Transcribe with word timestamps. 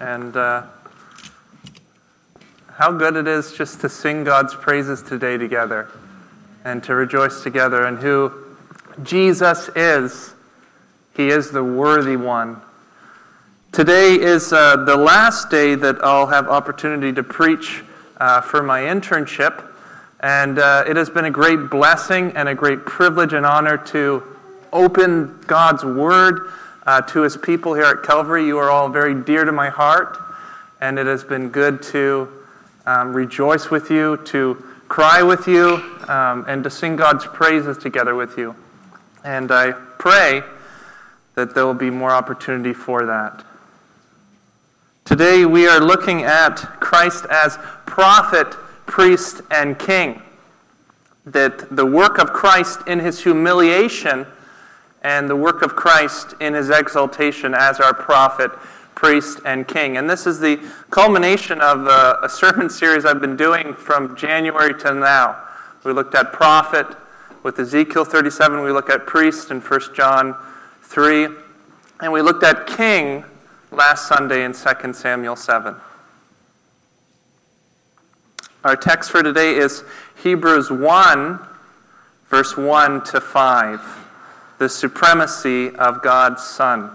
And 0.00 0.34
uh, 0.34 0.62
how 2.72 2.90
good 2.90 3.16
it 3.16 3.28
is 3.28 3.52
just 3.52 3.82
to 3.82 3.88
sing 3.90 4.24
God's 4.24 4.54
praises 4.54 5.02
today 5.02 5.36
together 5.36 5.90
and 6.64 6.82
to 6.84 6.94
rejoice 6.94 7.42
together 7.42 7.84
and 7.84 7.98
who 7.98 8.32
Jesus 9.02 9.68
is. 9.76 10.32
He 11.14 11.28
is 11.28 11.50
the 11.50 11.62
worthy 11.62 12.16
one. 12.16 12.62
Today 13.72 14.14
is 14.14 14.54
uh, 14.54 14.76
the 14.84 14.96
last 14.96 15.50
day 15.50 15.74
that 15.74 16.02
I'll 16.02 16.28
have 16.28 16.48
opportunity 16.48 17.12
to 17.12 17.22
preach 17.22 17.84
uh, 18.16 18.40
for 18.40 18.62
my 18.62 18.80
internship. 18.80 19.66
And 20.20 20.58
uh, 20.58 20.84
it 20.88 20.96
has 20.96 21.10
been 21.10 21.26
a 21.26 21.30
great 21.30 21.68
blessing 21.68 22.32
and 22.34 22.48
a 22.48 22.54
great 22.54 22.86
privilege 22.86 23.34
and 23.34 23.44
honor 23.44 23.76
to 23.88 24.22
open 24.72 25.42
God's 25.46 25.84
Word 25.84 26.50
uh, 26.86 27.00
to 27.02 27.22
His 27.22 27.36
people 27.36 27.74
here 27.74 27.84
at 27.84 28.02
Calvary. 28.02 28.46
You 28.46 28.58
are 28.58 28.70
all 28.70 28.88
very 28.88 29.14
dear 29.14 29.44
to 29.44 29.52
my 29.52 29.68
heart, 29.68 30.18
and 30.80 30.98
it 30.98 31.06
has 31.06 31.24
been 31.24 31.50
good 31.50 31.82
to 31.84 32.28
um, 32.86 33.12
rejoice 33.12 33.70
with 33.70 33.90
you, 33.90 34.16
to 34.26 34.54
cry 34.88 35.22
with 35.22 35.46
you, 35.46 35.74
um, 36.08 36.44
and 36.48 36.64
to 36.64 36.70
sing 36.70 36.96
God's 36.96 37.26
praises 37.26 37.78
together 37.78 38.14
with 38.14 38.36
you. 38.36 38.56
And 39.24 39.52
I 39.52 39.72
pray 39.72 40.42
that 41.34 41.54
there 41.54 41.66
will 41.66 41.74
be 41.74 41.90
more 41.90 42.10
opportunity 42.10 42.72
for 42.72 43.06
that. 43.06 43.44
Today 45.04 45.44
we 45.44 45.66
are 45.66 45.80
looking 45.80 46.22
at 46.22 46.56
Christ 46.80 47.24
as 47.30 47.58
prophet, 47.86 48.52
priest, 48.86 49.42
and 49.50 49.78
king. 49.78 50.22
That 51.26 51.74
the 51.74 51.86
work 51.86 52.18
of 52.18 52.32
Christ 52.32 52.80
in 52.86 53.00
his 53.00 53.22
humiliation 53.22 54.26
and 55.02 55.28
the 55.30 55.36
work 55.36 55.62
of 55.62 55.74
Christ 55.74 56.34
in 56.40 56.54
his 56.54 56.70
exaltation 56.70 57.54
as 57.54 57.80
our 57.80 57.94
prophet, 57.94 58.50
priest, 58.94 59.40
and 59.44 59.66
king. 59.66 59.96
And 59.96 60.08
this 60.08 60.26
is 60.26 60.40
the 60.40 60.60
culmination 60.90 61.60
of 61.60 61.86
a, 61.86 62.18
a 62.22 62.28
sermon 62.28 62.68
series 62.70 63.04
I've 63.04 63.20
been 63.20 63.36
doing 63.36 63.74
from 63.74 64.16
January 64.16 64.78
to 64.80 64.94
now. 64.94 65.42
We 65.84 65.92
looked 65.92 66.14
at 66.14 66.32
prophet 66.32 66.86
with 67.42 67.58
Ezekiel 67.58 68.04
37, 68.04 68.62
we 68.62 68.70
looked 68.70 68.90
at 68.90 69.06
priest 69.06 69.50
in 69.50 69.60
1 69.60 69.80
John 69.94 70.36
3, 70.82 71.28
and 72.00 72.12
we 72.12 72.20
looked 72.20 72.44
at 72.44 72.66
king 72.66 73.24
last 73.70 74.06
Sunday 74.06 74.44
in 74.44 74.52
2 74.52 74.92
Samuel 74.92 75.36
7. 75.36 75.74
Our 78.62 78.76
text 78.76 79.10
for 79.10 79.22
today 79.22 79.54
is 79.54 79.84
Hebrews 80.22 80.70
1, 80.70 81.40
verse 82.28 82.58
1 82.58 83.04
to 83.04 83.20
5 83.22 83.99
the 84.60 84.68
supremacy 84.68 85.74
of 85.76 86.02
God's 86.02 86.42
Son. 86.42 86.90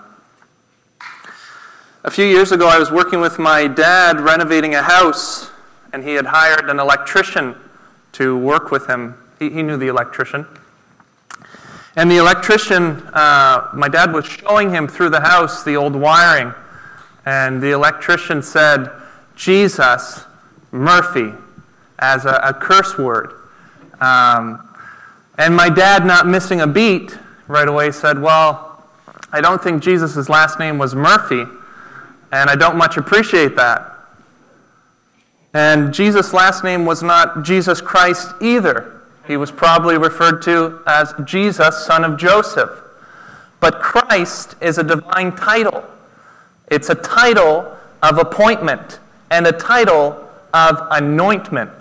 A 2.03 2.11
few 2.11 2.25
years 2.25 2.51
ago, 2.51 2.67
I 2.67 2.77
was 2.77 2.91
working 2.91 3.19
with 3.19 3.39
my 3.39 3.65
dad 3.65 4.21
renovating 4.21 4.75
a 4.75 4.83
house, 4.83 5.49
and 5.91 6.03
he 6.03 6.13
had 6.13 6.27
hired 6.27 6.69
an 6.69 6.79
electrician 6.79 7.55
to 8.11 8.37
work 8.37 8.69
with 8.69 8.85
him. 8.85 9.15
He, 9.39 9.49
he 9.49 9.63
knew 9.63 9.77
the 9.77 9.87
electrician. 9.87 10.45
And 11.95 12.11
the 12.11 12.17
electrician, 12.17 13.01
uh, 13.13 13.71
my 13.73 13.89
dad 13.89 14.13
was 14.13 14.27
showing 14.27 14.69
him 14.69 14.87
through 14.87 15.09
the 15.09 15.21
house 15.21 15.63
the 15.63 15.75
old 15.75 15.95
wiring. 15.95 16.53
And 17.25 17.63
the 17.63 17.71
electrician 17.71 18.43
said, 18.43 18.91
Jesus, 19.35 20.23
Murphy, 20.71 21.33
as 21.97 22.25
a, 22.25 22.39
a 22.43 22.53
curse 22.53 22.95
word. 22.99 23.33
Um, 23.99 24.69
and 25.39 25.55
my 25.55 25.69
dad, 25.69 26.05
not 26.05 26.27
missing 26.27 26.61
a 26.61 26.67
beat, 26.67 27.17
right 27.47 27.67
away 27.67 27.91
said, 27.91 28.21
Well, 28.21 28.83
I 29.31 29.41
don't 29.41 29.61
think 29.61 29.83
Jesus' 29.83 30.29
last 30.29 30.59
name 30.59 30.77
was 30.77 30.95
Murphy, 30.95 31.43
and 32.31 32.49
I 32.49 32.55
don't 32.55 32.77
much 32.77 32.97
appreciate 32.97 33.55
that. 33.55 33.91
And 35.53 35.93
Jesus' 35.93 36.33
last 36.33 36.63
name 36.63 36.85
was 36.85 37.01
not 37.01 37.43
Jesus 37.43 37.79
Christ 37.81 38.33
either. 38.41 39.01
He 39.25 39.37
was 39.37 39.51
probably 39.51 39.97
referred 39.97 40.41
to 40.43 40.81
as 40.85 41.13
Jesus, 41.23 41.85
son 41.85 42.03
of 42.03 42.17
Joseph. 42.17 42.81
But 43.59 43.79
Christ 43.79 44.55
is 44.61 44.77
a 44.77 44.83
divine 44.83 45.35
title. 45.35 45.83
It's 46.69 46.89
a 46.89 46.95
title 46.95 47.75
of 48.03 48.17
appointment 48.17 48.99
and 49.31 49.47
a 49.47 49.51
title 49.51 50.29
of 50.53 50.87
anointment. 50.91 51.71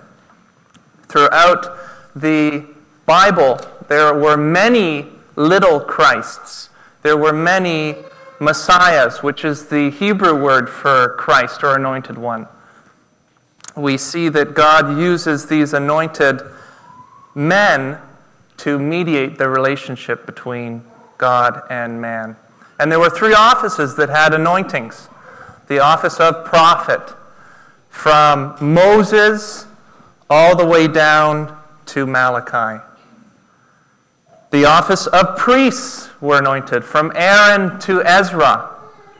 Throughout 1.07 1.77
the 2.15 2.65
Bible, 3.05 3.59
there 3.87 4.13
were 4.13 4.37
many 4.37 5.05
little 5.35 5.79
Christs. 5.79 6.69
There 7.03 7.17
were 7.17 7.33
many 7.33 7.95
Messiahs, 8.39 9.23
which 9.23 9.45
is 9.45 9.67
the 9.67 9.89
Hebrew 9.89 10.41
word 10.41 10.69
for 10.69 11.15
Christ 11.17 11.63
or 11.63 11.75
anointed 11.75 12.17
one. 12.17 12.47
We 13.75 13.97
see 13.97 14.29
that 14.29 14.53
God 14.53 14.97
uses 14.97 15.47
these 15.47 15.73
anointed 15.73 16.41
men 17.33 17.97
to 18.57 18.79
mediate 18.79 19.37
the 19.37 19.49
relationship 19.49 20.25
between 20.25 20.83
God 21.17 21.61
and 21.69 22.01
man. 22.01 22.37
And 22.79 22.91
there 22.91 22.99
were 22.99 23.09
three 23.09 23.33
offices 23.33 23.95
that 23.95 24.09
had 24.09 24.33
anointings 24.33 25.09
the 25.67 25.79
office 25.79 26.19
of 26.19 26.45
prophet, 26.45 27.01
from 27.89 28.55
Moses 28.61 29.65
all 30.29 30.55
the 30.55 30.65
way 30.65 30.87
down 30.87 31.57
to 31.87 32.05
Malachi. 32.05 32.83
The 34.55 34.63
office 34.63 35.05
of 35.07 35.35
priests 35.35 36.09
were 36.21 36.39
anointed 36.39 36.85
from 36.85 37.11
Aaron 37.13 37.77
to 37.81 38.01
Ezra. 38.05 38.69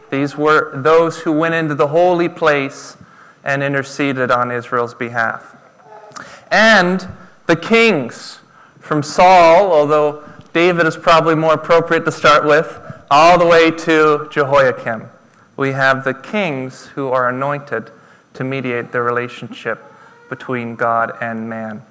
These 0.09 0.37
were 0.37 0.71
those 0.73 1.19
who 1.19 1.33
went 1.33 1.55
into 1.55 1.75
the 1.75 1.89
holy 1.89 2.29
place 2.29 2.95
and 3.43 3.61
interceded 3.61 4.31
on 4.31 4.49
Israel's 4.49 4.93
behalf. 4.93 5.57
And 6.49 7.05
the 7.47 7.57
kings 7.57 8.39
from 8.79 9.03
Saul, 9.03 9.73
although 9.73 10.23
David 10.53 10.85
is 10.85 10.95
probably 10.95 11.35
more 11.35 11.55
appropriate 11.55 12.05
to 12.05 12.13
start 12.13 12.45
with, 12.45 12.79
all 13.11 13.37
the 13.37 13.45
way 13.45 13.71
to 13.71 14.29
Jehoiakim. 14.31 15.09
We 15.57 15.73
have 15.73 16.05
the 16.05 16.13
kings 16.13 16.85
who 16.95 17.09
are 17.09 17.27
anointed 17.27 17.91
to 18.35 18.45
mediate 18.45 18.93
the 18.93 19.01
relationship 19.01 19.83
between 20.29 20.77
God 20.77 21.11
and 21.19 21.49
man 21.49 21.81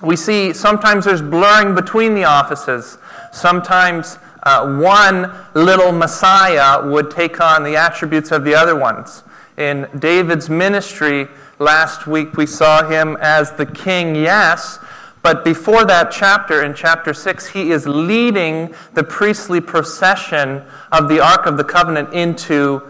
we 0.00 0.16
see 0.16 0.52
sometimes 0.52 1.04
there's 1.04 1.22
blurring 1.22 1.74
between 1.74 2.14
the 2.14 2.24
offices. 2.24 2.98
Sometimes 3.32 4.18
uh, 4.42 4.76
one 4.78 5.32
little 5.54 5.92
Messiah 5.92 6.86
would 6.86 7.10
take 7.10 7.40
on 7.40 7.62
the 7.62 7.76
attributes 7.76 8.30
of 8.30 8.44
the 8.44 8.54
other 8.54 8.78
ones. 8.78 9.22
In 9.56 9.88
David's 9.98 10.50
ministry 10.50 11.28
last 11.58 12.06
week, 12.06 12.36
we 12.36 12.46
saw 12.46 12.88
him 12.88 13.16
as 13.20 13.52
the 13.52 13.66
king, 13.66 14.14
yes, 14.14 14.78
but 15.22 15.42
before 15.42 15.86
that 15.86 16.10
chapter, 16.10 16.62
in 16.62 16.74
chapter 16.74 17.14
6, 17.14 17.46
he 17.46 17.70
is 17.70 17.86
leading 17.86 18.74
the 18.92 19.02
priestly 19.02 19.58
procession 19.58 20.62
of 20.92 21.08
the 21.08 21.18
Ark 21.18 21.46
of 21.46 21.56
the 21.56 21.64
Covenant 21.64 22.12
into 22.12 22.82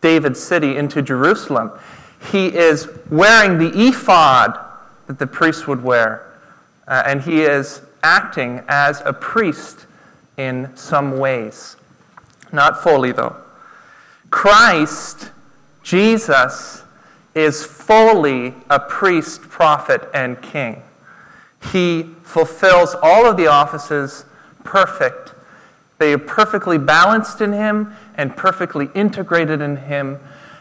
David's 0.00 0.42
city, 0.42 0.78
into 0.78 1.02
Jerusalem. 1.02 1.72
He 2.32 2.46
is 2.46 2.88
wearing 3.10 3.58
the 3.58 3.70
ephod 3.88 4.58
that 5.06 5.18
the 5.18 5.26
priest 5.26 5.68
would 5.68 5.82
wear. 5.82 6.32
Uh, 6.86 7.02
and 7.06 7.22
he 7.22 7.42
is 7.42 7.82
acting 8.02 8.62
as 8.68 9.02
a 9.04 9.12
priest 9.12 9.86
in 10.36 10.74
some 10.76 11.18
ways. 11.18 11.76
Not 12.52 12.82
fully, 12.82 13.12
though. 13.12 13.36
Christ, 14.30 15.30
Jesus, 15.82 16.84
is 17.34 17.64
fully 17.64 18.54
a 18.70 18.78
priest, 18.78 19.42
prophet, 19.42 20.08
and 20.14 20.40
king. 20.40 20.82
He 21.72 22.04
fulfills 22.22 22.94
all 23.02 23.26
of 23.26 23.36
the 23.36 23.46
offices 23.46 24.24
perfect. 24.64 25.32
They 25.98 26.12
are 26.12 26.18
perfectly 26.18 26.78
balanced 26.78 27.40
in 27.40 27.52
him 27.52 27.94
and 28.16 28.36
perfectly 28.36 28.88
integrated 28.94 29.60
in 29.60 29.76
him. 29.76 30.18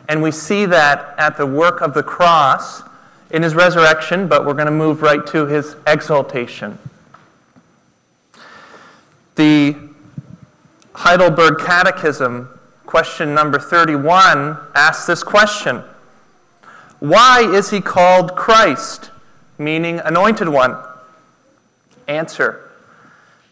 And 0.08 0.22
we 0.22 0.32
see 0.32 0.66
that 0.66 1.16
at 1.18 1.38
the 1.38 1.46
work 1.46 1.82
of 1.82 1.94
the 1.94 2.04
cross 2.04 2.84
in 3.32 3.44
his 3.44 3.56
resurrection, 3.56 4.28
but 4.28 4.46
we're 4.46 4.54
going 4.54 4.66
to 4.66 4.72
move 4.72 5.02
right 5.02 5.26
to 5.28 5.46
his 5.46 5.76
exaltation. 5.88 6.78
The 9.36 9.76
Heidelberg 10.94 11.60
Catechism, 11.60 12.48
question 12.86 13.34
number 13.34 13.60
31, 13.60 14.58
asks 14.74 15.08
this 15.08 15.24
question 15.24 15.84
Why 17.00 17.42
is 17.42 17.72
he 17.72 17.82
called 17.82 18.36
Christ, 18.36 19.12
meaning 19.58 20.00
anointed 20.00 20.48
one? 20.48 20.78
Answer 22.08 22.72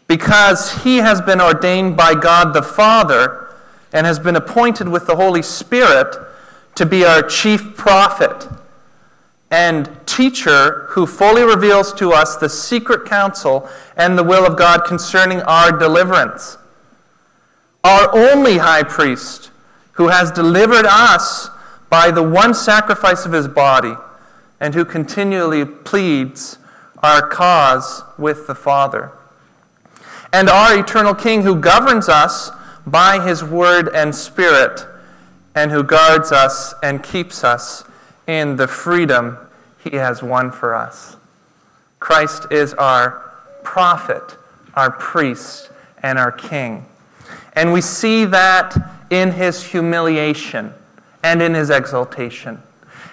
Because 0.06 0.84
he 0.84 0.98
has 0.98 1.20
been 1.20 1.40
ordained 1.40 1.96
by 1.96 2.14
God 2.14 2.54
the 2.54 2.62
Father 2.62 3.48
and 3.92 4.06
has 4.06 4.18
been 4.18 4.36
appointed 4.36 4.88
with 4.88 5.06
the 5.06 5.16
Holy 5.16 5.42
Spirit 5.42 6.16
to 6.76 6.86
be 6.86 7.04
our 7.04 7.22
chief 7.22 7.76
prophet 7.76 8.48
and 9.54 9.88
teacher 10.04 10.86
who 10.90 11.06
fully 11.06 11.44
reveals 11.44 11.92
to 11.92 12.12
us 12.12 12.34
the 12.34 12.48
secret 12.48 13.08
counsel 13.08 13.68
and 13.96 14.18
the 14.18 14.24
will 14.24 14.44
of 14.44 14.58
God 14.58 14.84
concerning 14.84 15.40
our 15.42 15.70
deliverance. 15.70 16.58
Our 17.84 18.12
only 18.12 18.58
high 18.58 18.82
priest 18.82 19.52
who 19.92 20.08
has 20.08 20.32
delivered 20.32 20.86
us 20.86 21.50
by 21.88 22.10
the 22.10 22.22
one 22.22 22.52
sacrifice 22.52 23.24
of 23.26 23.30
his 23.30 23.46
body, 23.46 23.94
and 24.58 24.74
who 24.74 24.84
continually 24.84 25.64
pleads 25.64 26.58
our 27.00 27.24
cause 27.24 28.02
with 28.18 28.48
the 28.48 28.56
Father. 28.56 29.12
And 30.32 30.50
our 30.50 30.76
eternal 30.76 31.14
King, 31.14 31.42
who 31.42 31.54
governs 31.54 32.08
us 32.08 32.50
by 32.84 33.24
his 33.24 33.44
word 33.44 33.88
and 33.94 34.16
spirit, 34.16 34.84
and 35.54 35.70
who 35.70 35.84
guards 35.84 36.32
us 36.32 36.74
and 36.82 37.04
keeps 37.04 37.44
us 37.44 37.84
in 38.26 38.56
the 38.56 38.66
freedom 38.66 39.38
he 39.84 39.96
has 39.96 40.22
won 40.22 40.50
for 40.50 40.74
us. 40.74 41.16
Christ 42.00 42.46
is 42.50 42.74
our 42.74 43.32
prophet, 43.62 44.36
our 44.74 44.90
priest, 44.90 45.70
and 46.02 46.18
our 46.18 46.32
king. 46.32 46.86
And 47.54 47.72
we 47.72 47.80
see 47.80 48.24
that 48.24 48.76
in 49.10 49.32
his 49.32 49.62
humiliation 49.62 50.74
and 51.22 51.40
in 51.40 51.54
his 51.54 51.70
exaltation. 51.70 52.60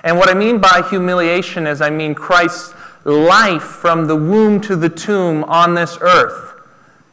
And 0.03 0.17
what 0.17 0.29
I 0.29 0.33
mean 0.33 0.59
by 0.59 0.85
humiliation 0.89 1.67
is 1.67 1.81
I 1.81 1.89
mean 1.89 2.15
Christ's 2.15 2.73
life 3.03 3.63
from 3.63 4.07
the 4.07 4.15
womb 4.15 4.59
to 4.61 4.75
the 4.75 4.89
tomb 4.89 5.43
on 5.45 5.75
this 5.75 5.97
earth. 6.01 6.59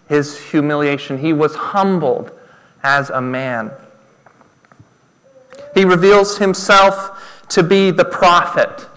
His 0.08 0.50
humiliation. 0.50 1.18
He 1.18 1.32
was 1.32 1.54
humbled 1.54 2.32
as 2.82 3.10
a 3.10 3.20
man. 3.20 3.70
He 5.74 5.84
reveals 5.84 6.38
himself 6.38 7.44
to 7.50 7.62
be 7.62 7.90
the 7.90 8.04
prophet, 8.04 8.87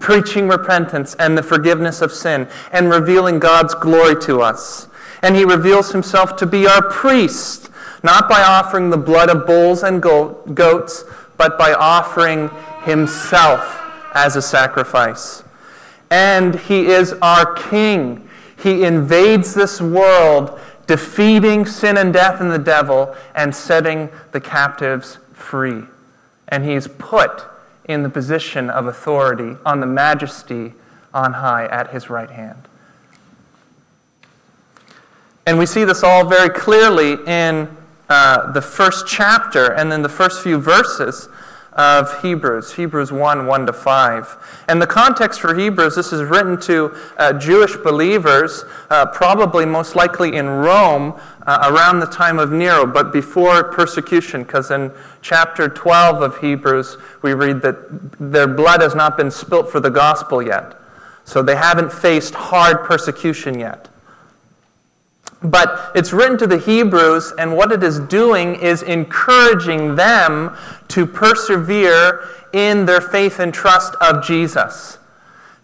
preaching 0.00 0.48
repentance 0.48 1.14
and 1.20 1.38
the 1.38 1.42
forgiveness 1.42 2.00
of 2.00 2.10
sin, 2.12 2.48
and 2.72 2.90
revealing 2.90 3.38
God's 3.38 3.74
glory 3.74 4.20
to 4.22 4.40
us. 4.40 4.88
And 5.22 5.36
he 5.36 5.44
reveals 5.44 5.92
himself 5.92 6.34
to 6.36 6.46
be 6.46 6.66
our 6.66 6.82
priest, 6.82 7.70
not 8.02 8.28
by 8.28 8.42
offering 8.42 8.90
the 8.90 8.96
blood 8.96 9.28
of 9.28 9.46
bulls 9.46 9.82
and 9.82 10.02
goats, 10.02 11.04
but 11.36 11.58
by 11.58 11.72
offering 11.74 12.50
himself 12.82 13.80
as 14.14 14.36
a 14.36 14.42
sacrifice. 14.42 15.44
And 16.10 16.54
he 16.54 16.86
is 16.86 17.12
our 17.22 17.54
king. 17.54 18.28
He 18.60 18.84
invades 18.84 19.54
this 19.54 19.80
world, 19.80 20.58
defeating 20.86 21.66
sin 21.66 21.98
and 21.98 22.12
death 22.12 22.40
and 22.40 22.50
the 22.50 22.58
devil, 22.58 23.14
and 23.34 23.54
setting 23.54 24.08
the 24.32 24.40
captives 24.40 25.18
free. 25.34 25.82
And 26.48 26.64
he's 26.64 26.88
put 26.88 27.44
in 27.90 28.02
the 28.02 28.10
position 28.10 28.70
of 28.70 28.86
authority 28.86 29.56
on 29.64 29.80
the 29.80 29.86
majesty 29.86 30.74
on 31.12 31.34
high 31.34 31.66
at 31.66 31.90
his 31.90 32.08
right 32.08 32.30
hand. 32.30 32.68
And 35.46 35.58
we 35.58 35.66
see 35.66 35.84
this 35.84 36.02
all 36.02 36.24
very 36.26 36.50
clearly 36.50 37.16
in 37.26 37.76
uh, 38.08 38.52
the 38.52 38.62
first 38.62 39.06
chapter 39.06 39.72
and 39.72 39.90
then 39.90 40.02
the 40.02 40.08
first 40.08 40.42
few 40.42 40.58
verses 40.58 41.28
of 41.72 42.20
Hebrews, 42.22 42.74
Hebrews 42.74 43.12
1 43.12 43.46
1 43.46 43.66
to 43.66 43.72
5. 43.72 44.64
And 44.68 44.82
the 44.82 44.86
context 44.86 45.40
for 45.40 45.54
Hebrews, 45.54 45.94
this 45.94 46.12
is 46.12 46.22
written 46.22 46.60
to 46.62 46.96
uh, 47.16 47.32
Jewish 47.34 47.76
believers, 47.76 48.64
uh, 48.90 49.06
probably 49.06 49.64
most 49.64 49.94
likely 49.94 50.36
in 50.36 50.48
Rome 50.48 51.18
uh, 51.46 51.70
around 51.72 52.00
the 52.00 52.06
time 52.06 52.38
of 52.38 52.52
Nero, 52.52 52.86
but 52.86 53.12
before 53.12 53.64
persecution, 53.64 54.42
because 54.42 54.70
in 54.70 54.92
chapter 55.22 55.68
12 55.68 56.22
of 56.22 56.38
Hebrews, 56.38 56.96
we 57.22 57.32
read 57.32 57.62
that 57.62 58.18
their 58.18 58.46
blood 58.46 58.82
has 58.82 58.94
not 58.94 59.16
been 59.16 59.30
spilt 59.30 59.70
for 59.70 59.80
the 59.80 59.90
gospel 59.90 60.42
yet. 60.42 60.74
So 61.24 61.42
they 61.42 61.56
haven't 61.56 61.92
faced 61.92 62.34
hard 62.34 62.84
persecution 62.84 63.58
yet. 63.58 63.88
But 65.42 65.92
it's 65.94 66.12
written 66.12 66.36
to 66.38 66.46
the 66.46 66.58
Hebrews, 66.58 67.32
and 67.38 67.56
what 67.56 67.72
it 67.72 67.82
is 67.82 67.98
doing 68.00 68.56
is 68.56 68.82
encouraging 68.82 69.94
them 69.94 70.56
to 70.88 71.06
persevere 71.06 72.28
in 72.52 72.84
their 72.84 73.00
faith 73.00 73.38
and 73.38 73.54
trust 73.54 73.94
of 74.00 74.22
Jesus. 74.24 74.98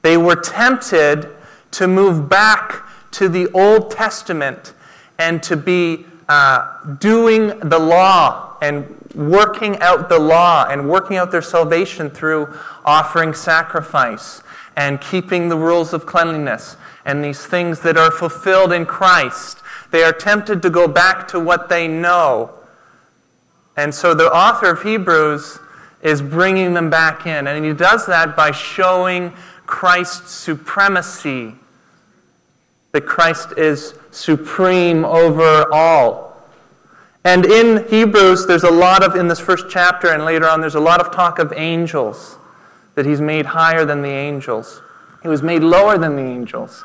They 0.02 0.16
were 0.16 0.36
tempted 0.36 1.28
to 1.72 1.86
move 1.86 2.28
back 2.28 2.86
to 3.12 3.28
the 3.28 3.50
Old 3.52 3.90
Testament 3.90 4.72
and 5.18 5.42
to 5.42 5.56
be 5.56 6.06
uh, 6.28 6.94
doing 6.94 7.58
the 7.60 7.78
law 7.78 8.56
and 8.60 8.84
working 9.14 9.78
out 9.78 10.08
the 10.08 10.18
law 10.18 10.66
and 10.68 10.88
working 10.88 11.16
out 11.16 11.30
their 11.30 11.42
salvation 11.42 12.10
through 12.10 12.52
offering 12.84 13.32
sacrifice 13.32 14.42
and 14.76 15.00
keeping 15.00 15.48
the 15.48 15.56
rules 15.56 15.92
of 15.92 16.04
cleanliness 16.04 16.76
and 17.04 17.24
these 17.24 17.46
things 17.46 17.80
that 17.80 17.96
are 17.96 18.10
fulfilled 18.10 18.72
in 18.72 18.84
Christ 18.84 19.62
they 19.90 20.02
are 20.02 20.12
tempted 20.12 20.62
to 20.62 20.70
go 20.70 20.88
back 20.88 21.28
to 21.28 21.40
what 21.40 21.68
they 21.68 21.88
know. 21.88 22.50
And 23.76 23.94
so 23.94 24.14
the 24.14 24.32
author 24.32 24.70
of 24.70 24.82
Hebrews 24.82 25.58
is 26.02 26.22
bringing 26.22 26.74
them 26.74 26.90
back 26.90 27.26
in. 27.26 27.46
And 27.46 27.64
he 27.64 27.72
does 27.72 28.06
that 28.06 28.36
by 28.36 28.50
showing 28.50 29.32
Christ's 29.66 30.32
supremacy, 30.32 31.54
that 32.96 33.04
Christ 33.04 33.52
is 33.58 33.92
supreme 34.10 35.04
over 35.04 35.70
all. 35.70 36.34
And 37.24 37.44
in 37.44 37.86
Hebrews, 37.88 38.46
there's 38.46 38.64
a 38.64 38.70
lot 38.70 39.02
of, 39.02 39.16
in 39.16 39.28
this 39.28 39.38
first 39.38 39.66
chapter 39.68 40.14
and 40.14 40.24
later 40.24 40.48
on, 40.48 40.62
there's 40.62 40.76
a 40.76 40.80
lot 40.80 40.98
of 40.98 41.12
talk 41.12 41.38
of 41.38 41.52
angels, 41.54 42.38
that 42.94 43.04
he's 43.04 43.20
made 43.20 43.44
higher 43.44 43.84
than 43.84 44.00
the 44.00 44.08
angels. 44.08 44.80
He 45.22 45.28
was 45.28 45.42
made 45.42 45.62
lower 45.62 45.98
than 45.98 46.16
the 46.16 46.22
angels. 46.22 46.82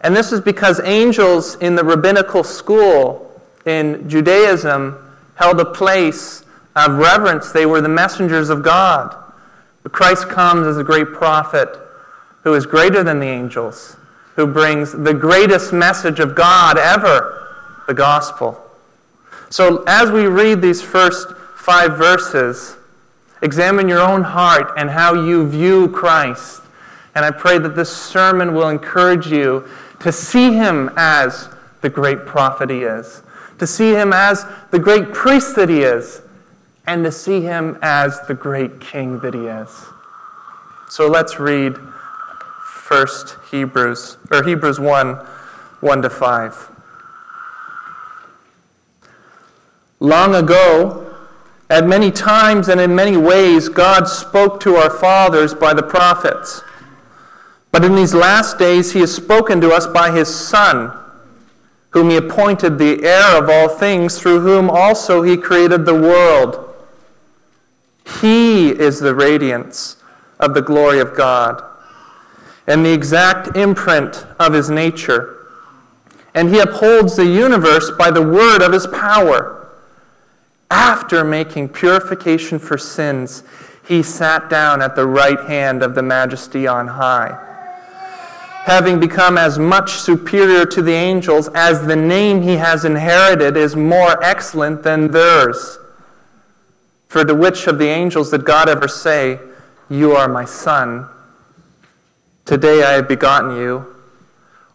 And 0.00 0.16
this 0.16 0.32
is 0.32 0.40
because 0.40 0.80
angels 0.80 1.56
in 1.56 1.74
the 1.74 1.84
rabbinical 1.84 2.42
school 2.42 3.38
in 3.66 4.08
Judaism 4.08 4.96
held 5.34 5.60
a 5.60 5.66
place 5.66 6.44
of 6.74 6.96
reverence. 6.96 7.52
They 7.52 7.66
were 7.66 7.82
the 7.82 7.90
messengers 7.90 8.48
of 8.48 8.62
God. 8.62 9.14
But 9.82 9.92
Christ 9.92 10.30
comes 10.30 10.66
as 10.66 10.78
a 10.78 10.84
great 10.84 11.12
prophet 11.12 11.68
who 12.42 12.54
is 12.54 12.64
greater 12.64 13.04
than 13.04 13.20
the 13.20 13.26
angels, 13.26 13.98
who 14.36 14.46
brings 14.46 14.92
the 14.92 15.14
greatest 15.14 15.72
message 15.72 16.20
of 16.20 16.34
God 16.34 16.78
ever, 16.78 17.82
the 17.86 17.94
gospel. 17.94 18.62
So 19.48 19.82
as 19.86 20.10
we 20.10 20.26
read 20.26 20.60
these 20.60 20.82
first 20.82 21.34
five 21.56 21.96
verses, 21.96 22.76
examine 23.42 23.88
your 23.88 24.00
own 24.00 24.22
heart 24.22 24.72
and 24.76 24.90
how 24.90 25.14
you 25.14 25.48
view 25.48 25.88
Christ. 25.88 26.62
And 27.14 27.24
I 27.24 27.30
pray 27.30 27.58
that 27.58 27.74
this 27.74 27.94
sermon 27.94 28.54
will 28.54 28.68
encourage 28.68 29.26
you 29.26 29.66
to 30.00 30.12
see 30.12 30.52
him 30.52 30.90
as 30.96 31.48
the 31.80 31.88
great 31.88 32.26
prophet 32.26 32.68
he 32.68 32.82
is, 32.82 33.22
to 33.58 33.66
see 33.66 33.92
him 33.92 34.12
as 34.12 34.44
the 34.70 34.78
great 34.78 35.14
priest 35.14 35.56
that 35.56 35.70
he 35.70 35.80
is, 35.82 36.20
and 36.86 37.02
to 37.04 37.10
see 37.10 37.40
him 37.40 37.78
as 37.80 38.20
the 38.28 38.34
great 38.34 38.80
king 38.80 39.18
that 39.20 39.32
he 39.32 39.46
is. 39.46 39.86
So 40.90 41.08
let's 41.08 41.40
read 41.40 41.76
first 42.86 43.36
Hebrews 43.50 44.16
or 44.30 44.44
Hebrews 44.44 44.78
1 44.78 45.14
1 45.80 46.02
to 46.02 46.08
5. 46.10 46.70
Long 49.98 50.34
ago, 50.36 51.12
at 51.68 51.84
many 51.84 52.12
times 52.12 52.68
and 52.68 52.80
in 52.80 52.94
many 52.94 53.16
ways, 53.16 53.68
God 53.68 54.04
spoke 54.04 54.60
to 54.60 54.76
our 54.76 54.88
fathers 54.90 55.52
by 55.52 55.74
the 55.74 55.82
prophets. 55.82 56.62
But 57.72 57.84
in 57.84 57.96
these 57.96 58.14
last 58.14 58.56
days, 58.56 58.92
he 58.92 59.00
has 59.00 59.12
spoken 59.12 59.60
to 59.62 59.72
us 59.72 59.88
by 59.88 60.12
his 60.12 60.32
Son, 60.32 60.92
whom 61.90 62.10
he 62.10 62.16
appointed 62.16 62.78
the 62.78 63.02
heir 63.02 63.42
of 63.42 63.50
all 63.50 63.68
things, 63.68 64.20
through 64.20 64.40
whom 64.40 64.70
also 64.70 65.22
he 65.22 65.36
created 65.36 65.86
the 65.86 65.94
world. 65.94 66.72
He 68.20 68.68
is 68.68 69.00
the 69.00 69.14
radiance 69.14 69.96
of 70.38 70.54
the 70.54 70.62
glory 70.62 71.00
of 71.00 71.16
God 71.16 71.64
and 72.66 72.84
the 72.84 72.92
exact 72.92 73.56
imprint 73.56 74.26
of 74.38 74.52
his 74.52 74.70
nature. 74.70 75.46
And 76.34 76.48
he 76.50 76.58
upholds 76.58 77.16
the 77.16 77.26
universe 77.26 77.90
by 77.90 78.10
the 78.10 78.22
word 78.22 78.62
of 78.62 78.72
his 78.72 78.86
power. 78.86 79.68
After 80.70 81.24
making 81.24 81.70
purification 81.70 82.58
for 82.58 82.76
sins, 82.76 83.42
he 83.86 84.02
sat 84.02 84.50
down 84.50 84.82
at 84.82 84.96
the 84.96 85.06
right 85.06 85.40
hand 85.40 85.82
of 85.82 85.94
the 85.94 86.02
majesty 86.02 86.66
on 86.66 86.88
high 86.88 87.46
having 88.66 88.98
become 88.98 89.38
as 89.38 89.60
much 89.60 89.92
superior 89.92 90.66
to 90.66 90.82
the 90.82 90.92
angels 90.92 91.48
as 91.54 91.86
the 91.86 91.94
name 91.94 92.42
he 92.42 92.56
has 92.56 92.84
inherited 92.84 93.56
is 93.56 93.76
more 93.76 94.20
excellent 94.24 94.82
than 94.82 95.08
theirs. 95.12 95.78
For 97.06 97.24
to 97.24 97.32
which 97.32 97.68
of 97.68 97.78
the 97.78 97.86
angels 97.86 98.32
did 98.32 98.44
God 98.44 98.68
ever 98.68 98.88
say, 98.88 99.38
You 99.88 100.16
are 100.16 100.26
my 100.26 100.44
son? 100.44 101.08
Today 102.46 102.84
I 102.84 102.92
have 102.92 103.08
begotten 103.08 103.56
you. 103.56 103.92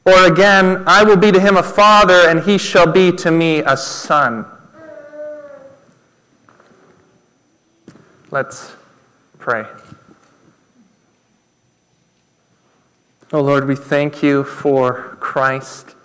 Or 0.04 0.26
again, 0.26 0.84
I 0.86 1.06
will 1.06 1.16
be 1.16 1.32
to 1.32 1.40
him 1.40 1.56
a 1.56 1.64
father, 1.64 2.28
and 2.28 2.42
he 2.44 2.58
shall 2.58 2.92
be 2.92 3.14
to 3.14 3.32
me 3.32 3.60
a 3.60 3.78
son. 3.78 4.46
Let's 8.30 8.76
pray. 9.40 9.66
Oh 13.32 13.42
Lord, 13.42 13.66
we 13.66 13.78
thank 13.78 14.22
you 14.22 14.44
for 14.44 15.16
Christ, 15.22 15.96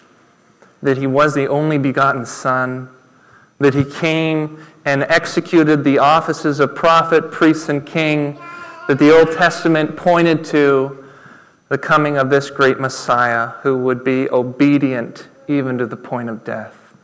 that 0.82 0.98
he 0.98 1.08
was 1.08 1.34
the 1.34 1.48
only 1.48 1.78
begotten 1.78 2.24
Son, 2.24 2.88
that 3.58 3.74
he 3.74 3.84
came 3.84 4.64
and 4.84 5.02
executed 5.04 5.82
the 5.82 5.98
offices 5.98 6.60
of 6.60 6.76
prophet, 6.76 7.32
priest, 7.32 7.68
and 7.68 7.84
king 7.84 8.38
that 8.86 9.00
the 9.00 9.12
Old 9.12 9.32
Testament 9.32 9.96
pointed 9.96 10.44
to 10.44 11.05
the 11.68 11.78
coming 11.78 12.16
of 12.16 12.30
this 12.30 12.50
great 12.50 12.78
Messiah 12.78 13.48
who 13.62 13.76
would 13.78 14.04
be 14.04 14.28
obedient 14.30 15.28
even 15.48 15.78
to 15.78 15.86
the 15.86 15.96
point 15.96 16.28
of 16.28 16.44
death. 16.44 16.94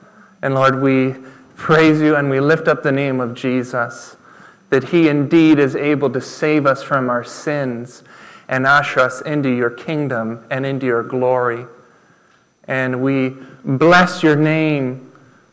And 0.40 0.54
Lord, 0.54 0.82
we 0.82 1.16
praise 1.56 2.00
you 2.00 2.16
and 2.16 2.30
we 2.30 2.40
lift 2.40 2.68
up 2.68 2.82
the 2.82 2.92
name 2.92 3.20
of 3.20 3.34
Jesus, 3.34 4.16
that 4.70 4.84
he 4.84 5.08
indeed 5.08 5.58
is 5.58 5.76
able 5.76 6.10
to 6.10 6.20
save 6.20 6.66
us 6.66 6.82
from 6.82 7.10
our 7.10 7.24
sins 7.24 8.02
and 8.48 8.66
usher 8.66 9.00
us 9.00 9.20
into 9.22 9.48
your 9.48 9.70
kingdom 9.70 10.44
and 10.50 10.66
into 10.66 10.86
your 10.86 11.02
glory. 11.02 11.66
And 12.68 13.02
we 13.02 13.36
bless 13.64 14.22
your 14.22 14.36
name 14.36 15.12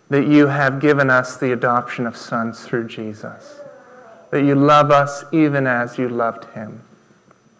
that 0.10 0.28
you 0.28 0.48
have 0.48 0.80
given 0.80 1.10
us 1.10 1.38
the 1.38 1.52
adoption 1.52 2.08
of 2.08 2.18
sons 2.18 2.66
through 2.66 2.88
Jesus, 2.88 3.60
that 4.32 4.44
you 4.44 4.56
love 4.56 4.92
us 4.92 5.24
even 5.32 5.68
as 5.68 5.98
you 5.98 6.10
loved 6.10 6.46
him. 6.54 6.82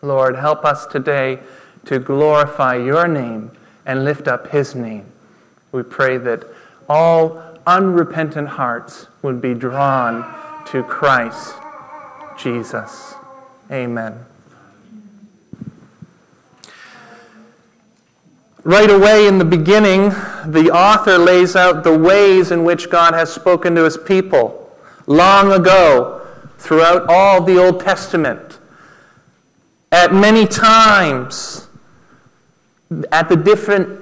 Lord, 0.02 0.36
help 0.38 0.64
us 0.64 0.86
today 0.86 1.40
to 1.86 2.00
glorify 2.00 2.76
your 2.76 3.08
name 3.08 3.52
and 3.86 4.06
lift 4.06 4.28
up 4.28 4.52
his 4.52 4.76
name. 4.76 5.06
We 5.72 5.84
pray 5.84 6.18
that 6.18 6.46
all 6.88 7.42
unrepentant 7.68 8.50
hearts 8.50 9.08
would 9.22 9.42
be 9.42 9.54
drawn 9.54 10.24
to 10.68 10.84
Christ 10.84 11.56
Jesus. 12.38 13.16
Amen. 13.72 14.26
Right 18.64 18.90
away 18.90 19.28
in 19.28 19.38
the 19.38 19.46
beginning, 19.46 20.10
the 20.46 20.70
author 20.74 21.18
lays 21.18 21.56
out 21.56 21.84
the 21.84 21.98
ways 21.98 22.52
in 22.52 22.64
which 22.64 22.90
God 22.90 23.14
has 23.14 23.32
spoken 23.34 23.76
to 23.76 23.84
his 23.84 23.98
people 23.98 24.78
long 25.08 25.52
ago 25.52 26.28
throughout 26.58 27.10
all 27.10 27.42
the 27.42 27.58
Old 27.58 27.80
Testament. 27.80 28.59
At 29.92 30.14
many 30.14 30.46
times, 30.46 31.68
at 33.12 33.30
the 33.30 33.36
different 33.36 34.00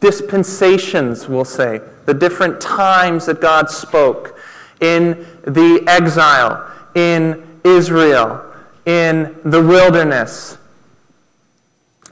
dispensations, 0.00 1.28
we'll 1.28 1.44
say, 1.44 1.80
the 2.06 2.14
different 2.14 2.60
times 2.60 3.26
that 3.26 3.40
God 3.40 3.70
spoke 3.70 4.38
in 4.80 5.26
the 5.42 5.82
exile, 5.86 6.70
in 6.94 7.44
Israel, 7.64 8.42
in 8.84 9.36
the 9.44 9.62
wilderness, 9.62 10.58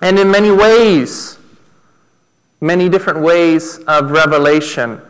and 0.00 0.18
in 0.18 0.30
many 0.30 0.50
ways 0.50 1.38
many 2.64 2.88
different 2.88 3.20
ways 3.20 3.78
of 3.86 4.10
revelation 4.10 5.00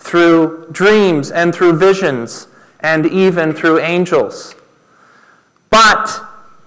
through 0.00 0.66
dreams 0.72 1.30
and 1.30 1.54
through 1.54 1.72
visions 1.72 2.48
and 2.80 3.06
even 3.06 3.52
through 3.52 3.78
angels. 3.78 4.56
But 5.70 6.20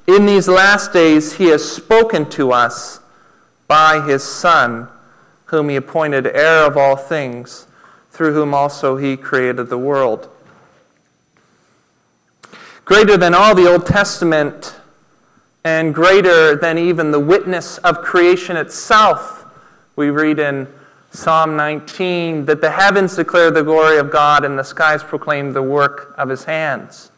in 0.08 0.26
these 0.26 0.48
last 0.48 0.94
days, 0.94 1.34
he 1.34 1.48
has 1.48 1.70
spoken 1.70 2.30
to 2.32 2.52
us 2.52 3.02
by 3.68 4.02
his 4.02 4.24
Son, 4.24 4.88
whom 5.46 5.70
he 5.70 5.76
appointed 5.76 6.26
heir 6.28 6.66
of 6.66 6.78
all 6.78 6.96
things, 6.96 7.68
through 8.12 8.34
whom 8.34 8.54
also 8.54 8.96
he 8.96 9.18
created 9.18 9.70
the 9.70 9.78
world. 9.78 10.30
Greater 12.86 13.18
than 13.18 13.34
all 13.34 13.54
the 13.54 13.70
Old 13.70 13.86
Testament, 13.86 14.78
and 15.66 15.94
greater 15.94 16.56
than 16.56 16.78
even 16.78 17.12
the 17.12 17.20
witness 17.20 17.78
of 17.80 18.02
creation 18.02 18.56
itself, 18.56 19.46
we 19.98 20.10
read 20.10 20.40
in 20.40 20.68
Psalm 21.12 21.58
19 21.58 22.46
that 22.46 22.62
the 22.62 22.72
heavens 22.72 23.18
declare 23.18 23.52
the 23.52 23.64
glory 23.64 23.98
of 23.98 24.10
God 24.10 24.46
and 24.46 24.58
the 24.58 24.64
skies 24.64 25.04
proclaim 25.04 25.52
the 25.52 25.62
work 25.62 26.14
of 26.18 26.30
his 26.30 26.46
hands. 26.46 27.12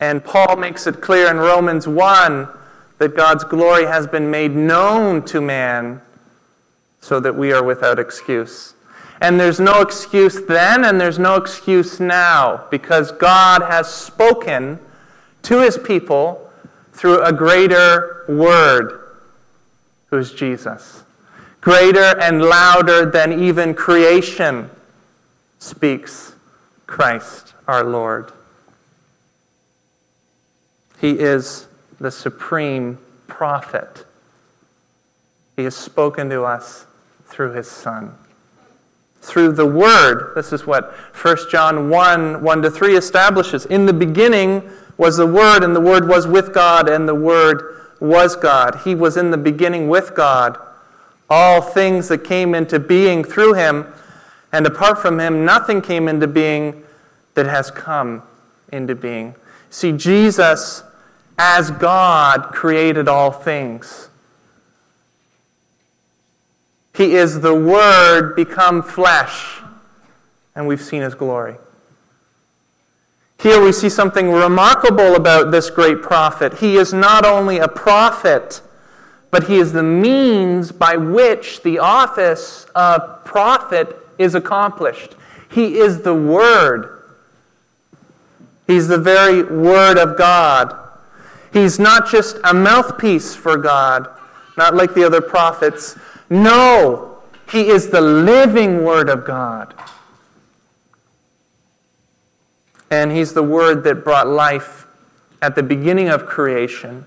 And 0.00 0.24
Paul 0.24 0.56
makes 0.56 0.86
it 0.86 1.00
clear 1.00 1.30
in 1.30 1.36
Romans 1.36 1.86
1 1.86 2.48
that 2.98 3.14
God's 3.14 3.44
glory 3.44 3.86
has 3.86 4.06
been 4.06 4.30
made 4.30 4.56
known 4.56 5.24
to 5.26 5.40
man 5.40 6.00
so 7.00 7.20
that 7.20 7.36
we 7.36 7.52
are 7.52 7.62
without 7.62 7.98
excuse. 7.98 8.74
And 9.20 9.38
there's 9.38 9.60
no 9.60 9.82
excuse 9.82 10.40
then 10.40 10.84
and 10.84 11.00
there's 11.00 11.18
no 11.18 11.36
excuse 11.36 12.00
now 12.00 12.66
because 12.70 13.12
God 13.12 13.62
has 13.62 13.92
spoken 13.92 14.78
to 15.42 15.60
his 15.60 15.78
people 15.78 16.50
through 16.92 17.22
a 17.22 17.32
greater 17.32 18.24
word, 18.28 19.00
who's 20.06 20.32
Jesus 20.32 21.02
greater 21.60 22.18
and 22.20 22.42
louder 22.42 23.10
than 23.10 23.42
even 23.42 23.74
creation, 23.74 24.70
speaks 25.58 26.34
Christ 26.86 27.54
our 27.68 27.84
Lord. 27.84 28.32
He 31.00 31.18
is 31.18 31.66
the 31.98 32.10
supreme 32.10 32.98
prophet. 33.26 34.04
He 35.56 35.64
has 35.64 35.76
spoken 35.76 36.28
to 36.30 36.42
us 36.42 36.86
through 37.26 37.52
his 37.52 37.70
Son. 37.70 38.16
Through 39.22 39.52
the 39.52 39.66
Word, 39.66 40.32
this 40.34 40.52
is 40.52 40.66
what 40.66 40.92
1 41.14 41.36
John 41.50 41.90
1 41.90 42.42
1 42.42 42.62
to 42.62 42.70
3 42.70 42.96
establishes. 42.96 43.66
In 43.66 43.86
the 43.86 43.92
beginning 43.92 44.70
was 44.96 45.16
the 45.16 45.26
Word, 45.26 45.62
and 45.62 45.76
the 45.76 45.80
Word 45.80 46.08
was 46.08 46.26
with 46.26 46.54
God, 46.54 46.88
and 46.88 47.08
the 47.08 47.14
Word 47.14 47.76
was 48.00 48.36
God. 48.36 48.80
He 48.84 48.94
was 48.94 49.16
in 49.16 49.30
the 49.30 49.36
beginning 49.36 49.88
with 49.88 50.14
God 50.14 50.58
all 51.30 51.62
things 51.62 52.08
that 52.08 52.24
came 52.24 52.54
into 52.54 52.80
being 52.80 53.22
through 53.22 53.54
him, 53.54 53.86
and 54.52 54.66
apart 54.66 54.98
from 54.98 55.20
him, 55.20 55.44
nothing 55.44 55.80
came 55.80 56.08
into 56.08 56.26
being 56.26 56.82
that 57.34 57.46
has 57.46 57.70
come 57.70 58.22
into 58.72 58.96
being. 58.96 59.36
See, 59.70 59.92
Jesus, 59.92 60.82
as 61.42 61.70
God, 61.70 62.52
created 62.52 63.08
all 63.08 63.32
things. 63.32 64.10
He 66.94 67.14
is 67.14 67.40
the 67.40 67.54
Word 67.54 68.36
become 68.36 68.82
flesh, 68.82 69.62
and 70.54 70.66
we've 70.66 70.82
seen 70.82 71.00
his 71.00 71.14
glory. 71.14 71.56
Here 73.38 73.58
we 73.58 73.72
see 73.72 73.88
something 73.88 74.30
remarkable 74.30 75.14
about 75.14 75.50
this 75.50 75.70
great 75.70 76.02
prophet. 76.02 76.58
He 76.58 76.76
is 76.76 76.92
not 76.92 77.24
only 77.24 77.56
a 77.56 77.68
prophet, 77.68 78.60
but 79.30 79.44
he 79.44 79.56
is 79.56 79.72
the 79.72 79.82
means 79.82 80.72
by 80.72 80.96
which 80.96 81.62
the 81.62 81.78
office 81.78 82.66
of 82.74 83.24
prophet 83.24 83.96
is 84.18 84.34
accomplished. 84.34 85.14
He 85.50 85.78
is 85.78 86.02
the 86.02 86.14
Word. 86.14 87.02
He's 88.66 88.88
the 88.88 88.98
very 88.98 89.42
Word 89.42 89.96
of 89.96 90.18
God. 90.18 90.76
He's 91.52 91.78
not 91.78 92.08
just 92.10 92.36
a 92.44 92.54
mouthpiece 92.54 93.34
for 93.34 93.56
God, 93.56 94.08
not 94.56 94.74
like 94.74 94.94
the 94.94 95.04
other 95.04 95.20
prophets. 95.20 95.96
No, 96.28 97.18
he 97.50 97.68
is 97.68 97.90
the 97.90 98.00
living 98.00 98.84
Word 98.84 99.08
of 99.08 99.24
God. 99.24 99.74
And 102.90 103.12
he's 103.12 103.32
the 103.32 103.42
Word 103.42 103.84
that 103.84 104.04
brought 104.04 104.28
life 104.28 104.86
at 105.42 105.54
the 105.54 105.62
beginning 105.62 106.08
of 106.08 106.26
creation 106.26 107.06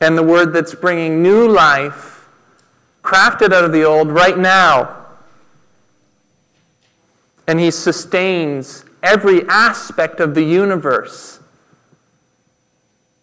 and 0.00 0.18
the 0.18 0.22
word 0.22 0.52
that's 0.52 0.74
bringing 0.74 1.22
new 1.22 1.48
life, 1.48 2.26
crafted 3.02 3.52
out 3.52 3.64
of 3.64 3.72
the 3.72 3.84
old 3.84 4.08
right 4.08 4.36
now. 4.36 5.06
And 7.46 7.60
he 7.60 7.70
sustains 7.70 8.84
every 9.02 9.46
aspect 9.48 10.20
of 10.20 10.34
the 10.34 10.42
universe 10.42 11.40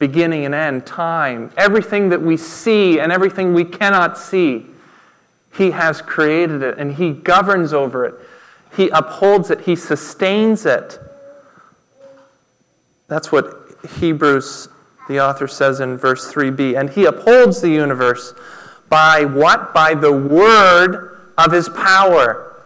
beginning 0.01 0.45
and 0.45 0.53
end, 0.53 0.85
time, 0.85 1.51
everything 1.55 2.09
that 2.09 2.21
we 2.21 2.35
see 2.35 2.99
and 2.99 3.11
everything 3.11 3.53
we 3.53 3.63
cannot 3.63 4.17
see. 4.17 4.65
He 5.53 5.71
has 5.71 6.01
created 6.01 6.63
it 6.63 6.77
and 6.79 6.95
He 6.95 7.13
governs 7.13 7.71
over 7.71 8.05
it. 8.05 8.15
He 8.75 8.89
upholds 8.89 9.51
it, 9.51 9.61
He 9.61 9.77
sustains 9.77 10.65
it. 10.65 10.99
That's 13.07 13.31
what 13.31 13.55
Hebrews 13.99 14.67
the 15.07 15.19
author 15.19 15.47
says 15.47 15.79
in 15.81 15.97
verse 15.97 16.33
3b. 16.33 16.79
And 16.79 16.89
he 16.89 17.05
upholds 17.05 17.61
the 17.61 17.69
universe 17.69 18.33
by 18.89 19.25
what? 19.25 19.73
By 19.73 19.93
the 19.93 20.13
word 20.13 21.19
of 21.37 21.51
his 21.51 21.69
power. 21.69 22.63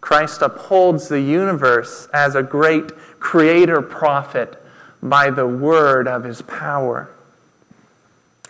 Christ 0.00 0.42
upholds 0.42 1.08
the 1.08 1.20
universe 1.20 2.08
as 2.14 2.34
a 2.34 2.42
great 2.42 2.92
creator 3.18 3.82
prophet 3.82 4.61
by 5.02 5.30
the 5.30 5.46
word 5.46 6.06
of 6.06 6.24
his 6.24 6.42
power. 6.42 7.10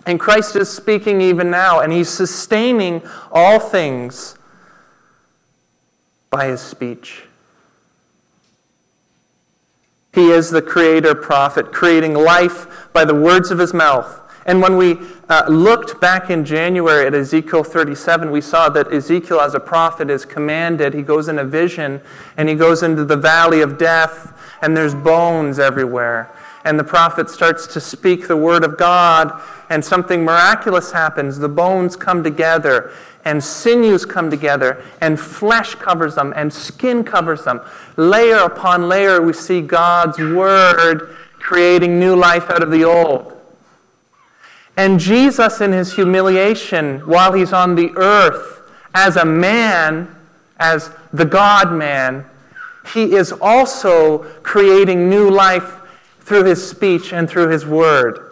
And 0.05 0.19
Christ 0.19 0.57
is 0.57 0.69
speaking 0.69 1.21
even 1.21 1.51
now, 1.51 1.81
and 1.81 1.93
he's 1.93 2.09
sustaining 2.09 3.03
all 3.31 3.59
things 3.59 4.37
by 6.31 6.47
his 6.47 6.61
speech. 6.61 7.25
He 10.13 10.31
is 10.31 10.51
the 10.51 10.61
creator 10.61 11.15
prophet, 11.15 11.73
creating 11.73 12.15
life 12.15 12.91
by 12.93 13.05
the 13.05 13.15
words 13.15 13.51
of 13.51 13.59
his 13.59 13.73
mouth 13.73 14.21
And 14.45 14.61
when 14.61 14.77
we 14.77 14.99
uh, 15.29 15.45
looked 15.49 16.01
back 16.01 16.29
in 16.29 16.45
January 16.45 17.07
at 17.07 17.15
Ezekiel 17.15 17.63
37, 17.63 18.31
we 18.31 18.41
saw 18.41 18.69
that 18.71 18.93
Ezekiel, 18.93 19.41
as 19.41 19.55
a 19.55 19.61
prophet, 19.61 20.11
is 20.11 20.25
commanded. 20.25 20.95
He 20.95 21.03
goes 21.03 21.29
in 21.29 21.39
a 21.39 21.45
vision 21.45 22.01
and 22.37 22.49
he 22.49 22.57
goes 22.57 22.83
into 22.83 23.05
the 23.05 23.17
valley 23.17 23.61
of 23.61 23.79
death, 23.79 24.33
and 24.61 24.77
there's 24.77 24.95
bones 24.95 25.59
everywhere. 25.59 26.29
And 26.65 26.79
the 26.79 26.85
prophet 26.85 27.29
starts 27.29 27.67
to 27.69 27.81
speak 27.81 28.29
the 28.29 28.37
word 28.37 28.65
of 28.65 28.79
God, 28.79 29.41
and 29.69 29.85
something 29.85 30.25
miraculous 30.25 30.93
happens. 30.93 31.39
The 31.39 31.49
bones 31.49 31.97
come 31.97 32.23
together, 32.23 32.93
and 33.25 33.43
sinews 33.43 34.05
come 34.05 34.31
together, 34.31 34.85
and 35.01 35.19
flesh 35.19 35.75
covers 35.75 36.15
them, 36.15 36.33
and 36.37 36.53
skin 36.53 37.03
covers 37.03 37.45
them. 37.45 37.61
Layer 37.97 38.39
upon 38.39 38.89
layer, 38.89 39.21
we 39.21 39.33
see 39.33 39.61
God's 39.61 40.19
word 40.19 41.17
creating 41.39 41.99
new 41.99 42.15
life 42.15 42.49
out 42.49 42.63
of 42.63 42.71
the 42.71 42.85
old. 42.85 43.33
And 44.77 44.99
Jesus, 44.99 45.61
in 45.61 45.73
his 45.73 45.95
humiliation, 45.95 47.01
while 47.01 47.33
he's 47.33 47.53
on 47.53 47.75
the 47.75 47.91
earth 47.97 48.63
as 48.95 49.17
a 49.17 49.25
man, 49.25 50.15
as 50.59 50.91
the 51.13 51.25
God 51.25 51.73
man, 51.73 52.25
he 52.95 53.15
is 53.15 53.33
also 53.33 54.19
creating 54.43 55.11
new 55.11 55.29
life 55.29 55.77
through 56.23 56.45
his 56.45 56.67
speech 56.67 57.13
and 57.13 57.29
through 57.29 57.49
his 57.49 57.67
word. 57.67 58.31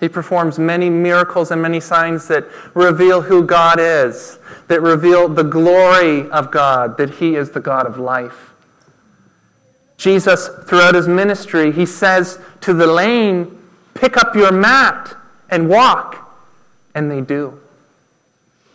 He 0.00 0.08
performs 0.08 0.58
many 0.58 0.88
miracles 0.88 1.50
and 1.50 1.60
many 1.60 1.80
signs 1.80 2.28
that 2.28 2.46
reveal 2.74 3.22
who 3.22 3.44
God 3.44 3.78
is, 3.80 4.38
that 4.68 4.80
reveal 4.80 5.28
the 5.28 5.42
glory 5.42 6.30
of 6.30 6.50
God, 6.50 6.96
that 6.98 7.10
he 7.14 7.34
is 7.34 7.50
the 7.50 7.60
God 7.60 7.86
of 7.86 7.98
life. 7.98 8.52
Jesus, 9.96 10.48
throughout 10.66 10.94
his 10.94 11.08
ministry, 11.08 11.72
he 11.72 11.84
says 11.84 12.38
to 12.60 12.72
the 12.72 12.86
lame, 12.86 13.54
Pick 13.94 14.16
up 14.16 14.36
your 14.36 14.52
mat 14.52 15.16
and 15.50 15.68
walk. 15.68 16.24
And 16.94 17.10
they 17.10 17.20
do. 17.20 17.60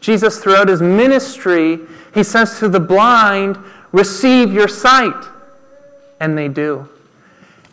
Jesus, 0.02 0.44
throughout 0.44 0.68
his 0.68 0.82
ministry, 0.82 1.80
he 2.14 2.24
says 2.24 2.60
to 2.60 2.68
the 2.68 2.82
blind, 2.82 3.58
Receive 3.94 4.52
your 4.52 4.68
sight. 4.68 5.30
And 6.20 6.38
they 6.38 6.50
do. 6.50 6.90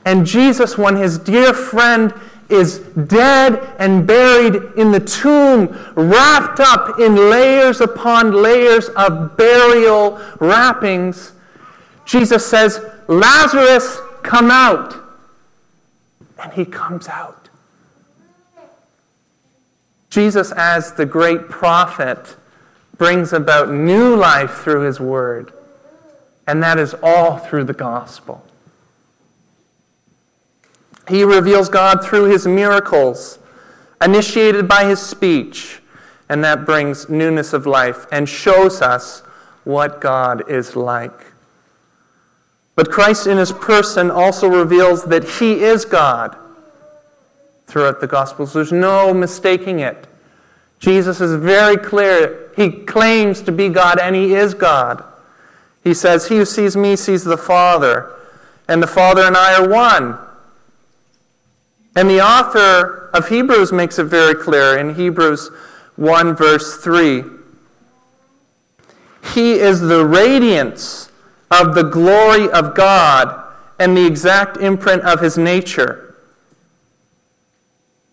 And 0.04 0.24
Jesus, 0.24 0.78
when 0.78 0.96
his 0.96 1.18
dear 1.18 1.52
friend 1.52 2.14
is 2.48 2.78
dead 2.78 3.74
and 3.78 4.06
buried 4.06 4.56
in 4.76 4.92
the 4.92 5.00
tomb, 5.00 5.68
wrapped 5.94 6.60
up 6.60 6.98
in 6.98 7.14
layers 7.30 7.80
upon 7.80 8.32
layers 8.32 8.88
of 8.90 9.36
burial 9.36 10.20
wrappings, 10.40 11.32
Jesus 12.04 12.46
says, 12.46 12.84
Lazarus, 13.08 14.00
come 14.22 14.50
out. 14.50 14.94
And 16.42 16.52
he 16.52 16.64
comes 16.64 17.06
out. 17.08 17.48
Jesus, 20.08 20.50
as 20.52 20.94
the 20.94 21.06
great 21.06 21.48
prophet, 21.48 22.36
brings 22.98 23.32
about 23.32 23.70
new 23.70 24.16
life 24.16 24.62
through 24.62 24.80
his 24.80 24.98
word. 24.98 25.52
And 26.50 26.61
that 26.64 26.80
is 26.80 26.97
all 27.00 27.38
through 27.38 27.62
the 27.62 27.73
gospel. 27.73 28.45
He 31.09 31.23
reveals 31.23 31.69
God 31.69 32.04
through 32.04 32.25
his 32.25 32.45
miracles, 32.45 33.38
initiated 34.04 34.66
by 34.66 34.85
his 34.87 35.00
speech, 35.00 35.80
and 36.28 36.42
that 36.42 36.66
brings 36.66 37.09
newness 37.09 37.52
of 37.52 37.66
life 37.66 38.04
and 38.11 38.28
shows 38.28 38.83
us 38.83 39.21
what 39.62 40.00
God 40.00 40.50
is 40.50 40.75
like. 40.75 41.26
But 42.75 42.90
Christ 42.90 43.28
in 43.28 43.38
his 43.38 43.52
person 43.52 44.11
also 44.11 44.49
reveals 44.49 45.04
that 45.04 45.23
he 45.23 45.62
is 45.62 45.85
God 45.85 46.37
throughout 47.69 48.00
the 48.00 48.09
Gospels. 48.09 48.52
There's 48.52 48.73
no 48.73 49.14
mistaking 49.14 49.78
it. 49.78 50.09
Jesus 50.80 51.21
is 51.21 51.40
very 51.40 51.76
clear. 51.76 52.50
He 52.57 52.73
claims 52.73 53.40
to 53.42 53.52
be 53.52 53.69
God, 53.69 54.00
and 54.00 54.16
he 54.16 54.35
is 54.35 54.52
God. 54.52 55.04
He 55.82 55.94
says, 55.94 56.28
He 56.28 56.37
who 56.37 56.44
sees 56.44 56.76
me 56.76 56.96
sees 56.96 57.25
the 57.25 57.38
Father, 57.38 58.14
and 58.68 58.82
the 58.82 58.87
Father 58.87 59.22
and 59.22 59.37
I 59.37 59.54
are 59.54 59.68
one. 59.68 60.18
And 61.96 62.09
the 62.09 62.20
author 62.20 63.11
of 63.12 63.28
Hebrews 63.28 63.72
makes 63.72 63.98
it 63.98 64.05
very 64.05 64.35
clear 64.35 64.78
in 64.78 64.94
Hebrews 64.94 65.50
1, 65.96 66.37
verse 66.37 66.76
3. 66.76 67.24
He 69.35 69.52
is 69.55 69.81
the 69.81 70.05
radiance 70.05 71.11
of 71.50 71.74
the 71.74 71.83
glory 71.83 72.48
of 72.50 72.74
God 72.74 73.46
and 73.78 73.96
the 73.96 74.07
exact 74.07 74.57
imprint 74.59 75.02
of 75.02 75.20
his 75.20 75.37
nature. 75.37 76.14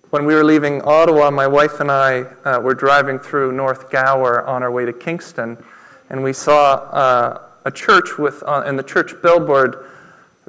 When 0.09 0.25
we 0.25 0.33
were 0.33 0.43
leaving 0.43 0.81
Ottawa, 0.81 1.29
my 1.31 1.47
wife 1.47 1.79
and 1.79 1.91
I 1.91 2.21
uh, 2.45 2.59
were 2.59 2.73
driving 2.73 3.19
through 3.19 3.51
North 3.51 3.89
Gower 3.89 4.45
on 4.47 4.63
our 4.63 4.71
way 4.71 4.85
to 4.85 4.93
Kingston, 4.93 5.61
and 6.09 6.23
we 6.23 6.33
saw 6.33 6.75
uh, 6.75 7.46
a 7.67 7.71
church 7.71 8.17
with, 8.17 8.41
uh, 8.43 8.63
in 8.65 8.77
the 8.77 8.83
church 8.83 9.11
billboard, 9.21 9.85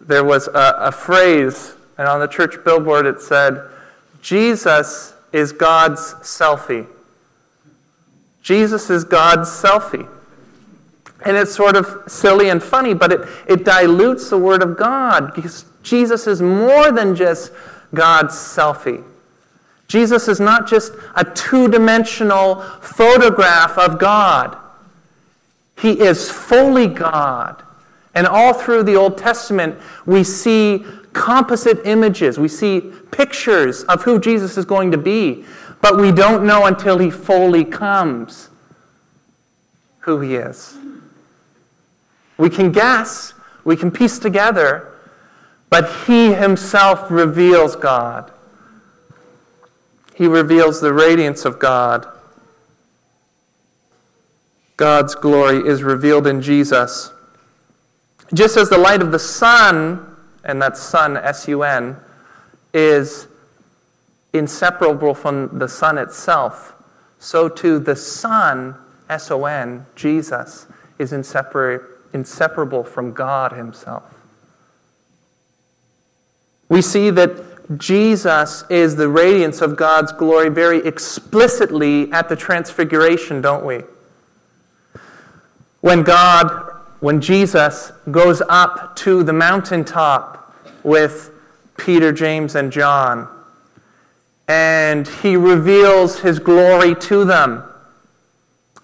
there 0.01 0.23
was 0.23 0.47
a, 0.47 0.75
a 0.79 0.93
phrase, 0.93 1.75
and 1.99 2.07
on 2.07 2.21
the 2.21 2.29
church 2.29 2.55
billboard 2.65 3.07
it 3.07 3.21
said, 3.21 3.61
Jesus 4.23 5.15
is 5.33 5.51
God's 5.51 6.15
selfie. 6.23 6.87
Jesus 8.41 8.89
is 8.89 9.03
God's 9.03 9.49
selfie. 9.49 10.09
And 11.25 11.37
it's 11.37 11.53
sort 11.53 11.75
of 11.75 12.05
silly 12.07 12.51
and 12.51 12.63
funny, 12.63 12.95
but 12.95 13.13
it, 13.13 13.29
it 13.49 13.65
dilutes 13.65 14.31
the 14.31 14.39
Word 14.39 14.63
of 14.63 14.79
God 14.79 15.35
because 15.35 15.65
Jesus 15.83 16.29
is 16.29 16.41
more 16.41 16.93
than 16.93 17.17
just 17.17 17.51
God's 17.93 18.35
selfie. 18.35 19.03
Jesus 19.89 20.29
is 20.29 20.39
not 20.39 20.69
just 20.69 20.93
a 21.17 21.25
two 21.25 21.67
dimensional 21.67 22.63
photograph 22.81 23.77
of 23.77 23.99
God, 23.99 24.57
He 25.79 26.01
is 26.01 26.31
fully 26.31 26.89
God. 26.89 27.63
And 28.15 28.27
all 28.27 28.53
through 28.53 28.83
the 28.83 28.97
Old 28.97 29.17
Testament, 29.17 29.79
we 30.07 30.25
see 30.25 30.85
composite 31.13 31.81
images, 31.85 32.39
we 32.39 32.49
see 32.49 32.93
pictures 33.11 33.85
of 33.85 34.03
who 34.03 34.19
Jesus 34.19 34.57
is 34.57 34.65
going 34.65 34.91
to 34.91 34.99
be, 34.99 35.45
but 35.81 35.99
we 35.99 36.11
don't 36.13 36.45
know 36.45 36.67
until 36.67 36.99
He 36.99 37.11
fully 37.11 37.65
comes 37.65 38.51
who 40.01 40.21
He 40.21 40.35
is. 40.35 40.77
We 42.37 42.51
can 42.51 42.73
guess, 42.73 43.35
we 43.65 43.77
can 43.77 43.91
piece 43.91 44.19
together, 44.19 44.93
but 45.71 45.93
He 46.07 46.33
Himself 46.35 47.11
reveals 47.11 47.77
God. 47.77 48.33
He 50.15 50.27
reveals 50.27 50.81
the 50.81 50.93
radiance 50.93 51.45
of 51.45 51.61
God. 51.61 52.07
God's 54.79 55.15
glory 55.15 55.59
is 55.59 55.83
revealed 55.83 56.27
in 56.27 56.41
Jesus. 56.41 57.13
Just 58.33 58.57
as 58.57 58.71
the 58.71 58.79
light 58.79 59.03
of 59.03 59.13
the 59.13 59.19
sun, 59.19 60.17
and 60.45 60.63
that 60.63 60.79
sun, 60.79 61.19
S 61.19 61.47
U 61.49 61.63
N, 61.63 61.97
is 62.73 63.27
inseparable 64.33 65.15
from 65.15 65.59
the 65.59 65.69
sun 65.69 65.99
itself, 65.99 66.75
so 67.19 67.49
too 67.49 67.79
the 67.79 67.97
Son, 67.97 68.77
S 69.11 69.31
O 69.31 69.45
N, 69.45 69.85
Jesus, 69.95 70.67
is 70.99 71.13
inseparable 71.13 71.85
inseparable 72.15 72.85
from 72.85 73.13
God 73.13 73.53
Himself. 73.53 74.03
We 76.71 76.81
see 76.81 77.11
that 77.11 77.79
Jesus 77.79 78.65
is 78.71 78.97
the 78.97 79.09
radiance 79.09 79.61
of 79.61 79.77
God's 79.77 80.13
glory 80.13 80.49
very 80.49 80.79
explicitly 80.87 82.11
at 82.13 82.31
the 82.31 82.37
Transfiguration, 82.37 83.43
don't 83.43 83.65
we? 83.65 83.83
When 85.81 86.03
God, 86.03 86.51
when 87.01 87.21
Jesus 87.21 87.93
goes 88.11 88.43
up 88.49 88.97
to 88.97 89.23
the 89.23 89.33
mountaintop 89.33 90.55
with 90.83 91.31
Peter, 91.77 92.13
James, 92.13 92.55
and 92.55 92.73
John, 92.73 93.29
and 94.49 95.07
he 95.07 95.37
reveals 95.37 96.21
his 96.21 96.39
glory 96.39 96.95
to 96.95 97.25
them. 97.25 97.63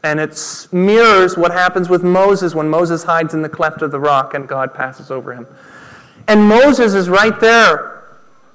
And 0.02 0.20
it 0.20 0.68
mirrors 0.70 1.38
what 1.38 1.50
happens 1.52 1.88
with 1.88 2.04
Moses 2.04 2.54
when 2.54 2.68
Moses 2.68 3.04
hides 3.04 3.32
in 3.32 3.40
the 3.40 3.48
cleft 3.48 3.80
of 3.80 3.90
the 3.90 3.98
rock 3.98 4.34
and 4.34 4.46
God 4.46 4.74
passes 4.74 5.10
over 5.10 5.32
him. 5.32 5.46
And 6.28 6.46
Moses 6.46 6.92
is 6.92 7.08
right 7.08 7.38
there 7.40 8.04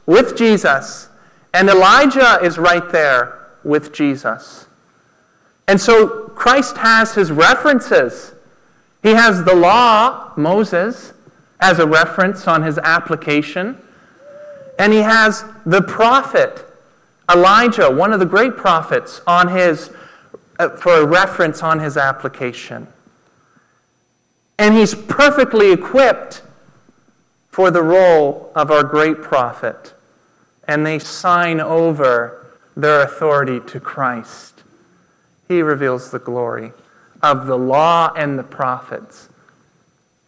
with 0.06 0.38
Jesus. 0.38 1.10
And 1.54 1.68
Elijah 1.68 2.40
is 2.44 2.60
right 2.60 2.88
there 2.92 3.48
with 3.64 3.92
Jesus. 3.92 4.68
And 5.70 5.80
so 5.80 6.08
Christ 6.30 6.78
has 6.78 7.14
his 7.14 7.32
references. 7.32 8.34
He 9.04 9.12
has 9.12 9.44
the 9.44 9.54
law, 9.54 10.34
Moses, 10.36 11.14
as 11.60 11.78
a 11.78 11.86
reference 11.86 12.48
on 12.48 12.64
his 12.64 12.80
application. 12.80 13.78
And 14.80 14.92
he 14.92 15.02
has 15.02 15.46
the 15.68 15.84
prophet, 15.84 16.66
Elijah, 17.32 17.92
one 17.92 18.12
of 18.12 18.20
the 18.20 18.26
great 18.26 18.58
prophets, 18.58 19.22
on 19.28 19.50
his 19.50 19.92
uh, 20.58 20.70
for 20.70 21.02
a 21.02 21.06
reference 21.06 21.62
on 21.62 21.80
his 21.80 21.98
application. 21.98 22.88
And 24.58 24.74
he's 24.74 24.96
perfectly 24.96 25.72
equipped 25.72 26.42
for 27.52 27.70
the 27.70 27.84
role 27.84 28.52
of 28.56 28.72
our 28.72 28.84
great 28.84 29.22
prophet, 29.22 29.94
and 30.68 30.84
they 30.84 30.98
sign 30.98 31.62
over 31.62 32.48
their 32.76 33.04
authority 33.04 33.60
to 33.68 33.80
Christ. 33.80 34.59
He 35.50 35.64
reveals 35.64 36.12
the 36.12 36.20
glory 36.20 36.72
of 37.24 37.48
the 37.48 37.58
law 37.58 38.14
and 38.16 38.38
the 38.38 38.44
prophets. 38.44 39.30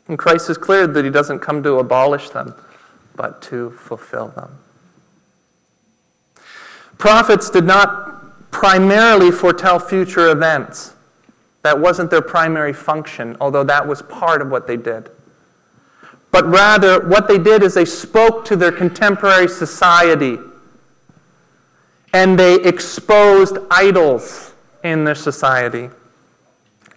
And 0.07 0.17
Christ 0.17 0.49
is 0.49 0.57
clear 0.57 0.88
that 0.88 1.05
he 1.05 1.12
doesn't 1.12 1.39
come 1.39 1.62
to 1.62 1.75
abolish 1.75 2.31
them, 2.31 2.55
but 3.15 3.39
to 3.43 3.69
fulfill 3.69 4.29
them. 4.29 4.57
Prophets 6.97 7.51
did 7.51 7.65
not 7.65 8.49
primarily 8.51 9.29
foretell 9.31 9.77
future 9.77 10.29
events. 10.29 10.95
That 11.62 11.79
wasn't 11.79 12.10
their 12.10 12.23
primary 12.23 12.73
function, 12.73 13.38
although 13.39 13.63
that 13.63 13.88
was 13.88 14.01
part 14.01 14.41
of 14.41 14.49
what 14.49 14.65
they 14.65 14.77
did. 14.77 15.12
But 16.31 16.47
rather, 16.47 17.07
what 17.07 17.27
they 17.27 17.38
did 17.38 17.62
is 17.62 17.75
they 17.75 17.86
spoke 17.86 18.43
to 18.45 18.55
their 18.55 18.71
contemporary 18.71 19.47
society 19.47 20.39
and 22.12 22.39
they 22.39 22.55
exposed 22.55 23.60
idols 23.69 24.51
in 24.84 25.04
their 25.04 25.15
society, 25.15 25.89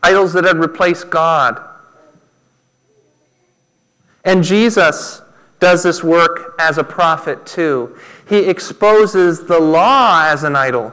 idols 0.02 0.32
that 0.32 0.44
had 0.44 0.58
replaced 0.58 1.10
God. 1.10 1.62
And 4.24 4.42
Jesus 4.42 5.22
does 5.60 5.82
this 5.82 6.02
work 6.02 6.54
as 6.58 6.78
a 6.78 6.84
prophet 6.84 7.44
too. 7.46 7.96
He 8.28 8.38
exposes 8.38 9.44
the 9.44 9.60
law 9.60 10.24
as 10.26 10.44
an 10.44 10.56
idol. 10.56 10.92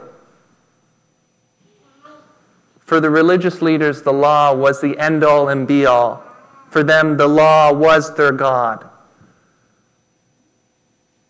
For 2.80 3.00
the 3.00 3.10
religious 3.10 3.62
leaders, 3.62 4.02
the 4.02 4.12
law 4.12 4.54
was 4.54 4.80
the 4.80 4.98
end 4.98 5.24
all 5.24 5.48
and 5.48 5.66
be 5.66 5.86
all. 5.86 6.22
For 6.68 6.82
them, 6.82 7.16
the 7.16 7.26
law 7.26 7.72
was 7.72 8.14
their 8.16 8.32
God. 8.32 8.88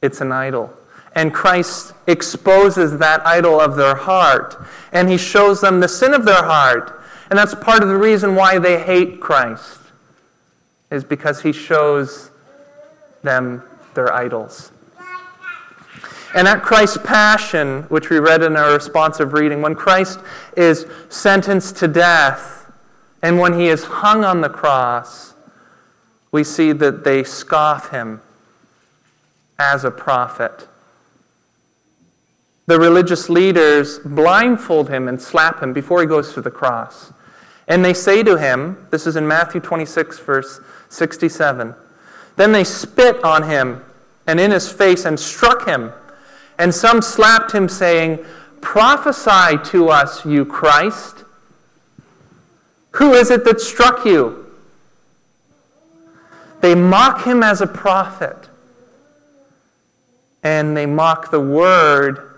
It's 0.00 0.20
an 0.20 0.32
idol. 0.32 0.72
And 1.14 1.32
Christ 1.32 1.92
exposes 2.06 2.98
that 2.98 3.26
idol 3.26 3.60
of 3.60 3.76
their 3.76 3.94
heart, 3.94 4.56
and 4.92 5.10
he 5.10 5.18
shows 5.18 5.60
them 5.60 5.80
the 5.80 5.88
sin 5.88 6.14
of 6.14 6.24
their 6.24 6.42
heart. 6.44 7.02
And 7.28 7.38
that's 7.38 7.54
part 7.54 7.82
of 7.82 7.88
the 7.88 7.96
reason 7.96 8.34
why 8.34 8.58
they 8.58 8.82
hate 8.82 9.20
Christ, 9.20 9.78
is 10.90 11.04
because 11.04 11.42
he 11.42 11.52
shows 11.52 12.30
them 13.22 13.62
their 13.94 14.12
idols. 14.12 14.72
And 16.34 16.48
at 16.48 16.62
Christ's 16.62 16.98
passion, 17.04 17.82
which 17.84 18.08
we 18.08 18.18
read 18.18 18.42
in 18.42 18.56
our 18.56 18.72
responsive 18.72 19.34
reading, 19.34 19.60
when 19.60 19.74
Christ 19.74 20.18
is 20.56 20.86
sentenced 21.10 21.76
to 21.76 21.88
death 21.88 22.72
and 23.20 23.38
when 23.38 23.52
he 23.58 23.66
is 23.66 23.84
hung 23.84 24.24
on 24.24 24.40
the 24.40 24.48
cross, 24.48 25.34
we 26.30 26.42
see 26.42 26.72
that 26.72 27.04
they 27.04 27.22
scoff 27.22 27.90
him 27.90 28.22
as 29.58 29.84
a 29.84 29.90
prophet. 29.90 30.66
The 32.66 32.78
religious 32.78 33.28
leaders 33.28 33.98
blindfold 33.98 34.88
him 34.88 35.08
and 35.08 35.20
slap 35.20 35.62
him 35.62 35.72
before 35.72 36.00
he 36.00 36.06
goes 36.06 36.32
to 36.34 36.40
the 36.40 36.50
cross. 36.50 37.12
And 37.66 37.84
they 37.84 37.94
say 37.94 38.22
to 38.22 38.36
him, 38.36 38.86
this 38.90 39.06
is 39.06 39.16
in 39.16 39.26
Matthew 39.26 39.60
26, 39.60 40.18
verse 40.20 40.60
67, 40.88 41.74
then 42.36 42.52
they 42.52 42.64
spit 42.64 43.22
on 43.24 43.44
him 43.44 43.84
and 44.26 44.38
in 44.38 44.50
his 44.50 44.70
face 44.70 45.04
and 45.04 45.18
struck 45.18 45.66
him. 45.66 45.92
And 46.58 46.74
some 46.74 47.02
slapped 47.02 47.52
him, 47.52 47.68
saying, 47.68 48.24
Prophesy 48.60 49.58
to 49.70 49.88
us, 49.88 50.24
you 50.24 50.44
Christ. 50.44 51.24
Who 52.92 53.14
is 53.14 53.30
it 53.30 53.44
that 53.44 53.60
struck 53.60 54.04
you? 54.04 54.46
They 56.60 56.74
mock 56.74 57.24
him 57.24 57.42
as 57.42 57.60
a 57.60 57.66
prophet. 57.66 58.48
And 60.44 60.76
they 60.76 60.86
mock 60.86 61.30
the 61.30 61.40
word 61.40 62.31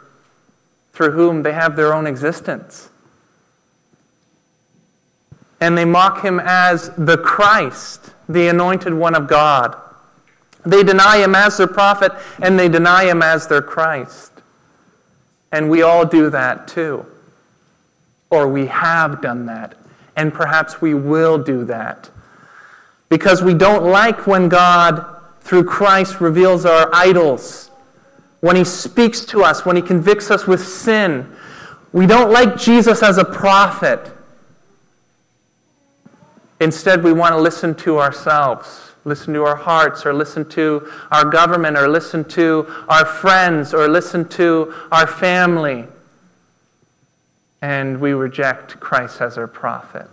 through 0.94 1.10
whom 1.10 1.42
they 1.42 1.52
have 1.52 1.76
their 1.76 1.92
own 1.92 2.06
existence. 2.06 2.88
And 5.60 5.76
they 5.76 5.84
mock 5.84 6.24
him 6.24 6.40
as 6.42 6.90
the 6.96 7.18
Christ, 7.18 8.14
the 8.28 8.48
anointed 8.48 8.94
one 8.94 9.14
of 9.14 9.26
God. 9.26 9.76
They 10.64 10.82
deny 10.82 11.18
him 11.18 11.34
as 11.34 11.58
their 11.58 11.66
prophet 11.66 12.12
and 12.40 12.58
they 12.58 12.68
deny 12.68 13.04
him 13.04 13.22
as 13.22 13.48
their 13.48 13.62
Christ. 13.62 14.32
And 15.52 15.68
we 15.68 15.82
all 15.82 16.06
do 16.06 16.30
that 16.30 16.68
too. 16.68 17.06
Or 18.30 18.48
we 18.48 18.66
have 18.66 19.20
done 19.20 19.46
that. 19.46 19.76
And 20.16 20.32
perhaps 20.32 20.80
we 20.80 20.94
will 20.94 21.38
do 21.38 21.64
that. 21.64 22.10
Because 23.08 23.42
we 23.42 23.54
don't 23.54 23.84
like 23.84 24.26
when 24.26 24.48
God, 24.48 25.04
through 25.40 25.64
Christ, 25.64 26.20
reveals 26.20 26.64
our 26.64 26.88
idols. 26.92 27.70
When 28.44 28.56
he 28.56 28.64
speaks 28.64 29.24
to 29.26 29.42
us, 29.42 29.64
when 29.64 29.74
he 29.74 29.80
convicts 29.80 30.30
us 30.30 30.46
with 30.46 30.62
sin. 30.62 31.34
We 31.92 32.06
don't 32.06 32.30
like 32.30 32.58
Jesus 32.58 33.02
as 33.02 33.16
a 33.16 33.24
prophet. 33.24 34.12
Instead, 36.60 37.02
we 37.02 37.14
want 37.14 37.32
to 37.32 37.40
listen 37.40 37.74
to 37.76 37.98
ourselves 37.98 38.90
listen 39.04 39.34
to 39.34 39.44
our 39.44 39.56
hearts, 39.56 40.06
or 40.06 40.14
listen 40.14 40.48
to 40.48 40.90
our 41.10 41.26
government, 41.26 41.76
or 41.76 41.88
listen 41.88 42.24
to 42.24 42.66
our 42.88 43.04
friends, 43.04 43.74
or 43.74 43.86
listen 43.86 44.26
to 44.26 44.74
our 44.90 45.06
family. 45.06 45.86
And 47.60 48.00
we 48.00 48.12
reject 48.12 48.80
Christ 48.80 49.20
as 49.20 49.36
our 49.36 49.46
prophet. 49.46 50.08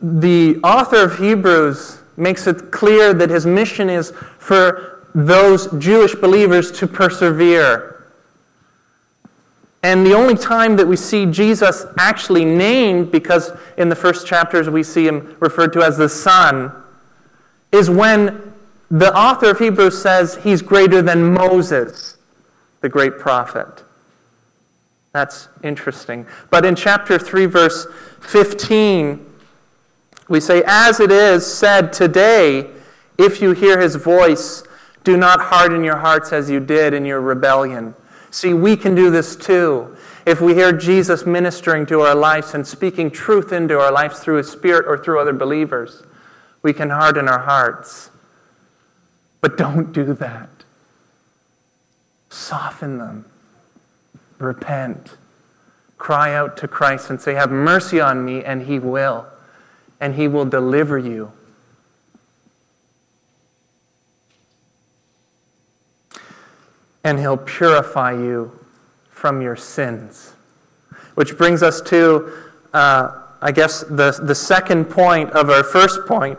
The 0.00 0.58
author 0.64 1.04
of 1.04 1.18
Hebrews 1.18 2.01
makes 2.16 2.46
it 2.46 2.70
clear 2.70 3.14
that 3.14 3.30
his 3.30 3.46
mission 3.46 3.88
is 3.88 4.12
for 4.38 5.06
those 5.14 5.66
Jewish 5.78 6.14
believers 6.14 6.70
to 6.72 6.86
persevere 6.86 7.92
and 9.82 10.06
the 10.06 10.14
only 10.14 10.36
time 10.36 10.76
that 10.76 10.86
we 10.86 10.96
see 10.96 11.26
Jesus 11.26 11.86
actually 11.98 12.44
named, 12.44 13.10
because 13.10 13.50
in 13.76 13.88
the 13.88 13.96
first 13.96 14.26
chapters 14.26 14.70
we 14.70 14.82
see 14.82 15.06
him 15.06 15.36
referred 15.40 15.72
to 15.72 15.82
as 15.82 15.96
the 15.96 16.08
Son, 16.08 16.72
is 17.72 17.90
when 17.90 18.54
the 18.90 19.12
author 19.16 19.50
of 19.50 19.58
Hebrews 19.58 20.00
says 20.00 20.36
he's 20.36 20.62
greater 20.62 21.02
than 21.02 21.34
Moses, 21.34 22.16
the 22.80 22.88
great 22.88 23.18
prophet. 23.18 23.82
That's 25.12 25.48
interesting. 25.64 26.26
But 26.50 26.64
in 26.64 26.76
chapter 26.76 27.18
3, 27.18 27.46
verse 27.46 27.86
15, 28.20 29.31
we 30.28 30.40
say, 30.40 30.62
As 30.66 31.00
it 31.00 31.10
is 31.10 31.46
said 31.46 31.92
today, 31.92 32.70
if 33.18 33.40
you 33.40 33.52
hear 33.52 33.80
his 33.80 33.96
voice, 33.96 34.64
do 35.04 35.16
not 35.16 35.40
harden 35.40 35.84
your 35.84 35.96
hearts 35.96 36.32
as 36.32 36.48
you 36.48 36.60
did 36.60 36.94
in 36.94 37.04
your 37.04 37.20
rebellion. 37.20 37.94
See, 38.30 38.54
we 38.54 38.76
can 38.76 38.94
do 38.94 39.10
this 39.10 39.36
too. 39.36 39.96
If 40.24 40.40
we 40.40 40.54
hear 40.54 40.72
Jesus 40.72 41.26
ministering 41.26 41.84
to 41.86 42.00
our 42.00 42.14
lives 42.14 42.54
and 42.54 42.66
speaking 42.66 43.10
truth 43.10 43.52
into 43.52 43.78
our 43.78 43.92
lives 43.92 44.20
through 44.20 44.36
His 44.36 44.50
Spirit 44.50 44.86
or 44.86 45.02
through 45.02 45.20
other 45.20 45.32
believers, 45.32 46.02
we 46.62 46.72
can 46.72 46.90
harden 46.90 47.28
our 47.28 47.40
hearts. 47.40 48.10
But 49.40 49.58
don't 49.58 49.92
do 49.92 50.14
that. 50.14 50.48
Soften 52.30 52.98
them. 52.98 53.26
Repent. 54.38 55.16
Cry 55.98 56.34
out 56.34 56.56
to 56.58 56.68
Christ 56.68 57.10
and 57.10 57.20
say, 57.20 57.34
Have 57.34 57.50
mercy 57.50 58.00
on 58.00 58.24
me, 58.24 58.44
and 58.44 58.62
He 58.62 58.78
will. 58.78 59.26
And 60.02 60.16
He 60.16 60.28
will 60.28 60.44
deliver 60.44 60.98
you. 60.98 61.32
and 67.04 67.18
he'll 67.18 67.36
purify 67.36 68.12
you 68.12 68.58
from 69.10 69.42
your 69.42 69.56
sins. 69.56 70.34
Which 71.14 71.36
brings 71.36 71.62
us 71.62 71.80
to, 71.82 72.32
uh, 72.72 73.22
I 73.40 73.52
guess, 73.52 73.82
the, 73.82 74.18
the 74.22 74.34
second 74.34 74.86
point 74.86 75.30
of 75.30 75.50
our 75.50 75.64
first 75.64 76.06
point 76.06 76.38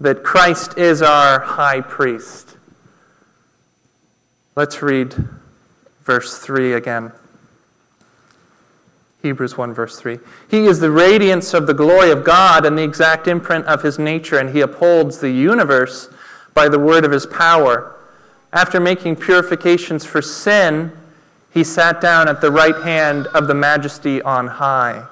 that 0.00 0.22
Christ 0.22 0.76
is 0.76 1.02
our 1.02 1.40
high 1.40 1.80
priest. 1.80 2.56
Let's 4.56 4.82
read 4.82 5.14
verse 6.02 6.38
3 6.38 6.74
again. 6.74 7.12
Hebrews 9.24 9.56
1, 9.56 9.72
verse 9.72 9.98
3. 9.98 10.18
He 10.50 10.66
is 10.66 10.80
the 10.80 10.90
radiance 10.90 11.54
of 11.54 11.66
the 11.66 11.72
glory 11.72 12.10
of 12.10 12.24
God 12.24 12.66
and 12.66 12.76
the 12.76 12.82
exact 12.82 13.26
imprint 13.26 13.64
of 13.64 13.82
his 13.82 13.98
nature, 13.98 14.38
and 14.38 14.50
he 14.50 14.60
upholds 14.60 15.18
the 15.18 15.30
universe 15.30 16.10
by 16.52 16.68
the 16.68 16.78
word 16.78 17.06
of 17.06 17.10
his 17.10 17.24
power. 17.24 17.96
After 18.52 18.78
making 18.78 19.16
purifications 19.16 20.04
for 20.04 20.20
sin, 20.20 20.92
he 21.50 21.64
sat 21.64 22.02
down 22.02 22.28
at 22.28 22.42
the 22.42 22.50
right 22.50 22.76
hand 22.84 23.26
of 23.28 23.46
the 23.46 23.54
majesty 23.54 24.20
on 24.20 24.46
high. 24.46 25.06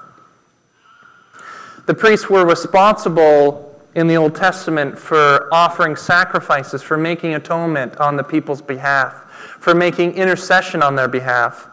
The 1.87 1.95
priests 1.95 2.29
were 2.29 2.45
responsible 2.45 3.81
in 3.95 4.05
the 4.05 4.17
Old 4.17 4.35
Testament 4.35 4.99
for 4.99 5.51
offering 5.51 5.95
sacrifices, 5.95 6.83
for 6.83 6.97
making 6.97 7.33
atonement 7.33 7.97
on 7.97 8.15
the 8.15 8.23
people's 8.23 8.61
behalf, 8.61 9.13
for 9.59 9.73
making 9.73 10.13
intercession 10.13 10.83
on 10.83 10.95
their 10.95 11.07
behalf. 11.07 11.67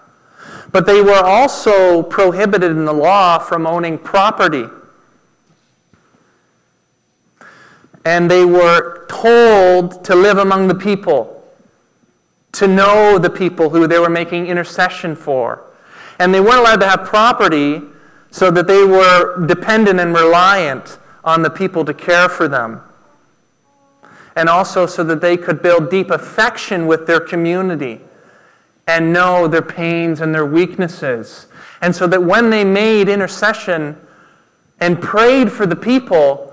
But 0.73 0.87
they 0.87 1.01
were 1.01 1.23
also 1.25 2.03
prohibited 2.03 2.71
in 2.71 2.85
the 2.85 2.93
law 2.93 3.39
from 3.39 3.67
owning 3.67 3.99
property. 3.99 4.67
and 8.05 8.31
they 8.31 8.45
were 8.45 9.07
told 9.07 10.05
to 10.05 10.15
live 10.15 10.39
among 10.39 10.69
the 10.69 10.75
people, 10.75 11.45
to 12.53 12.67
know 12.67 13.19
the 13.19 13.31
people 13.31 13.71
who 13.71 13.87
they 13.87 13.99
were 13.99 14.11
making 14.11 14.47
intercession 14.47 15.15
for. 15.15 15.63
And 16.19 16.35
they 16.35 16.41
weren't 16.41 16.61
allowed 16.61 16.81
to 16.81 16.89
have 16.89 17.05
property 17.05 17.83
so 18.31 18.51
that 18.51 18.67
they 18.67 18.85
were 18.85 19.47
dependent 19.47 20.01
and 20.01 20.15
reliant 20.15 20.99
on 21.25 21.43
the 21.43 21.51
people 21.51 21.85
to 21.85 21.95
care 21.95 22.29
for 22.29 22.49
them. 22.49 22.83
And 24.37 24.49
also 24.49 24.87
so 24.87 25.05
that 25.05 25.21
they 25.21 25.37
could 25.37 25.63
build 25.63 25.91
deep 25.91 26.11
affection 26.11 26.87
with 26.87 27.07
their 27.07 27.21
community 27.21 28.01
and 28.91 29.13
know 29.13 29.47
their 29.47 29.63
pains 29.63 30.21
and 30.21 30.35
their 30.35 30.45
weaknesses. 30.45 31.47
And 31.81 31.95
so 31.95 32.09
that 32.09 32.25
when 32.25 32.51
they 32.51 32.65
made 32.65 33.09
intercession 33.09 33.97
and 34.81 35.01
prayed 35.01 35.53
for 35.53 35.65
the 35.65 35.77
people, 35.77 36.53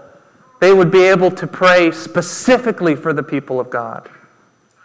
they 0.61 0.71
would 0.71 0.91
be 0.91 1.01
able 1.01 1.31
to 1.31 1.47
pray 1.47 1.91
specifically 1.91 2.95
for 2.95 3.11
the 3.11 3.23
people 3.23 3.59
of 3.59 3.71
God 3.71 4.07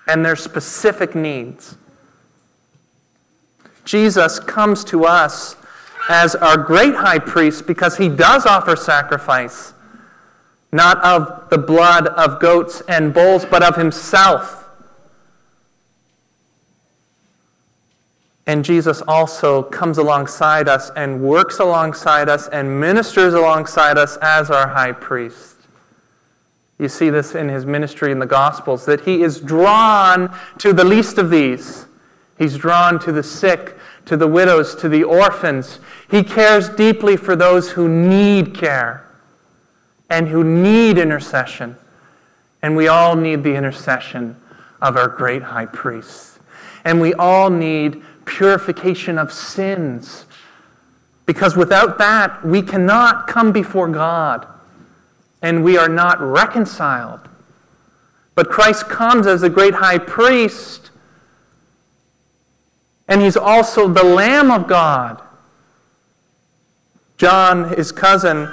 and 0.08 0.24
their 0.24 0.34
specific 0.34 1.14
needs. 1.14 1.76
Jesus 3.84 4.40
comes 4.40 4.82
to 4.84 5.04
us 5.04 5.56
as 6.08 6.34
our 6.34 6.56
great 6.56 6.94
high 6.94 7.18
priest 7.18 7.66
because 7.66 7.98
he 7.98 8.08
does 8.08 8.46
offer 8.46 8.76
sacrifice, 8.76 9.74
not 10.72 10.96
of 11.04 11.50
the 11.50 11.58
blood 11.58 12.06
of 12.08 12.40
goats 12.40 12.80
and 12.88 13.12
bulls, 13.12 13.44
but 13.44 13.62
of 13.62 13.76
himself. 13.76 14.61
And 18.46 18.64
Jesus 18.64 19.02
also 19.06 19.62
comes 19.62 19.98
alongside 19.98 20.68
us 20.68 20.90
and 20.96 21.22
works 21.22 21.60
alongside 21.60 22.28
us 22.28 22.48
and 22.48 22.80
ministers 22.80 23.34
alongside 23.34 23.98
us 23.98 24.16
as 24.20 24.50
our 24.50 24.68
high 24.68 24.92
priest. 24.92 25.56
You 26.78 26.88
see 26.88 27.10
this 27.10 27.36
in 27.36 27.48
his 27.48 27.64
ministry 27.64 28.10
in 28.10 28.18
the 28.18 28.26
Gospels, 28.26 28.84
that 28.86 29.02
he 29.02 29.22
is 29.22 29.40
drawn 29.40 30.36
to 30.58 30.72
the 30.72 30.82
least 30.82 31.18
of 31.18 31.30
these. 31.30 31.86
He's 32.36 32.56
drawn 32.56 32.98
to 33.00 33.12
the 33.12 33.22
sick, 33.22 33.76
to 34.06 34.16
the 34.16 34.26
widows, 34.26 34.74
to 34.76 34.88
the 34.88 35.04
orphans. 35.04 35.78
He 36.10 36.24
cares 36.24 36.68
deeply 36.68 37.16
for 37.16 37.36
those 37.36 37.70
who 37.70 37.88
need 37.88 38.52
care 38.52 39.06
and 40.10 40.26
who 40.26 40.42
need 40.42 40.98
intercession. 40.98 41.76
And 42.62 42.74
we 42.74 42.88
all 42.88 43.14
need 43.14 43.44
the 43.44 43.54
intercession 43.54 44.36
of 44.80 44.96
our 44.96 45.08
great 45.08 45.42
high 45.42 45.66
priest. 45.66 46.40
And 46.84 47.00
we 47.00 47.14
all 47.14 47.48
need 47.48 48.02
purification 48.36 49.18
of 49.18 49.32
sins. 49.32 50.24
Because 51.26 51.56
without 51.56 51.98
that, 51.98 52.44
we 52.44 52.62
cannot 52.62 53.26
come 53.26 53.52
before 53.52 53.88
God 53.88 54.46
and 55.42 55.62
we 55.62 55.76
are 55.76 55.88
not 55.88 56.20
reconciled. 56.20 57.20
But 58.34 58.48
Christ 58.48 58.88
comes 58.88 59.26
as 59.26 59.42
the 59.42 59.50
great 59.50 59.74
high 59.74 59.98
priest, 59.98 60.90
and 63.08 63.20
he's 63.20 63.36
also 63.36 63.88
the 63.88 64.04
Lamb 64.04 64.50
of 64.50 64.66
God. 64.66 65.20
John, 67.18 67.76
his 67.76 67.92
cousin, 67.92 68.48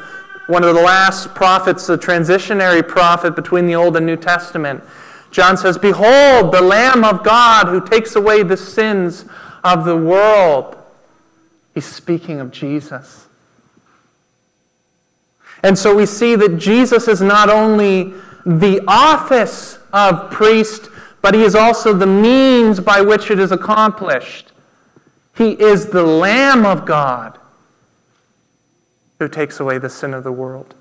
one 0.47 0.63
of 0.63 0.75
the 0.75 0.81
last 0.81 1.33
prophets, 1.33 1.87
the 1.87 1.97
transitionary 1.97 2.85
prophet 2.85 3.35
between 3.35 3.67
the 3.67 3.75
Old 3.75 3.95
and 3.95 4.05
New 4.05 4.17
Testament, 4.17 4.83
John 5.31 5.55
says, 5.55 5.77
Behold, 5.77 6.51
the 6.51 6.61
Lamb 6.61 7.05
of 7.05 7.23
God 7.23 7.67
who 7.67 7.85
takes 7.87 8.15
away 8.15 8.43
the 8.43 8.57
sins 8.57 9.25
of 9.63 9.85
the 9.85 9.95
world. 9.95 10.75
He's 11.73 11.85
speaking 11.85 12.39
of 12.39 12.51
Jesus. 12.51 13.27
And 15.63 15.77
so 15.77 15.95
we 15.95 16.05
see 16.05 16.35
that 16.35 16.57
Jesus 16.57 17.07
is 17.07 17.21
not 17.21 17.49
only 17.49 18.13
the 18.45 18.81
office 18.87 19.77
of 19.91 20.31
priest, 20.31 20.89
but 21.21 21.33
he 21.33 21.43
is 21.43 21.55
also 21.55 21.93
the 21.93 22.07
means 22.07 22.79
by 22.79 23.01
which 23.01 23.29
it 23.29 23.39
is 23.39 23.51
accomplished. 23.51 24.51
He 25.35 25.51
is 25.51 25.87
the 25.87 26.03
Lamb 26.03 26.65
of 26.65 26.85
God 26.85 27.37
who 29.19 29.27
takes 29.27 29.59
away 29.59 29.77
the 29.77 29.89
sin 29.89 30.13
of 30.13 30.23
the 30.23 30.31
world. 30.31 30.73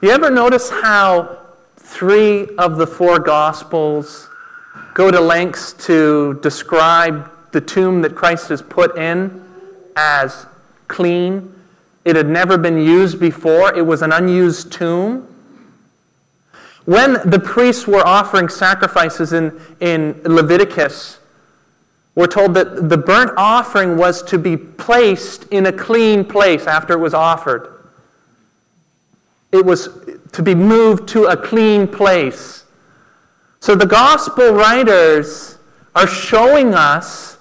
You 0.00 0.10
ever 0.10 0.30
notice 0.30 0.70
how 0.70 1.38
three 1.76 2.48
of 2.56 2.76
the 2.76 2.86
four 2.86 3.18
Gospels 3.18 4.28
go 4.96 5.10
to 5.10 5.20
lengths 5.20 5.74
to 5.74 6.40
describe 6.42 7.30
the 7.52 7.60
tomb 7.60 8.00
that 8.00 8.14
Christ 8.14 8.48
has 8.48 8.62
put 8.62 8.96
in 8.96 9.44
as 9.94 10.46
clean. 10.88 11.54
It 12.06 12.16
had 12.16 12.30
never 12.30 12.56
been 12.56 12.78
used 12.78 13.20
before, 13.20 13.76
it 13.76 13.82
was 13.82 14.00
an 14.00 14.10
unused 14.10 14.72
tomb. 14.72 15.28
When 16.86 17.18
the 17.28 17.38
priests 17.38 17.86
were 17.86 18.06
offering 18.06 18.48
sacrifices 18.48 19.34
in, 19.34 19.60
in 19.80 20.18
Leviticus, 20.24 21.18
we're 22.14 22.26
told 22.26 22.54
that 22.54 22.88
the 22.88 22.96
burnt 22.96 23.32
offering 23.36 23.98
was 23.98 24.22
to 24.22 24.38
be 24.38 24.56
placed 24.56 25.44
in 25.48 25.66
a 25.66 25.72
clean 25.72 26.24
place 26.24 26.66
after 26.66 26.94
it 26.94 27.00
was 27.00 27.12
offered. 27.12 27.90
It 29.52 29.66
was 29.66 29.90
to 30.32 30.42
be 30.42 30.54
moved 30.54 31.06
to 31.10 31.26
a 31.26 31.36
clean 31.36 31.86
place. 31.86 32.64
So 33.66 33.74
the 33.74 33.84
gospel 33.84 34.52
writers 34.52 35.58
are 35.92 36.06
showing 36.06 36.72
us 36.72 37.36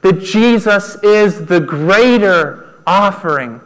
that 0.00 0.22
Jesus 0.22 0.94
is 1.02 1.44
the 1.44 1.60
greater 1.60 2.80
offering. 2.86 3.60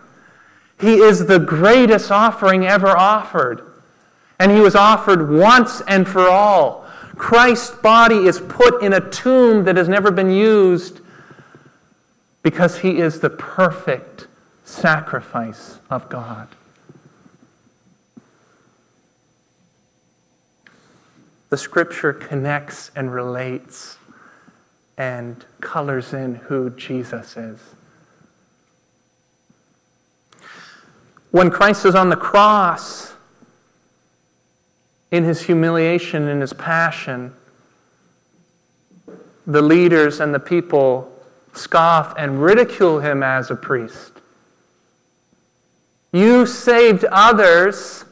He 0.81 0.95
is 0.95 1.27
the 1.27 1.39
greatest 1.39 2.11
offering 2.11 2.67
ever 2.67 2.89
offered. 2.89 3.63
And 4.41 4.51
he 4.51 4.59
was 4.59 4.75
offered 4.75 5.31
once 5.31 5.83
and 5.83 6.09
for 6.09 6.29
all. 6.29 6.85
Christ's 7.15 7.77
body 7.77 8.27
is 8.27 8.41
put 8.41 8.83
in 8.83 8.93
a 8.93 9.11
tomb 9.11 9.63
that 9.63 9.77
has 9.77 9.89
never 9.89 10.11
been 10.11 10.33
used 10.33 10.99
because 12.43 12.81
he 12.81 12.99
is 12.99 13.21
the 13.21 13.31
perfect 13.31 14.27
sacrifice 14.65 15.79
of 15.89 16.09
God. 16.09 16.49
The 21.51 21.57
scripture 21.57 22.13
connects 22.13 22.91
and 22.97 23.13
relates 23.13 23.99
and 24.97 25.45
colors 25.61 26.13
in 26.13 26.37
who 26.37 26.71
Jesus 26.71 27.37
is. 27.37 27.61
When 31.31 31.51
Christ 31.51 31.85
is 31.85 31.95
on 31.95 32.09
the 32.09 32.17
cross, 32.17 33.15
in 35.11 35.25
his 35.25 35.43
humiliation, 35.43 36.29
in 36.29 36.41
his 36.41 36.53
passion, 36.53 37.35
the 39.47 39.63
leaders 39.63 40.21
and 40.21 40.33
the 40.35 40.41
people 40.41 41.11
scoff 41.53 42.15
and 42.17 42.43
ridicule 42.43 43.01
him 43.01 43.23
as 43.23 43.51
a 43.51 43.57
priest. 43.57 44.13
You 46.13 46.47
saved 46.47 47.05
others, 47.11 48.05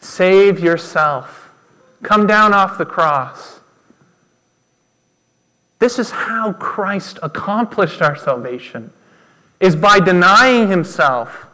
save 0.00 0.58
yourself. 0.58 1.41
Come 2.02 2.26
down 2.26 2.52
off 2.52 2.78
the 2.78 2.84
cross. 2.84 3.60
This 5.78 5.98
is 5.98 6.10
how 6.10 6.52
Christ 6.52 7.18
accomplished 7.22 8.02
our 8.02 8.16
salvation 8.16 8.92
is 9.58 9.76
by 9.76 10.00
denying 10.00 10.68
himself. 10.68 11.46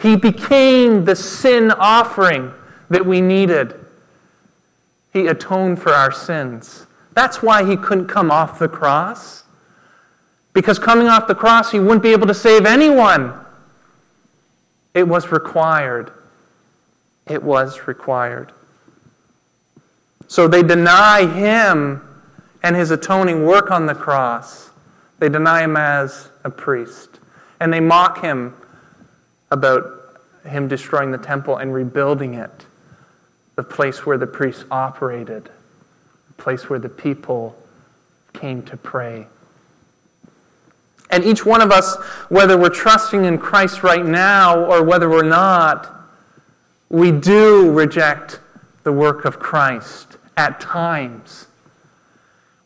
He 0.00 0.16
became 0.16 1.04
the 1.04 1.14
sin 1.14 1.70
offering 1.72 2.52
that 2.90 3.04
we 3.04 3.20
needed. 3.20 3.74
He 5.12 5.26
atoned 5.26 5.80
for 5.80 5.92
our 5.92 6.10
sins. 6.10 6.86
That's 7.14 7.42
why 7.42 7.64
he 7.64 7.76
couldn't 7.76 8.08
come 8.08 8.30
off 8.30 8.58
the 8.58 8.68
cross. 8.68 9.44
Because 10.52 10.78
coming 10.78 11.08
off 11.08 11.26
the 11.26 11.34
cross, 11.34 11.70
he 11.70 11.80
wouldn't 11.80 12.02
be 12.02 12.12
able 12.12 12.26
to 12.26 12.34
save 12.34 12.66
anyone. 12.66 13.32
It 14.94 15.06
was 15.06 15.30
required. 15.30 16.12
It 17.26 17.42
was 17.42 17.86
required. 17.86 18.52
So 20.32 20.48
they 20.48 20.62
deny 20.62 21.26
him 21.26 22.00
and 22.62 22.74
his 22.74 22.90
atoning 22.90 23.44
work 23.44 23.70
on 23.70 23.84
the 23.84 23.94
cross. 23.94 24.70
They 25.18 25.28
deny 25.28 25.62
him 25.62 25.76
as 25.76 26.30
a 26.42 26.48
priest. 26.48 27.20
And 27.60 27.70
they 27.70 27.80
mock 27.80 28.22
him 28.22 28.56
about 29.50 29.84
him 30.46 30.68
destroying 30.68 31.10
the 31.10 31.18
temple 31.18 31.58
and 31.58 31.74
rebuilding 31.74 32.32
it, 32.32 32.64
the 33.56 33.62
place 33.62 34.06
where 34.06 34.16
the 34.16 34.26
priests 34.26 34.64
operated, 34.70 35.50
the 36.28 36.42
place 36.42 36.70
where 36.70 36.78
the 36.78 36.88
people 36.88 37.54
came 38.32 38.62
to 38.62 38.76
pray. 38.78 39.26
And 41.10 41.24
each 41.24 41.44
one 41.44 41.60
of 41.60 41.70
us, 41.70 41.96
whether 42.30 42.56
we're 42.56 42.70
trusting 42.70 43.26
in 43.26 43.36
Christ 43.36 43.82
right 43.82 44.06
now 44.06 44.64
or 44.64 44.82
whether 44.82 45.10
we're 45.10 45.28
not, 45.28 45.94
we 46.88 47.12
do 47.12 47.70
reject 47.70 48.40
the 48.82 48.92
work 48.92 49.26
of 49.26 49.38
Christ 49.38 50.16
at 50.36 50.60
times. 50.60 51.46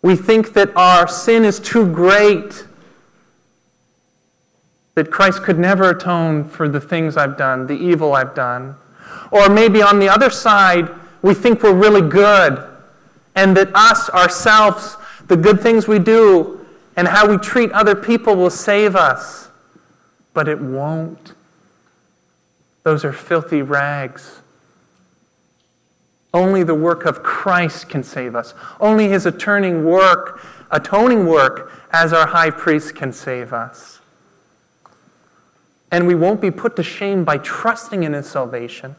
We 0.02 0.16
think 0.16 0.52
that 0.54 0.74
our 0.76 1.08
sin 1.08 1.44
is 1.44 1.58
too 1.58 1.90
great. 1.92 2.64
that 4.96 5.10
Christ 5.10 5.42
could 5.42 5.58
never 5.58 5.90
atone 5.90 6.48
for 6.48 6.68
the 6.68 6.80
things 6.80 7.16
I've 7.18 7.36
done, 7.36 7.66
the 7.66 7.74
evil 7.74 8.14
I've 8.14 8.34
done. 8.34 8.76
Or 9.30 9.48
maybe 9.48 9.82
on 9.82 9.98
the 9.98 10.08
other 10.08 10.30
side, 10.30 10.88
we 11.20 11.34
think 11.34 11.62
we're 11.62 11.74
really 11.74 12.00
good 12.00 12.66
and 13.34 13.54
that 13.58 13.68
us, 13.74 14.08
ourselves, 14.10 14.96
the 15.28 15.36
good 15.36 15.60
things 15.60 15.86
we 15.86 15.98
do, 15.98 16.66
and 16.96 17.06
how 17.06 17.28
we 17.28 17.36
treat 17.36 17.70
other 17.72 17.94
people 17.94 18.34
will 18.36 18.48
save 18.50 18.96
us. 18.96 19.50
But 20.32 20.48
it 20.48 20.60
won't. 20.60 21.34
Those 22.82 23.04
are 23.04 23.12
filthy 23.12 23.60
rags. 23.60 24.40
Only 26.36 26.62
the 26.64 26.74
work 26.74 27.06
of 27.06 27.22
Christ 27.22 27.88
can 27.88 28.02
save 28.02 28.36
us. 28.36 28.52
Only 28.78 29.08
his 29.08 29.24
atoning 29.24 29.86
work, 29.86 30.44
atoning 30.70 31.24
work 31.24 31.72
as 31.92 32.12
our 32.12 32.26
high 32.26 32.50
priest 32.50 32.94
can 32.94 33.10
save 33.10 33.54
us. 33.54 34.00
And 35.90 36.06
we 36.06 36.14
won't 36.14 36.42
be 36.42 36.50
put 36.50 36.76
to 36.76 36.82
shame 36.82 37.24
by 37.24 37.38
trusting 37.38 38.02
in 38.02 38.12
his 38.12 38.28
salvation. 38.28 38.96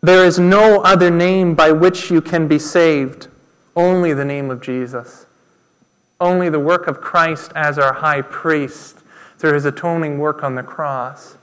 There 0.00 0.24
is 0.24 0.38
no 0.38 0.80
other 0.80 1.10
name 1.10 1.54
by 1.54 1.70
which 1.70 2.10
you 2.10 2.22
can 2.22 2.48
be 2.48 2.58
saved, 2.58 3.28
only 3.76 4.14
the 4.14 4.24
name 4.24 4.50
of 4.50 4.62
Jesus. 4.62 5.26
Only 6.18 6.48
the 6.48 6.58
work 6.58 6.86
of 6.86 7.02
Christ 7.02 7.52
as 7.54 7.78
our 7.78 7.92
high 7.92 8.22
priest 8.22 9.00
through 9.36 9.52
his 9.52 9.66
atoning 9.66 10.18
work 10.18 10.42
on 10.42 10.54
the 10.54 10.62
cross, 10.62 11.36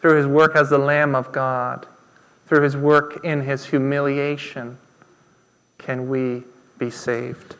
through 0.00 0.16
his 0.16 0.26
work 0.26 0.54
as 0.54 0.70
the 0.70 0.78
Lamb 0.78 1.14
of 1.14 1.32
God, 1.32 1.86
through 2.46 2.62
his 2.62 2.76
work 2.76 3.24
in 3.24 3.42
his 3.42 3.66
humiliation, 3.66 4.78
can 5.78 6.08
we 6.08 6.44
be 6.78 6.90
saved. 6.90 7.56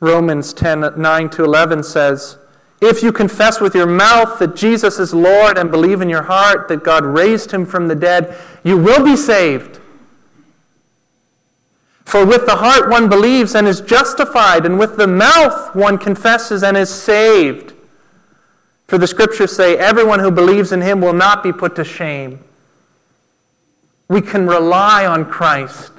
Romans 0.00 0.52
10 0.52 0.92
9 0.96 1.30
to 1.30 1.44
11 1.44 1.82
says, 1.82 2.38
if 2.80 3.02
you 3.02 3.10
confess 3.10 3.60
with 3.60 3.74
your 3.74 3.86
mouth 3.86 4.38
that 4.38 4.54
Jesus 4.54 4.98
is 5.00 5.12
Lord 5.12 5.58
and 5.58 5.70
believe 5.70 6.00
in 6.00 6.08
your 6.08 6.22
heart 6.22 6.68
that 6.68 6.84
God 6.84 7.04
raised 7.04 7.50
him 7.50 7.66
from 7.66 7.88
the 7.88 7.96
dead, 7.96 8.36
you 8.62 8.76
will 8.76 9.04
be 9.04 9.16
saved. 9.16 9.80
For 12.04 12.24
with 12.24 12.46
the 12.46 12.56
heart 12.56 12.88
one 12.88 13.08
believes 13.08 13.54
and 13.54 13.66
is 13.66 13.80
justified, 13.80 14.64
and 14.64 14.78
with 14.78 14.96
the 14.96 15.08
mouth 15.08 15.74
one 15.74 15.98
confesses 15.98 16.62
and 16.62 16.76
is 16.76 16.88
saved. 16.88 17.74
For 18.88 18.96
the 18.96 19.06
scriptures 19.06 19.54
say, 19.54 19.76
everyone 19.76 20.18
who 20.18 20.30
believes 20.30 20.72
in 20.72 20.80
him 20.80 21.00
will 21.00 21.12
not 21.12 21.42
be 21.42 21.52
put 21.52 21.76
to 21.76 21.84
shame. 21.84 22.42
We 24.08 24.22
can 24.22 24.46
rely 24.46 25.04
on 25.04 25.26
Christ, 25.26 25.92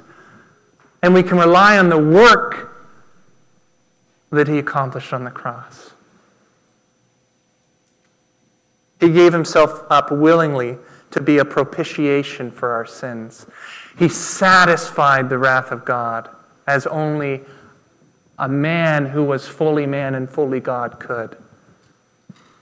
and 1.00 1.14
we 1.14 1.22
can 1.22 1.38
rely 1.38 1.78
on 1.78 1.88
the 1.88 1.98
work 1.98 2.76
that 4.30 4.48
he 4.48 4.58
accomplished 4.58 5.12
on 5.12 5.24
the 5.24 5.30
cross. 5.30 5.92
He 8.98 9.10
gave 9.10 9.32
himself 9.32 9.84
up 9.88 10.10
willingly 10.10 10.76
to 11.12 11.20
be 11.20 11.38
a 11.38 11.44
propitiation 11.44 12.50
for 12.50 12.72
our 12.72 12.86
sins. 12.86 13.46
He 13.98 14.08
satisfied 14.08 15.28
the 15.28 15.38
wrath 15.38 15.70
of 15.70 15.84
God 15.84 16.28
as 16.66 16.86
only 16.88 17.40
a 18.38 18.48
man 18.48 19.06
who 19.06 19.22
was 19.22 19.46
fully 19.46 19.86
man 19.86 20.14
and 20.16 20.28
fully 20.28 20.60
God 20.60 20.98
could. 20.98 21.36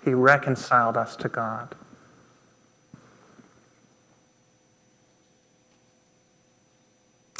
He 0.09 0.15
reconciled 0.15 0.97
us 0.97 1.17
to 1.17 1.29
God. 1.29 1.75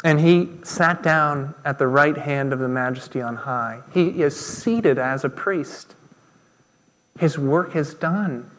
And 0.03 0.19
he 0.19 0.49
sat 0.61 1.01
down 1.01 1.55
at 1.65 1.79
the 1.79 1.87
right 1.87 2.15
hand 2.15 2.53
of 2.53 2.59
the 2.59 2.67
majesty 2.67 3.21
on 3.21 3.37
high. 3.37 3.79
He 3.91 4.21
is 4.21 4.39
seated 4.39 4.99
as 4.99 5.23
a 5.23 5.29
priest. 5.29 5.95
His 7.17 7.39
work 7.39 7.75
is 7.75 7.95
done. 7.95 8.51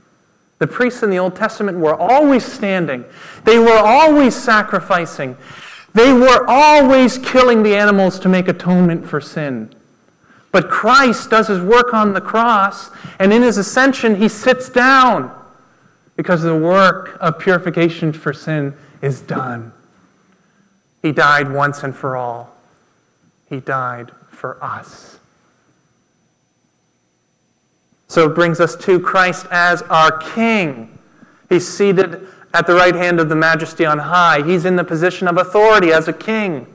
The 0.59 0.67
priests 0.67 1.05
in 1.05 1.11
the 1.11 1.21
Old 1.21 1.37
Testament 1.37 1.79
were 1.79 1.95
always 1.95 2.45
standing, 2.45 3.05
they 3.45 3.61
were 3.61 3.79
always 3.79 4.35
sacrificing, 4.35 5.37
they 5.95 6.13
were 6.13 6.45
always 6.49 7.17
killing 7.17 7.63
the 7.63 7.77
animals 7.77 8.19
to 8.19 8.29
make 8.29 8.49
atonement 8.49 9.07
for 9.07 9.21
sin. 9.21 9.73
But 10.53 10.69
Christ 10.69 11.31
does 11.31 11.49
his 11.49 11.61
work 11.61 11.95
on 11.95 12.13
the 12.13 12.21
cross, 12.21 12.91
and 13.19 13.33
in 13.33 13.43
his 13.43 13.57
ascension, 13.57 14.17
he 14.17 14.29
sits 14.29 14.69
down 14.69 15.35
because 16.17 16.43
the 16.43 16.57
work 16.57 17.17
of 17.21 17.39
purification 17.39 18.13
for 18.13 18.33
sin 18.33 18.75
is 19.01 19.21
done. 19.21 19.73
He 21.03 21.13
died 21.13 21.53
once 21.53 21.83
and 21.83 21.95
for 21.95 22.17
all. 22.17 22.57
He 23.49 23.61
died 23.61 24.11
for 24.31 24.63
us. 24.63 25.19
So 28.09 28.29
it 28.29 28.35
brings 28.35 28.59
us 28.59 28.75
to 28.77 28.99
Christ 28.99 29.47
as 29.51 29.83
our 29.83 30.19
King. 30.19 30.99
He's 31.49 31.67
seated 31.67 32.27
at 32.53 32.67
the 32.67 32.75
right 32.75 32.95
hand 32.95 33.21
of 33.21 33.29
the 33.29 33.37
majesty 33.37 33.87
on 33.87 33.99
high. 33.99 34.43
He's 34.43 34.65
in 34.65 34.77
the 34.77 34.85
position 34.85 35.29
of 35.29 35.37
authority 35.37 35.93
as 35.93 36.09
a 36.09 36.13
king. 36.13 36.67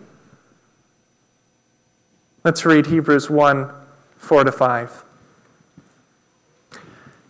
Let's 2.45 2.63
read 2.63 2.85
Hebrews 2.85 3.27
1 3.27 3.71
4 4.19 4.43
to 4.43 4.51
5. 4.51 5.03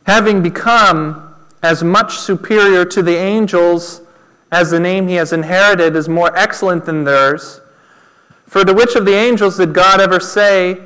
Having 0.06 0.44
become 0.44 1.34
as 1.64 1.86
much 1.86 2.18
superior 2.18 2.84
to 2.84 3.02
the 3.02 3.16
angels 3.16 4.02
as 4.52 4.72
the 4.72 4.80
name 4.80 5.08
he 5.08 5.16
has 5.16 5.32
inherited 5.32 5.96
is 5.96 6.10
more 6.10 6.38
excellent 6.38 6.84
than 6.84 7.06
theirs, 7.06 7.62
for 8.46 8.66
to 8.66 8.74
which 8.74 8.96
of 8.96 9.06
the 9.06 9.14
angels 9.14 9.56
did 9.56 9.74
God 9.74 10.02
ever 10.02 10.20
say, 10.20 10.82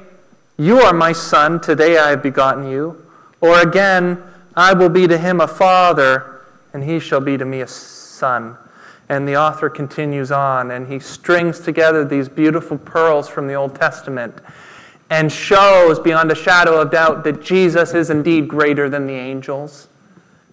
You 0.57 0.77
are 0.77 0.93
my 0.93 1.11
son, 1.11 1.59
today 1.59 1.97
I 1.97 2.11
have 2.11 2.21
begotten 2.21 2.69
you? 2.69 3.03
Or 3.41 3.59
again, 3.59 4.21
I 4.55 4.73
will 4.73 4.89
be 4.89 5.07
to 5.07 5.17
him 5.17 5.41
a 5.41 5.47
father, 5.47 6.41
and 6.71 6.83
he 6.83 6.99
shall 6.99 7.19
be 7.19 7.35
to 7.35 7.45
me 7.45 7.61
a 7.61 7.67
son. 7.67 8.57
And 9.09 9.27
the 9.27 9.35
author 9.35 9.69
continues 9.69 10.31
on, 10.31 10.69
and 10.71 10.87
he 10.87 10.99
strings 10.99 11.59
together 11.59 12.05
these 12.05 12.29
beautiful 12.29 12.77
pearls 12.77 13.27
from 13.27 13.47
the 13.47 13.55
Old 13.55 13.75
Testament 13.75 14.35
and 15.09 15.31
shows 15.31 15.99
beyond 15.99 16.31
a 16.31 16.35
shadow 16.35 16.79
of 16.79 16.91
doubt 16.91 17.23
that 17.23 17.41
Jesus 17.41 17.95
is 17.95 18.11
indeed 18.11 18.47
greater 18.47 18.87
than 18.87 19.07
the 19.07 19.13
angels, 19.13 19.87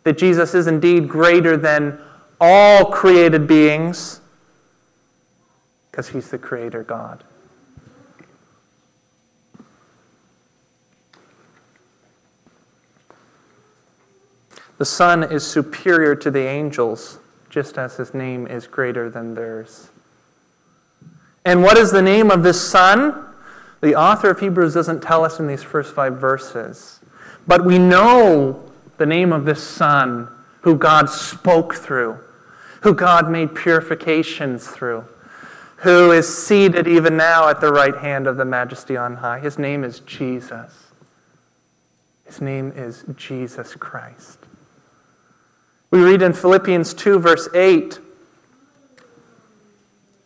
that 0.04 0.16
Jesus 0.16 0.54
is 0.54 0.66
indeed 0.66 1.06
greater 1.08 1.58
than 1.58 2.00
all 2.40 2.86
created 2.86 3.46
beings, 3.46 4.22
because 5.90 6.08
he's 6.08 6.30
the 6.30 6.38
creator 6.38 6.82
God. 6.82 7.22
The 14.78 14.84
Son 14.86 15.22
is 15.22 15.46
superior 15.46 16.14
to 16.16 16.30
the 16.30 16.46
angels, 16.46 17.18
just 17.56 17.78
as 17.78 17.96
his 17.96 18.12
name 18.12 18.46
is 18.46 18.66
greater 18.66 19.08
than 19.08 19.32
theirs. 19.32 19.88
And 21.42 21.62
what 21.62 21.78
is 21.78 21.90
the 21.90 22.02
name 22.02 22.30
of 22.30 22.42
this 22.42 22.60
Son? 22.60 23.32
The 23.80 23.94
author 23.94 24.28
of 24.28 24.40
Hebrews 24.40 24.74
doesn't 24.74 25.02
tell 25.02 25.24
us 25.24 25.40
in 25.40 25.46
these 25.46 25.62
first 25.62 25.94
five 25.94 26.18
verses. 26.18 27.00
But 27.46 27.64
we 27.64 27.78
know 27.78 28.62
the 28.98 29.06
name 29.06 29.32
of 29.32 29.46
this 29.46 29.62
Son 29.62 30.28
who 30.60 30.76
God 30.76 31.08
spoke 31.08 31.74
through, 31.74 32.18
who 32.82 32.92
God 32.92 33.30
made 33.30 33.54
purifications 33.54 34.68
through, 34.68 35.06
who 35.76 36.12
is 36.12 36.28
seated 36.28 36.86
even 36.86 37.16
now 37.16 37.48
at 37.48 37.62
the 37.62 37.72
right 37.72 37.96
hand 37.96 38.26
of 38.26 38.36
the 38.36 38.44
Majesty 38.44 38.98
on 38.98 39.16
high. 39.16 39.38
His 39.40 39.58
name 39.58 39.82
is 39.82 40.00
Jesus. 40.00 40.88
His 42.26 42.42
name 42.42 42.70
is 42.76 43.06
Jesus 43.16 43.74
Christ. 43.76 44.45
We 45.90 46.00
read 46.00 46.22
in 46.22 46.32
Philippians 46.32 46.94
2, 46.94 47.18
verse 47.20 47.48
8 47.54 48.00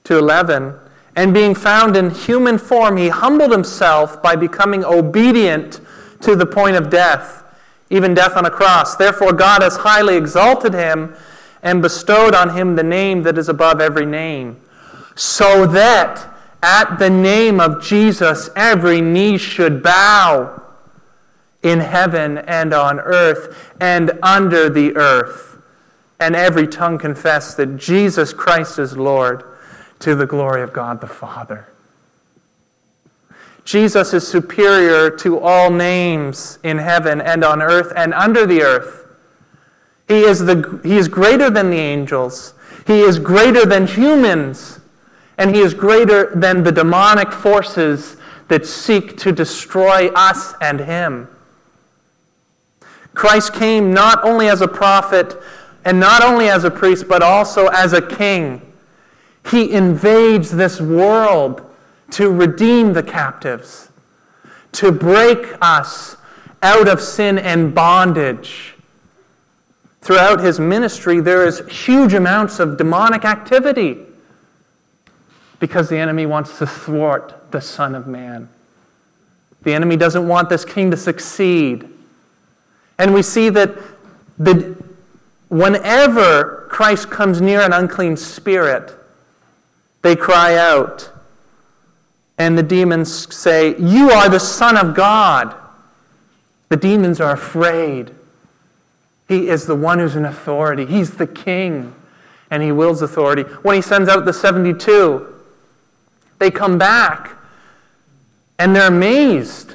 to 0.05 0.19
11 0.19 0.75
And 1.15 1.35
being 1.35 1.55
found 1.55 1.97
in 1.97 2.11
human 2.11 2.57
form, 2.57 2.97
he 2.97 3.09
humbled 3.09 3.53
himself 3.53 4.23
by 4.23 4.37
becoming 4.37 4.85
obedient 4.85 5.81
to 6.23 6.35
the 6.35 6.47
point 6.47 6.77
of 6.77 6.89
death, 6.89 7.45
even 7.91 8.15
death 8.15 8.37
on 8.37 8.47
a 8.47 8.51
cross. 8.51 8.97
Therefore, 8.97 9.33
God 9.33 9.63
has 9.63 9.79
highly 9.79 10.17
exalted 10.17 10.73
him 10.73 11.15
and 11.63 11.83
bestowed 11.83 12.35
on 12.35 12.57
him 12.57 12.75
the 12.75 12.83
name 12.83 13.23
that 13.25 13.37
is 13.37 13.49
above 13.49 13.81
every 13.81 14.07
name, 14.07 14.57
so 15.15 15.67
that 15.67 16.27
at 16.63 16.99
the 16.99 17.11
name 17.11 17.61
of 17.61 17.83
Jesus 17.83 18.49
every 18.57 19.01
knee 19.03 19.37
should 19.37 19.83
bow 19.83 20.63
in 21.63 21.81
heaven 21.81 22.39
and 22.39 22.73
on 22.73 22.99
earth 23.01 23.71
and 23.79 24.19
under 24.23 24.71
the 24.71 24.97
earth 24.97 25.50
and 26.21 26.37
every 26.37 26.67
tongue 26.67 26.99
confess 26.99 27.55
that 27.55 27.77
Jesus 27.77 28.33
Christ 28.33 28.79
is 28.79 28.97
Lord 28.97 29.43
to 30.01 30.15
the 30.15 30.27
glory 30.27 30.63
of 30.63 30.73
God 30.73 31.01
the 31.01 31.07
Father. 31.07 31.67
Jesus 33.65 34.13
is 34.13 34.27
superior 34.27 35.11
to 35.11 35.39
all 35.39 35.71
names 35.71 36.59
in 36.63 36.79
heaven 36.79 37.21
and 37.21 37.45
on 37.45 37.63
earth 37.63 37.93
and 37.95 38.13
under 38.15 38.47
the 38.47 38.63
earth. 38.63 39.07
He 40.09 40.23
is, 40.23 40.41
the, 40.41 40.81
he 40.83 40.97
is 40.97 41.09
greater 41.09 41.51
than 41.51 41.71
the 41.71 41.77
angels. 41.77 42.55
He 42.87 43.01
is 43.01 43.19
greater 43.19 43.65
than 43.65 43.87
humans. 43.87 44.81
And 45.39 45.55
he 45.55 45.61
is 45.61 45.73
greater 45.73 46.35
than 46.35 46.65
the 46.65 46.73
demonic 46.73 47.33
forces 47.33 48.17
that 48.49 48.67
seek 48.67 49.17
to 49.19 49.31
destroy 49.31 50.09
us 50.09 50.55
and 50.61 50.81
him. 50.81 51.29
Christ 53.15 53.55
came 53.55 53.93
not 53.93 54.23
only 54.25 54.49
as 54.49 54.61
a 54.61 54.69
prophet 54.69 55.37
and 55.85 55.99
not 55.99 56.23
only 56.23 56.49
as 56.49 56.65
a 56.65 56.71
priest, 56.71 57.09
but 57.09 57.23
also 57.23 57.69
as 57.69 57.93
a 57.93 58.03
king. 58.03 58.61
He 59.51 59.73
invades 59.73 60.51
this 60.51 60.81
world 60.81 61.63
to 62.11 62.31
redeem 62.31 62.93
the 62.93 63.03
captives, 63.03 63.91
to 64.73 64.93
break 64.93 65.57
us 65.61 66.17
out 66.63 66.89
of 66.89 67.01
sin 67.01 67.39
and 67.39 67.75
bondage. 67.75 68.75
Throughout 70.03 70.41
his 70.41 70.59
ministry, 70.59 71.21
there 71.21 71.47
is 71.47 71.61
huge 71.69 72.15
amounts 72.15 72.59
of 72.59 72.77
demonic 72.77 73.25
activity 73.25 73.99
because 75.59 75.89
the 75.89 75.99
enemy 75.99 76.27
wants 76.27 76.59
to 76.59 76.67
thwart 76.67 77.51
the 77.51 77.61
Son 77.61 77.95
of 77.95 78.07
Man. 78.07 78.49
The 79.63 79.75
enemy 79.75 79.97
doesn't 79.97 80.27
want 80.27 80.49
this 80.49 80.65
king 80.65 80.91
to 80.91 80.97
succeed. 80.97 81.89
And 82.99 83.13
we 83.13 83.23
see 83.23 83.51
that 83.51 83.77
the, 84.39 84.77
whenever 85.51 86.67
Christ 86.71 87.11
comes 87.11 87.41
near 87.43 87.61
an 87.61 87.73
unclean 87.75 88.17
spirit, 88.17 88.95
they 90.01 90.17
cry 90.17 90.57
out. 90.57 91.11
And 92.39 92.57
the 92.57 92.63
demons 92.63 93.35
say, 93.35 93.77
You 93.79 94.11
are 94.11 94.31
the 94.31 94.41
Son 94.41 94.79
of 94.79 94.95
God. 94.95 95.55
The 96.71 96.77
demons 96.77 97.21
are 97.21 97.33
afraid. 97.33 98.13
He 99.29 99.49
is 99.49 99.67
the 99.67 99.75
one 99.75 99.99
who's 99.99 100.17
in 100.17 100.25
authority. 100.25 100.87
He's 100.87 101.13
the 101.17 101.27
king, 101.27 101.95
and 102.51 102.63
he 102.63 102.73
wills 102.73 103.03
authority. 103.03 103.43
When 103.43 103.77
he 103.77 103.83
sends 103.83 104.09
out 104.09 104.25
the 104.25 104.33
72, 104.33 105.27
they 106.39 106.51
come 106.51 106.79
back 106.79 107.37
and 108.59 108.75
they're 108.75 108.89
amazed. 108.89 109.75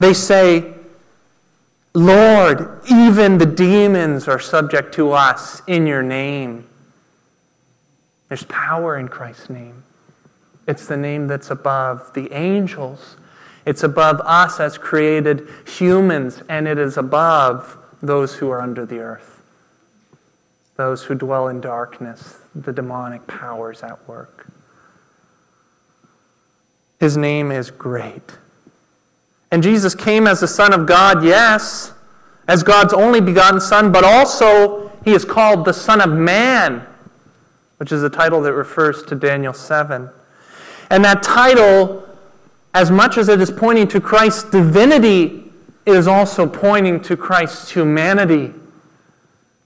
They 0.00 0.14
say, 0.14 0.74
Lord, 1.94 2.80
even 2.90 3.38
the 3.38 3.46
demons 3.46 4.26
are 4.26 4.38
subject 4.38 4.94
to 4.94 5.12
us 5.12 5.60
in 5.66 5.86
your 5.86 6.02
name. 6.02 6.66
There's 8.28 8.44
power 8.44 8.96
in 8.96 9.08
Christ's 9.08 9.50
name. 9.50 9.82
It's 10.66 10.86
the 10.86 10.96
name 10.96 11.26
that's 11.26 11.50
above 11.50 12.14
the 12.14 12.32
angels. 12.32 13.16
It's 13.66 13.82
above 13.82 14.20
us 14.20 14.58
as 14.58 14.78
created 14.78 15.48
humans, 15.66 16.42
and 16.48 16.66
it 16.66 16.78
is 16.78 16.96
above 16.96 17.76
those 18.00 18.36
who 18.36 18.50
are 18.50 18.60
under 18.60 18.86
the 18.86 18.98
earth, 18.98 19.42
those 20.76 21.04
who 21.04 21.14
dwell 21.14 21.48
in 21.48 21.60
darkness, 21.60 22.38
the 22.54 22.72
demonic 22.72 23.26
powers 23.26 23.82
at 23.82 24.08
work. 24.08 24.46
His 26.98 27.16
name 27.16 27.52
is 27.52 27.70
great. 27.70 28.38
And 29.52 29.62
Jesus 29.62 29.94
came 29.94 30.26
as 30.26 30.40
the 30.40 30.48
Son 30.48 30.72
of 30.72 30.86
God, 30.86 31.22
yes, 31.22 31.92
as 32.48 32.62
God's 32.62 32.94
only 32.94 33.20
begotten 33.20 33.60
Son, 33.60 33.92
but 33.92 34.02
also 34.02 34.90
he 35.04 35.12
is 35.12 35.26
called 35.26 35.66
the 35.66 35.74
Son 35.74 36.00
of 36.00 36.10
Man, 36.10 36.86
which 37.76 37.92
is 37.92 38.02
a 38.02 38.08
title 38.08 38.40
that 38.42 38.54
refers 38.54 39.02
to 39.04 39.14
Daniel 39.14 39.52
7. 39.52 40.08
And 40.88 41.04
that 41.04 41.22
title, 41.22 42.02
as 42.72 42.90
much 42.90 43.18
as 43.18 43.28
it 43.28 43.42
is 43.42 43.50
pointing 43.50 43.88
to 43.88 44.00
Christ's 44.00 44.50
divinity, 44.50 45.52
it 45.84 45.94
is 45.96 46.08
also 46.08 46.46
pointing 46.46 47.02
to 47.02 47.16
Christ's 47.16 47.70
humanity, 47.70 48.54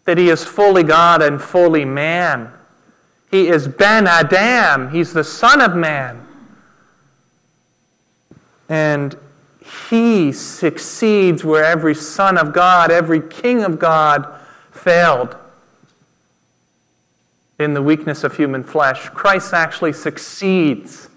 that 0.04 0.18
he 0.18 0.30
is 0.30 0.44
fully 0.44 0.82
God 0.82 1.22
and 1.22 1.40
fully 1.40 1.84
man. 1.84 2.52
He 3.30 3.46
is 3.46 3.68
Ben 3.68 4.08
Adam, 4.08 4.90
he's 4.90 5.12
the 5.12 5.22
Son 5.22 5.60
of 5.60 5.76
Man. 5.76 6.26
And 8.68 9.16
he 9.66 10.32
succeeds 10.32 11.44
where 11.44 11.64
every 11.64 11.94
Son 11.94 12.38
of 12.38 12.52
God, 12.52 12.90
every 12.90 13.20
King 13.20 13.64
of 13.64 13.78
God 13.78 14.32
failed 14.70 15.36
in 17.58 17.74
the 17.74 17.82
weakness 17.82 18.22
of 18.24 18.36
human 18.36 18.62
flesh. 18.62 19.08
Christ 19.10 19.52
actually 19.52 19.92
succeeds 19.92 21.08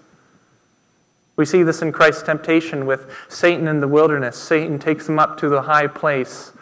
we 1.40 1.46
see 1.46 1.62
this 1.62 1.80
in 1.80 1.90
Christ's 1.90 2.22
temptation 2.22 2.84
with 2.84 3.10
Satan 3.30 3.66
in 3.66 3.80
the 3.80 3.88
wilderness. 3.88 4.36
Satan 4.36 4.78
takes 4.78 5.08
him 5.08 5.18
up 5.18 5.38
to 5.38 5.48
the 5.48 5.62
high 5.62 5.86
place 5.86 6.52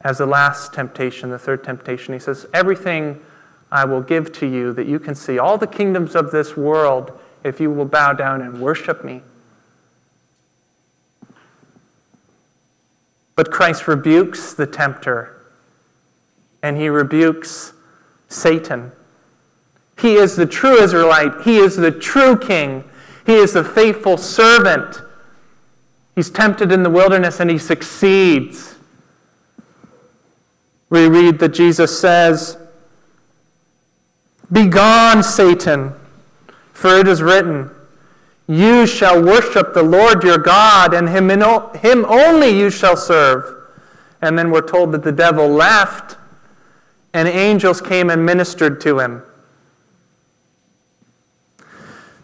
as 0.00 0.16
the 0.16 0.24
last 0.24 0.72
temptation, 0.72 1.28
the 1.28 1.38
third 1.38 1.62
temptation. 1.62 2.14
He 2.14 2.18
says, 2.18 2.46
Everything 2.54 3.20
I 3.70 3.84
will 3.84 4.00
give 4.00 4.32
to 4.38 4.46
you 4.46 4.72
that 4.72 4.86
you 4.86 4.98
can 4.98 5.14
see, 5.14 5.38
all 5.38 5.58
the 5.58 5.66
kingdoms 5.66 6.14
of 6.14 6.30
this 6.30 6.56
world, 6.56 7.20
if 7.44 7.60
you 7.60 7.70
will 7.70 7.84
bow 7.84 8.14
down 8.14 8.40
and 8.40 8.62
worship 8.62 9.04
me. 9.04 9.20
But 13.36 13.52
Christ 13.52 13.86
rebukes 13.86 14.54
the 14.54 14.66
tempter 14.66 15.36
and 16.62 16.76
he 16.76 16.88
rebukes 16.88 17.74
Satan. 18.28 18.90
He 20.00 20.14
is 20.14 20.34
the 20.34 20.46
true 20.46 20.82
Israelite, 20.82 21.42
he 21.42 21.58
is 21.58 21.76
the 21.76 21.92
true 21.92 22.36
king. 22.36 22.84
He 23.26 23.34
is 23.34 23.54
the 23.54 23.64
faithful 23.64 24.16
servant. 24.16 25.02
He's 26.14 26.30
tempted 26.30 26.70
in 26.70 26.84
the 26.84 26.90
wilderness 26.90 27.40
and 27.40 27.50
he 27.50 27.58
succeeds. 27.58 28.76
We 30.88 31.08
read 31.08 31.40
that 31.40 31.48
Jesus 31.48 31.98
says, 31.98 32.56
Begone, 34.52 35.24
Satan, 35.24 35.92
for 36.72 37.00
it 37.00 37.08
is 37.08 37.20
written, 37.20 37.68
You 38.48 38.86
shall 38.86 39.22
worship 39.22 39.74
the 39.74 39.82
Lord 39.82 40.22
your 40.22 40.38
God, 40.38 40.94
and 40.94 41.08
him, 41.08 41.28
him 41.30 42.04
only 42.04 42.50
you 42.50 42.70
shall 42.70 42.96
serve. 42.96 43.44
And 44.22 44.38
then 44.38 44.50
we're 44.50 44.66
told 44.66 44.92
that 44.92 45.02
the 45.02 45.12
devil 45.12 45.48
left, 45.48 46.16
and 47.12 47.26
angels 47.26 47.80
came 47.80 48.08
and 48.08 48.24
ministered 48.24 48.80
to 48.82 49.00
him. 49.00 49.22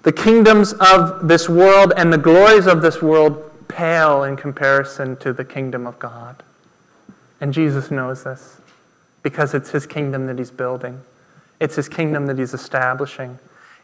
The 0.04 0.12
kingdoms 0.12 0.74
of 0.74 1.28
this 1.28 1.48
world 1.48 1.92
and 1.96 2.12
the 2.12 2.18
glories 2.18 2.66
of 2.66 2.82
this 2.82 3.00
world 3.02 3.68
pale 3.68 4.24
in 4.24 4.36
comparison 4.36 5.16
to 5.18 5.32
the 5.32 5.44
kingdom 5.44 5.86
of 5.86 5.98
God. 5.98 6.42
And 7.40 7.52
Jesus 7.52 7.90
knows 7.90 8.24
this 8.24 8.60
because 9.22 9.54
it's 9.54 9.70
his 9.70 9.86
kingdom 9.86 10.26
that 10.26 10.38
he's 10.38 10.50
building, 10.50 11.00
it's 11.60 11.76
his 11.76 11.88
kingdom 11.88 12.26
that 12.26 12.38
he's 12.38 12.54
establishing 12.54 13.38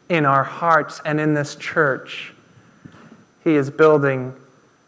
in 0.09 0.25
our 0.25 0.43
hearts 0.43 1.01
and 1.05 1.19
in 1.19 1.33
this 1.33 1.55
church. 1.55 2.33
He 3.43 3.55
is 3.55 3.69
building 3.69 4.33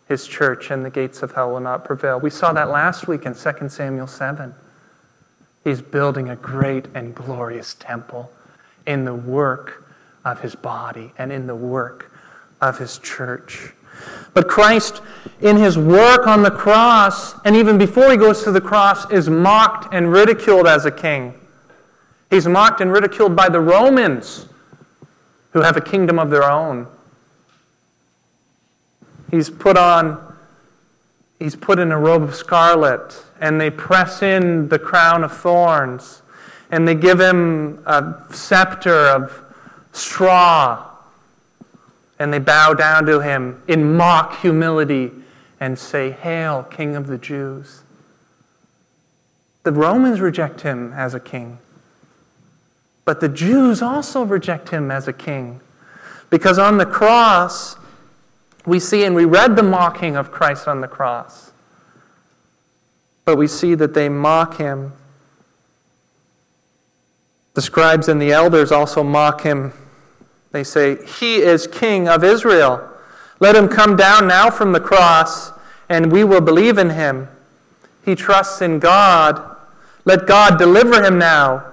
his 0.08 0.28
church, 0.28 0.72
and 0.72 0.84
the 0.84 0.90
gates 0.90 1.24
of 1.24 1.32
hell 1.32 1.52
will 1.52 1.62
not 1.62 1.86
prevail. 1.86 2.20
We 2.20 2.30
saw 2.30 2.52
that 2.54 2.70
last 2.70 3.08
week 3.08 3.26
in 3.26 3.34
2 3.34 3.70
Samuel 3.70 4.08
7. 4.08 4.54
He's 5.64 5.82
building 5.82 6.30
a 6.30 6.36
great 6.36 6.88
and 6.94 7.16
glorious 7.16 7.76
temple 7.76 8.32
in 8.86 9.06
the 9.06 9.14
work 9.14 9.86
of 10.26 10.42
his 10.42 10.56
body 10.56 11.14
and 11.18 11.32
in 11.32 11.48
the 11.48 11.56
work 11.56 12.12
of 12.60 12.78
his 12.78 12.98
church. 12.98 13.74
But 14.34 14.48
Christ, 14.48 15.02
in 15.42 15.58
his 15.58 15.78
work 15.78 16.26
on 16.26 16.44
the 16.44 16.52
cross, 16.52 17.36
and 17.46 17.56
even 17.56 17.78
before 17.78 18.12
he 18.12 18.18
goes 18.18 18.44
to 18.44 18.52
the 18.52 18.62
cross, 18.62 19.10
is 19.12 19.30
mocked 19.30 19.94
and 19.94 20.12
ridiculed 20.12 20.68
as 20.68 20.86
a 20.86 20.92
king. 20.92 21.40
He's 22.30 22.48
mocked 22.48 22.82
and 22.82 22.92
ridiculed 22.92 23.36
by 23.36 23.50
the 23.50 23.60
Romans, 23.60 24.48
who 25.52 25.62
have 25.62 25.78
a 25.78 25.82
kingdom 25.82 26.20
of 26.20 26.30
their 26.30 26.44
own. 26.44 26.88
He's 29.30 29.50
put 29.50 29.78
on, 29.78 30.36
he's 31.40 31.56
put 31.56 31.80
in 31.80 31.92
a 31.92 32.00
robe 32.00 32.24
of 32.24 32.36
scarlet, 32.36 33.24
and 33.40 33.60
they 33.60 33.70
press 33.70 34.22
in 34.22 34.70
the 34.70 34.80
crown 34.80 35.24
of 35.24 35.36
thorns, 35.36 36.22
and 36.70 36.88
they 36.88 36.96
give 36.96 37.20
him 37.20 37.84
a 37.86 38.24
scepter 38.32 39.08
of 39.08 39.42
straw. 39.92 40.88
And 42.20 42.32
they 42.32 42.40
bow 42.40 42.74
down 42.74 43.06
to 43.08 43.20
him 43.20 43.64
in 43.68 43.98
mock 43.98 44.42
humility 44.42 45.12
and 45.60 45.78
say, 45.78 46.12
Hail, 46.12 46.64
King 46.64 46.96
of 46.96 47.08
the 47.08 47.18
Jews. 47.18 47.82
The 49.64 49.72
Romans 49.72 50.20
reject 50.22 50.62
him 50.62 50.94
as 50.94 51.14
a 51.14 51.20
king. 51.20 51.60
But 53.06 53.20
the 53.20 53.30
Jews 53.30 53.82
also 53.82 54.24
reject 54.24 54.70
him 54.70 54.92
as 54.92 55.08
a 55.08 55.14
king. 55.14 55.62
Because 56.30 56.58
on 56.58 56.78
the 56.78 56.86
cross, 56.86 57.76
we 58.66 58.80
see 58.80 59.04
and 59.04 59.16
we 59.16 59.26
read 59.26 59.56
the 59.56 59.64
mocking 59.64 60.16
of 60.16 60.32
Christ 60.32 60.68
on 60.68 60.82
the 60.82 60.88
cross. 60.88 61.52
But 63.26 63.38
we 63.38 63.48
see 63.48 63.76
that 63.76 63.94
they 63.94 64.08
mock 64.08 64.58
him. 64.58 64.94
The 67.54 67.62
scribes 67.62 68.08
and 68.08 68.22
the 68.22 68.32
elders 68.32 68.72
also 68.72 69.04
mock 69.04 69.42
him 69.42 69.74
they 70.52 70.64
say, 70.64 71.04
He 71.06 71.38
is 71.38 71.68
King 71.68 72.08
of 72.08 72.24
Israel. 72.24 72.88
Let 73.40 73.56
him 73.56 73.68
come 73.68 73.96
down 73.96 74.28
now 74.28 74.50
from 74.52 74.72
the 74.72 74.80
cross, 74.80 75.52
and 75.90 76.12
we 76.12 76.24
will 76.24 76.42
believe 76.42 76.78
in 76.78 76.92
him. 76.92 77.28
He 78.06 78.16
trusts 78.16 78.62
in 78.62 78.80
God. 78.80 79.42
Let 80.06 80.28
God 80.28 80.60
deliver 80.60 81.04
him 81.04 81.18
now, 81.18 81.71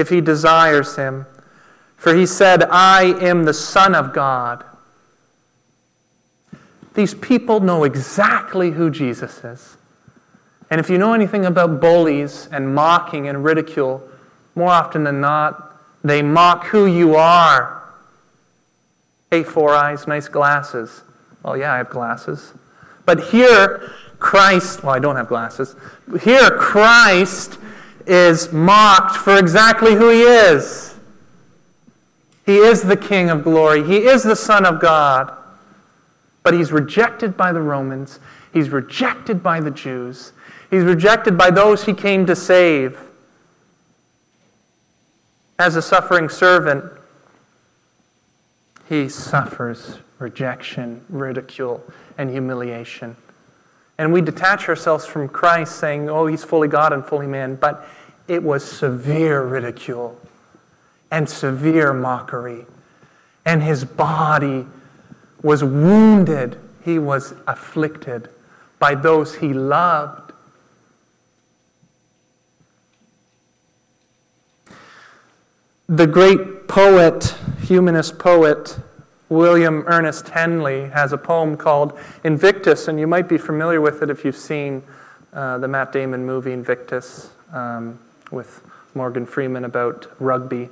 if 0.00 0.08
he 0.08 0.20
desires 0.20 0.96
him. 0.96 1.26
For 1.96 2.14
he 2.14 2.26
said, 2.26 2.64
I 2.64 3.14
am 3.20 3.44
the 3.44 3.54
Son 3.54 3.94
of 3.94 4.12
God. 4.12 4.64
These 6.94 7.14
people 7.14 7.60
know 7.60 7.84
exactly 7.84 8.72
who 8.72 8.90
Jesus 8.90 9.44
is. 9.44 9.76
And 10.70 10.80
if 10.80 10.88
you 10.88 10.98
know 10.98 11.12
anything 11.14 11.44
about 11.44 11.80
bullies 11.80 12.48
and 12.50 12.74
mocking 12.74 13.28
and 13.28 13.44
ridicule, 13.44 14.02
more 14.54 14.70
often 14.70 15.04
than 15.04 15.20
not, 15.20 15.76
they 16.02 16.22
mock 16.22 16.66
who 16.66 16.86
you 16.86 17.16
are. 17.16 17.82
Hey, 19.30 19.42
four 19.42 19.74
eyes, 19.74 20.06
nice 20.06 20.28
glasses. 20.28 21.02
Well, 21.42 21.56
yeah, 21.56 21.74
I 21.74 21.78
have 21.78 21.90
glasses. 21.90 22.52
But 23.04 23.24
here, 23.24 23.92
Christ, 24.18 24.82
well, 24.82 24.94
I 24.94 24.98
don't 24.98 25.16
have 25.16 25.28
glasses. 25.28 25.76
Here, 26.22 26.50
Christ 26.50 27.58
is 28.10 28.52
mocked 28.52 29.14
for 29.16 29.38
exactly 29.38 29.94
who 29.94 30.10
he 30.10 30.22
is. 30.22 30.96
He 32.44 32.56
is 32.56 32.82
the 32.82 32.96
King 32.96 33.30
of 33.30 33.44
glory, 33.44 33.84
he 33.84 33.98
is 33.98 34.24
the 34.24 34.34
Son 34.34 34.66
of 34.66 34.80
God. 34.80 35.32
But 36.42 36.54
he's 36.54 36.72
rejected 36.72 37.36
by 37.36 37.52
the 37.52 37.60
Romans, 37.60 38.18
he's 38.52 38.70
rejected 38.70 39.44
by 39.44 39.60
the 39.60 39.70
Jews, 39.70 40.32
he's 40.70 40.82
rejected 40.82 41.38
by 41.38 41.52
those 41.52 41.84
he 41.84 41.94
came 41.94 42.26
to 42.26 42.34
save. 42.34 42.98
As 45.56 45.76
a 45.76 45.82
suffering 45.82 46.28
servant, 46.28 46.84
he 48.88 49.08
suffers 49.08 49.98
rejection, 50.18 51.04
ridicule, 51.10 51.84
and 52.18 52.28
humiliation. 52.28 53.14
And 53.98 54.12
we 54.14 54.22
detach 54.22 54.68
ourselves 54.68 55.04
from 55.04 55.28
Christ 55.28 55.76
saying, 55.76 56.08
oh, 56.08 56.26
he's 56.26 56.42
fully 56.42 56.68
God 56.68 56.94
and 56.94 57.04
fully 57.04 57.26
man. 57.26 57.54
But 57.56 57.86
it 58.30 58.44
was 58.44 58.64
severe 58.64 59.42
ridicule 59.42 60.16
and 61.10 61.28
severe 61.28 61.92
mockery. 61.92 62.64
And 63.44 63.60
his 63.60 63.84
body 63.84 64.66
was 65.42 65.64
wounded, 65.64 66.56
he 66.84 67.00
was 67.00 67.34
afflicted 67.48 68.28
by 68.78 68.94
those 68.94 69.34
he 69.34 69.52
loved. 69.52 70.32
The 75.88 76.06
great 76.06 76.68
poet, 76.68 77.34
humanist 77.62 78.16
poet, 78.20 78.78
William 79.28 79.82
Ernest 79.88 80.28
Henley 80.28 80.88
has 80.90 81.12
a 81.12 81.18
poem 81.18 81.56
called 81.56 81.98
Invictus, 82.22 82.86
and 82.86 83.00
you 83.00 83.08
might 83.08 83.28
be 83.28 83.38
familiar 83.38 83.80
with 83.80 84.04
it 84.04 84.08
if 84.10 84.24
you've 84.24 84.36
seen 84.36 84.84
uh, 85.32 85.58
the 85.58 85.66
Matt 85.66 85.90
Damon 85.90 86.24
movie 86.24 86.52
Invictus 86.52 87.30
um, 87.52 87.98
with 88.30 88.62
Morgan 88.94 89.26
Freeman 89.26 89.64
about 89.64 90.06
rugby. 90.18 90.68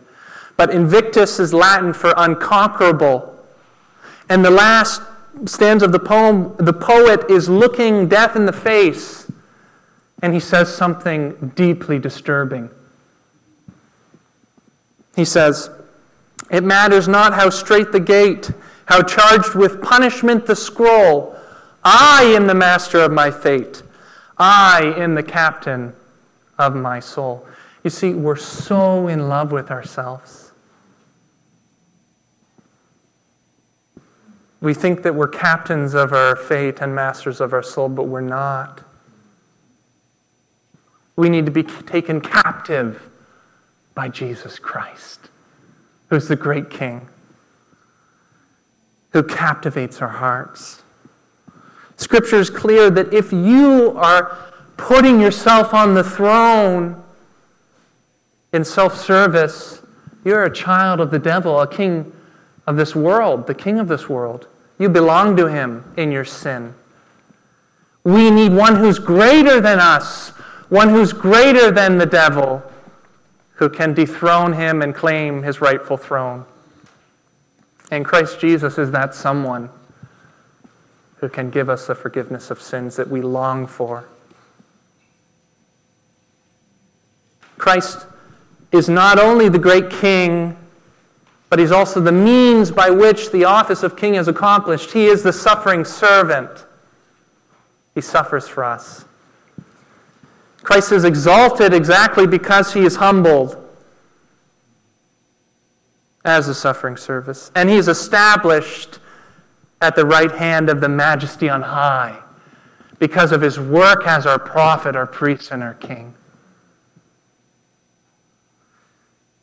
But 0.57 0.71
Invictus 0.71 1.39
is 1.39 1.55
Latin 1.55 1.93
for 1.93 2.13
unconquerable. 2.17 3.35
And 4.29 4.45
the 4.45 4.51
last 4.51 5.03
stanza 5.47 5.87
of 5.87 5.93
the 5.93 5.99
poem, 5.99 6.55
the 6.59 6.73
poet 6.73 7.31
is 7.31 7.49
looking 7.49 8.09
death 8.09 8.35
in 8.35 8.47
the 8.47 8.53
face, 8.53 9.31
and 10.21 10.35
he 10.35 10.41
says 10.41 10.75
something 10.75 11.53
deeply 11.55 11.99
disturbing. 11.99 12.71
He 15.15 15.25
says, 15.25 15.71
It 16.51 16.65
matters 16.65 17.07
not 17.07 17.35
how 17.35 17.51
straight 17.51 17.93
the 17.93 18.01
gate, 18.01 18.51
how 18.87 19.03
charged 19.03 19.55
with 19.55 19.81
punishment 19.81 20.47
the 20.47 20.57
scroll. 20.57 21.37
I 21.85 22.25
am 22.25 22.47
the 22.47 22.55
master 22.55 23.01
of 23.01 23.13
my 23.13 23.31
fate. 23.31 23.83
I 24.39 24.95
am 24.97 25.15
the 25.15 25.23
captain 25.23 25.95
of 26.59 26.75
my 26.75 27.01
soul. 27.01 27.47
You 27.85 27.91
see, 27.91 28.15
we're 28.15 28.37
so 28.37 29.09
in 29.09 29.29
love 29.29 29.53
with 29.53 29.71
ourselves. 29.71 30.53
We 34.61 34.75
think 34.75 35.03
that 35.05 35.15
we're 35.15 35.29
captains 35.29 35.95
of 35.95 36.13
our 36.13 36.35
fate 36.35 36.81
and 36.81 36.95
masters 36.95 37.41
of 37.41 37.53
our 37.53 37.63
soul, 37.63 37.89
but 37.89 38.05
we're 38.05 38.21
not. 38.21 38.83
We 41.15 41.29
need 41.29 41.47
to 41.47 41.53
be 41.53 41.63
taken 41.63 42.21
captive 42.21 43.03
by 43.95 44.09
Jesus 44.09 44.59
Christ, 44.59 45.31
who's 46.11 46.29
the 46.29 46.37
great 46.37 46.71
King, 46.71 47.09
who 49.13 49.23
captivates 49.23 50.03
our 50.03 50.09
hearts. 50.09 50.83
Scripture 51.97 52.37
is 52.37 52.51
clear 52.51 52.91
that 52.91 53.13
if 53.13 53.33
you 53.33 53.93
are 53.97 54.48
putting 54.79 55.21
yourself 55.21 55.75
on 55.75 55.93
the 55.93 56.03
throne 56.03 57.03
in 58.55 58.65
self 58.65 58.99
service, 58.99 59.83
you're 60.25 60.45
a 60.45 60.55
child 60.55 61.01
of 61.01 61.11
the 61.11 61.19
devil, 61.19 61.61
a 61.61 61.67
king 61.67 62.11
of 62.67 62.77
this 62.77 62.97
world, 62.97 63.47
the 63.47 63.55
king 63.55 63.79
of 63.79 63.89
this 63.89 64.09
world. 64.09 64.47
You 64.79 64.89
belong 64.89 65.37
to 65.37 65.47
him 65.47 65.85
in 65.99 66.11
your 66.11 66.25
sin. 66.25 66.75
We 68.05 68.31
need 68.31 68.53
one 68.53 68.77
who's 68.77 68.99
greater 68.99 69.61
than 69.61 69.81
us, 69.81 70.31
one 70.71 70.89
who's 70.89 71.13
greater 71.13 71.71
than 71.71 71.99
the 71.99 72.07
devil, 72.07 72.63
who 73.55 73.69
can 73.69 73.93
dethrone 73.93 74.53
him 74.53 74.81
and 74.81 74.95
claim 74.95 75.43
his 75.43 75.61
rightful 75.61 75.97
throne. 75.97 76.47
And 77.91 78.05
Christ 78.05 78.39
Jesus 78.39 78.79
is 78.79 78.93
that 78.93 79.15
someone 79.15 79.71
who 81.17 81.29
can 81.29 81.51
give 81.51 81.69
us 81.69 81.87
the 81.87 81.95
forgiveness 81.95 82.51
of 82.51 82.63
sins 82.63 82.97
that 82.97 83.09
we 83.09 83.21
long 83.21 83.67
for. 83.67 84.07
Christ 87.69 88.07
is 88.73 88.89
not 88.89 89.19
only 89.19 89.51
the 89.51 89.59
great 89.59 89.91
king 89.91 90.57
but 91.51 91.59
he's 91.59 91.71
also 91.71 92.01
the 92.01 92.11
means 92.11 92.71
by 92.71 92.89
which 92.89 93.31
the 93.31 93.45
office 93.45 93.83
of 93.83 93.95
king 93.95 94.15
is 94.15 94.27
accomplished. 94.27 94.93
He 94.93 95.05
is 95.05 95.23
the 95.23 95.35
suffering 95.35 95.85
servant. 95.85 96.65
He 97.95 98.01
suffers 98.01 98.49
for 98.49 98.65
us. 98.65 99.05
Christ 100.63 100.93
is 100.93 101.05
exalted 101.05 101.75
exactly 101.75 102.27
because 102.27 102.73
he 102.73 102.87
is 102.87 102.97
humbled 102.97 103.63
as 106.25 106.49
a 106.49 106.55
suffering 106.55 106.97
service. 106.97 107.51
And 107.55 107.69
he 107.69 107.77
is 107.77 107.89
established 107.89 108.99
at 109.83 109.95
the 109.95 110.07
right 110.07 110.33
hand 110.33 110.71
of 110.71 110.81
the 110.81 110.89
majesty 110.89 111.51
on 111.51 111.61
high 111.61 112.19
because 112.99 113.31
of 113.31 113.43
his 113.43 113.61
work 113.61 114.07
as 114.07 114.25
our 114.25 114.39
prophet, 114.39 114.97
our 114.97 115.07
priest, 115.07 115.51
and 115.51 115.63
our 115.63 115.75
king. 115.75 116.15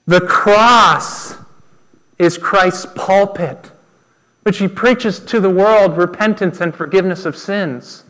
The 0.07 0.21
cross 0.21 1.35
is 2.19 2.37
Christ's 2.37 2.85
pulpit, 2.95 3.71
which 4.43 4.59
he 4.59 4.67
preaches 4.67 5.19
to 5.21 5.39
the 5.39 5.49
world 5.49 5.97
repentance 5.97 6.61
and 6.61 6.73
forgiveness 6.73 7.25
of 7.25 7.35
sins. 7.35 8.03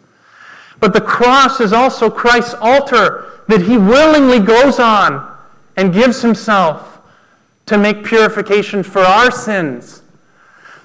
But 0.80 0.94
the 0.94 1.02
cross 1.02 1.62
is 1.62 1.72
also 1.72 2.10
Christ's 2.10 2.56
altar 2.56 3.42
that 3.48 3.62
he 3.62 3.78
willingly 3.78 4.40
goes 4.40 4.80
on 4.80 5.36
and 5.78 5.94
gives 5.94 6.22
himself 6.22 7.00
to 7.66 7.78
make 7.78 8.04
purification 8.04 8.84
for 8.84 9.02
our 9.02 9.32
sins. 9.32 10.02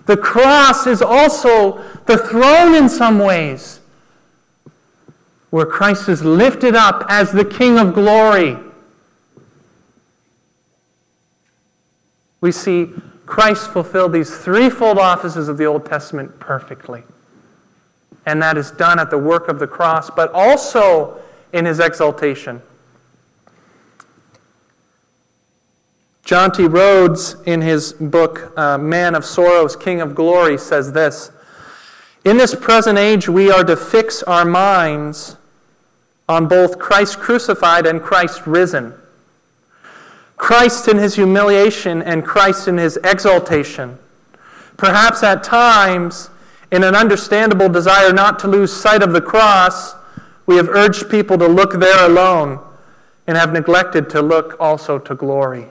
The 0.06 0.16
cross 0.16 0.86
is 0.86 1.02
also 1.02 1.82
the 2.06 2.16
throne 2.16 2.74
in 2.74 2.88
some 2.88 3.18
ways, 3.18 3.80
where 5.50 5.66
Christ 5.66 6.08
is 6.08 6.22
lifted 6.22 6.74
up 6.74 7.04
as 7.08 7.32
the 7.32 7.44
King 7.44 7.78
of 7.78 7.94
glory. 7.94 8.56
We 12.40 12.52
see 12.52 12.90
Christ 13.26 13.70
fulfilled 13.70 14.12
these 14.12 14.36
threefold 14.36 14.98
offices 14.98 15.48
of 15.48 15.58
the 15.58 15.64
Old 15.64 15.86
Testament 15.86 16.40
perfectly. 16.40 17.02
And 18.26 18.42
that 18.42 18.56
is 18.56 18.70
done 18.70 18.98
at 18.98 19.10
the 19.10 19.18
work 19.18 19.48
of 19.48 19.58
the 19.58 19.66
cross, 19.66 20.10
but 20.10 20.32
also 20.32 21.20
in 21.52 21.64
his 21.64 21.80
exaltation. 21.80 22.62
Jonty 26.24 26.72
Rhodes, 26.72 27.36
in 27.44 27.60
his 27.60 27.92
book, 27.92 28.52
uh, 28.56 28.78
Man 28.78 29.14
of 29.14 29.24
Sorrows, 29.24 29.74
King 29.74 30.00
of 30.00 30.14
Glory, 30.14 30.58
says 30.58 30.92
this 30.92 31.32
In 32.24 32.36
this 32.36 32.54
present 32.54 32.98
age, 32.98 33.28
we 33.28 33.50
are 33.50 33.64
to 33.64 33.76
fix 33.76 34.22
our 34.22 34.44
minds 34.44 35.36
on 36.28 36.46
both 36.46 36.78
Christ 36.78 37.18
crucified 37.18 37.86
and 37.86 38.00
Christ 38.00 38.46
risen. 38.46 38.94
Christ 40.40 40.88
in 40.88 40.96
his 40.96 41.16
humiliation 41.16 42.00
and 42.00 42.24
Christ 42.24 42.66
in 42.66 42.78
his 42.78 42.96
exaltation. 43.04 43.98
Perhaps 44.78 45.22
at 45.22 45.44
times, 45.44 46.30
in 46.72 46.82
an 46.82 46.94
understandable 46.94 47.68
desire 47.68 48.10
not 48.10 48.38
to 48.38 48.48
lose 48.48 48.72
sight 48.72 49.02
of 49.02 49.12
the 49.12 49.20
cross, 49.20 49.94
we 50.46 50.56
have 50.56 50.70
urged 50.70 51.10
people 51.10 51.36
to 51.36 51.46
look 51.46 51.74
there 51.74 52.06
alone 52.06 52.58
and 53.26 53.36
have 53.36 53.52
neglected 53.52 54.08
to 54.10 54.22
look 54.22 54.56
also 54.58 54.98
to 54.98 55.14
glory. 55.14 55.66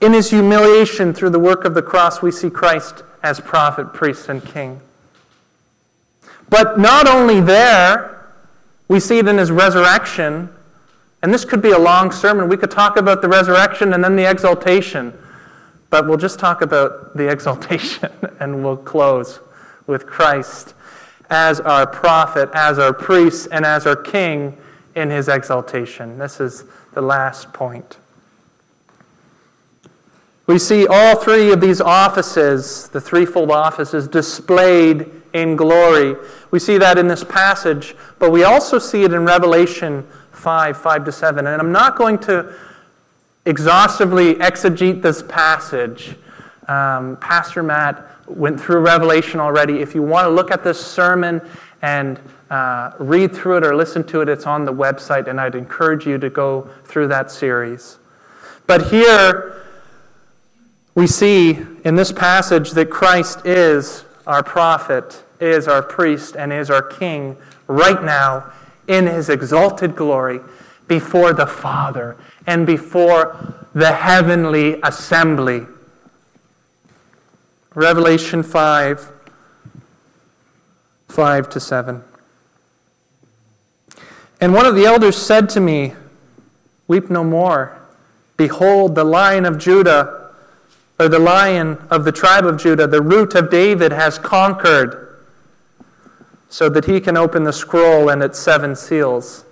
In 0.00 0.14
his 0.14 0.30
humiliation 0.30 1.12
through 1.12 1.30
the 1.30 1.38
work 1.38 1.66
of 1.66 1.74
the 1.74 1.82
cross, 1.82 2.22
we 2.22 2.32
see 2.32 2.48
Christ 2.48 3.02
as 3.22 3.40
prophet, 3.40 3.92
priest, 3.92 4.30
and 4.30 4.42
king. 4.42 4.80
But 6.48 6.78
not 6.78 7.06
only 7.06 7.42
there, 7.42 8.26
we 8.88 9.00
see 9.00 9.18
it 9.18 9.28
in 9.28 9.36
his 9.36 9.50
resurrection 9.50 10.48
And 11.22 11.34
this 11.34 11.44
could 11.44 11.62
be 11.62 11.70
a 11.70 11.78
long 11.78 12.12
sermon. 12.12 12.48
We 12.48 12.56
could 12.56 12.70
talk 12.70 12.96
about 12.96 13.22
the 13.22 13.28
resurrection 13.28 13.92
and 13.92 14.02
then 14.02 14.16
the 14.16 14.28
exaltation. 14.28 15.12
But 15.90 16.06
we'll 16.06 16.18
just 16.18 16.38
talk 16.38 16.62
about 16.62 17.16
the 17.16 17.28
exaltation 17.32 18.10
and 18.40 18.62
we'll 18.62 18.76
close 18.76 19.40
with 19.86 20.06
Christ 20.06 20.74
as 21.30 21.60
our 21.60 21.86
prophet, 21.86 22.48
as 22.54 22.78
our 22.78 22.92
priest, 22.92 23.48
and 23.52 23.64
as 23.64 23.86
our 23.86 23.96
king 23.96 24.56
in 24.94 25.10
his 25.10 25.28
exaltation. 25.28 26.18
This 26.18 26.40
is 26.40 26.64
the 26.94 27.02
last 27.02 27.52
point. 27.52 27.98
We 30.46 30.58
see 30.58 30.86
all 30.86 31.16
three 31.16 31.52
of 31.52 31.60
these 31.60 31.80
offices, 31.80 32.88
the 32.88 33.00
threefold 33.00 33.50
offices, 33.50 34.08
displayed 34.08 35.10
in 35.34 35.56
glory. 35.56 36.16
We 36.50 36.58
see 36.58 36.78
that 36.78 36.96
in 36.96 37.06
this 37.06 37.22
passage, 37.22 37.94
but 38.18 38.32
we 38.32 38.44
also 38.44 38.78
see 38.78 39.04
it 39.04 39.12
in 39.12 39.26
Revelation 39.26 40.06
5 40.38 40.80
5 40.80 41.04
to 41.04 41.12
7. 41.12 41.46
And 41.46 41.60
I'm 41.60 41.72
not 41.72 41.96
going 41.96 42.18
to 42.20 42.54
exhaustively 43.44 44.34
exegete 44.36 45.02
this 45.02 45.22
passage. 45.22 46.16
Um, 46.68 47.16
Pastor 47.16 47.62
Matt 47.62 48.04
went 48.28 48.60
through 48.60 48.80
Revelation 48.80 49.40
already. 49.40 49.80
If 49.80 49.94
you 49.94 50.02
want 50.02 50.26
to 50.26 50.30
look 50.30 50.50
at 50.50 50.62
this 50.62 50.78
sermon 50.84 51.40
and 51.82 52.20
uh, 52.50 52.92
read 52.98 53.34
through 53.34 53.58
it 53.58 53.64
or 53.64 53.74
listen 53.74 54.04
to 54.04 54.20
it, 54.20 54.28
it's 54.28 54.46
on 54.46 54.64
the 54.64 54.72
website, 54.72 55.28
and 55.28 55.40
I'd 55.40 55.54
encourage 55.54 56.06
you 56.06 56.18
to 56.18 56.30
go 56.30 56.68
through 56.84 57.08
that 57.08 57.30
series. 57.30 57.98
But 58.66 58.88
here, 58.88 59.62
we 60.94 61.06
see 61.06 61.58
in 61.84 61.96
this 61.96 62.12
passage 62.12 62.72
that 62.72 62.90
Christ 62.90 63.46
is 63.46 64.04
our 64.26 64.42
prophet, 64.42 65.22
is 65.40 65.68
our 65.68 65.82
priest, 65.82 66.36
and 66.36 66.52
is 66.52 66.70
our 66.70 66.82
king 66.82 67.36
right 67.66 68.02
now 68.02 68.52
in 68.88 69.06
his 69.06 69.28
exalted 69.28 69.94
glory 69.94 70.40
before 70.88 71.32
the 71.32 71.46
Father 71.46 72.16
and 72.46 72.66
before 72.66 73.36
the 73.74 73.92
heavenly 73.92 74.80
assembly. 74.82 75.66
Revelation 77.74 78.42
5 78.42 79.12
5 81.08 81.48
to 81.48 81.60
7. 81.60 82.04
And 84.40 84.54
one 84.54 84.66
of 84.66 84.74
the 84.74 84.84
elders 84.84 85.16
said 85.16 85.48
to 85.50 85.60
me, 85.60 85.94
Weep 86.86 87.10
no 87.10 87.24
more. 87.24 87.76
Behold, 88.36 88.94
the 88.94 89.04
lion 89.04 89.44
of 89.44 89.58
Judah, 89.58 90.30
or 90.98 91.08
the 91.08 91.18
lion 91.18 91.78
of 91.90 92.04
the 92.04 92.12
tribe 92.12 92.46
of 92.46 92.56
Judah, 92.56 92.86
the 92.86 93.02
root 93.02 93.34
of 93.34 93.50
David, 93.50 93.92
has 93.92 94.18
conquered, 94.18 95.07
so 96.48 96.68
that 96.68 96.86
he 96.86 97.00
can 97.00 97.16
open 97.16 97.44
the 97.44 97.52
scroll 97.52 98.08
and 98.08 98.22
its 98.22 98.38
seven 98.38 98.74
seals. 98.74 99.44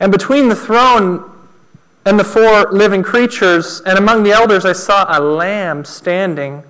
And 0.00 0.12
between 0.12 0.48
the 0.48 0.56
throne 0.56 1.30
and 2.04 2.18
the 2.18 2.24
four 2.24 2.70
living 2.72 3.02
creatures, 3.02 3.82
and 3.84 3.98
among 3.98 4.22
the 4.22 4.30
elders, 4.30 4.64
I 4.64 4.72
saw 4.72 5.06
a 5.08 5.20
lamb 5.20 5.84
standing 5.84 6.62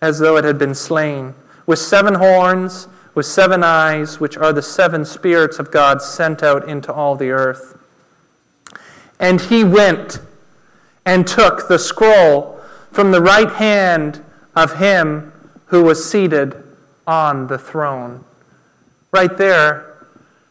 as 0.00 0.18
though 0.18 0.36
it 0.36 0.44
had 0.44 0.58
been 0.58 0.74
slain, 0.74 1.34
with 1.66 1.78
seven 1.78 2.14
horns, 2.14 2.86
with 3.14 3.26
seven 3.26 3.64
eyes, 3.64 4.20
which 4.20 4.36
are 4.36 4.52
the 4.52 4.62
seven 4.62 5.04
spirits 5.04 5.58
of 5.58 5.70
God 5.70 6.02
sent 6.02 6.42
out 6.42 6.68
into 6.68 6.92
all 6.92 7.16
the 7.16 7.30
earth. 7.30 7.78
And 9.18 9.40
he 9.40 9.64
went 9.64 10.20
and 11.04 11.26
took 11.26 11.68
the 11.68 11.78
scroll 11.78 12.60
from 12.92 13.10
the 13.10 13.22
right 13.22 13.50
hand 13.50 14.22
of 14.54 14.78
him 14.78 15.32
who 15.66 15.82
was 15.82 16.08
seated 16.08 16.62
on 17.06 17.46
the 17.46 17.58
throne. 17.58 18.24
Right 19.16 19.38
there, 19.38 19.96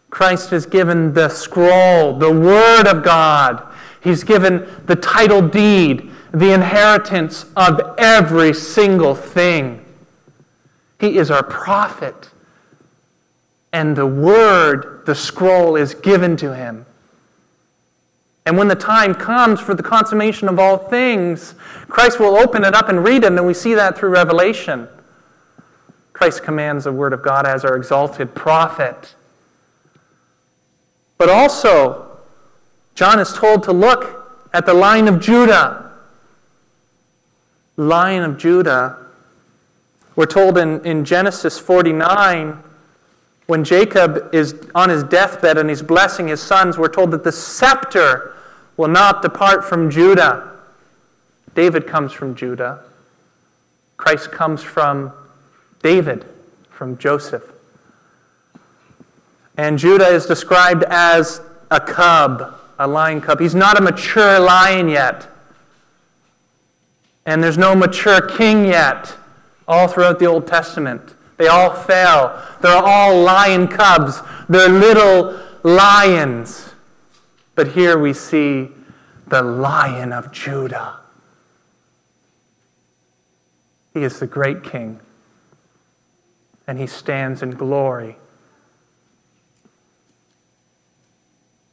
Christ 0.09 0.49
has 0.49 0.65
given 0.65 1.13
the 1.13 1.29
scroll, 1.29 2.17
the 2.17 2.31
Word 2.31 2.87
of 2.87 3.03
God. 3.03 3.61
He's 4.01 4.23
given 4.23 4.67
the 4.87 4.95
title 4.95 5.47
deed 5.47 6.09
the 6.33 6.51
inheritance 6.51 7.45
of 7.55 7.79
every 7.99 8.55
single 8.55 9.13
thing. 9.13 9.85
He 10.99 11.19
is 11.19 11.29
our 11.29 11.43
prophet. 11.43 12.31
And 13.71 13.95
the 13.95 14.07
word, 14.07 15.03
the 15.05 15.13
scroll, 15.13 15.75
is 15.75 15.93
given 15.93 16.35
to 16.37 16.55
him. 16.55 16.87
And 18.47 18.57
when 18.57 18.67
the 18.67 18.75
time 18.75 19.13
comes 19.13 19.59
for 19.59 19.75
the 19.75 19.83
consummation 19.83 20.47
of 20.47 20.57
all 20.57 20.79
things, 20.79 21.53
Christ 21.87 22.19
will 22.19 22.35
open 22.35 22.63
it 22.63 22.73
up 22.73 22.89
and 22.89 23.03
read 23.03 23.25
it, 23.25 23.31
and 23.31 23.45
we 23.45 23.53
see 23.53 23.75
that 23.75 23.95
through 23.95 24.09
Revelation. 24.09 24.87
Christ 26.15 26.43
commands 26.43 26.85
the 26.85 26.93
Word 26.93 27.11
of 27.11 27.21
God 27.21 27.45
as 27.45 27.65
our 27.65 27.75
exalted 27.75 28.33
prophet. 28.33 29.15
But 31.17 31.27
also, 31.27 32.19
John 32.95 33.19
is 33.19 33.33
told 33.33 33.63
to 33.63 33.73
look 33.73 34.47
at 34.53 34.65
the 34.65 34.73
line 34.73 35.09
of 35.09 35.19
Judah 35.19 35.85
Line 37.77 38.21
of 38.21 38.37
Judah. 38.37 38.97
We're 40.15 40.25
told 40.25 40.57
in, 40.57 40.85
in 40.85 41.03
Genesis 41.03 41.59
49, 41.59 42.63
when 43.47 43.65
Jacob 43.65 44.33
is 44.33 44.55
on 44.73 44.89
his 44.89 45.03
deathbed 45.03 45.57
and 45.57 45.69
he's 45.69 45.81
blessing 45.81 46.29
his 46.29 46.41
sons, 46.41 46.77
we're 46.77 46.87
told 46.87 47.11
that 47.11 47.25
the 47.25 47.33
scepter 47.33 48.33
will 48.77 48.87
not 48.87 49.21
depart 49.21 49.65
from 49.65 49.91
Judah. 49.91 50.53
David 51.53 51.85
comes 51.85 52.13
from 52.13 52.33
Judah. 52.33 52.79
Christ 53.97 54.31
comes 54.31 54.63
from 54.63 55.11
David, 55.85 56.25
from 56.69 56.97
Joseph. 56.97 57.43
And 59.55 59.77
Judah 59.77 60.07
is 60.07 60.25
described 60.25 60.83
as 60.89 61.39
a 61.71 61.79
cub, 61.79 62.55
a 62.77 62.87
lion 62.87 63.21
cub. 63.21 63.39
He's 63.39 63.55
not 63.55 63.77
a 63.77 63.81
mature 63.81 64.39
lion 64.39 64.89
yet 64.89 65.27
and 67.25 67.43
there's 67.43 67.57
no 67.57 67.75
mature 67.75 68.21
king 68.21 68.65
yet. 68.65 69.15
All 69.67 69.87
throughout 69.87 70.19
the 70.19 70.25
Old 70.25 70.45
Testament, 70.45 71.15
they 71.37 71.47
all 71.47 71.73
fail. 71.73 72.39
They're 72.61 72.71
all 72.75 73.21
lion 73.21 73.67
cubs, 73.67 74.19
they're 74.47 74.69
little 74.69 75.39
lions. 75.63 76.69
But 77.55 77.69
here 77.69 77.97
we 77.97 78.13
see 78.13 78.69
the 79.27 79.41
lion 79.41 80.13
of 80.13 80.31
Judah. 80.31 80.97
He 83.93 84.03
is 84.03 84.19
the 84.19 84.27
great 84.27 84.63
king, 84.63 84.99
and 86.67 86.79
he 86.79 86.87
stands 86.87 87.41
in 87.41 87.51
glory. 87.51 88.17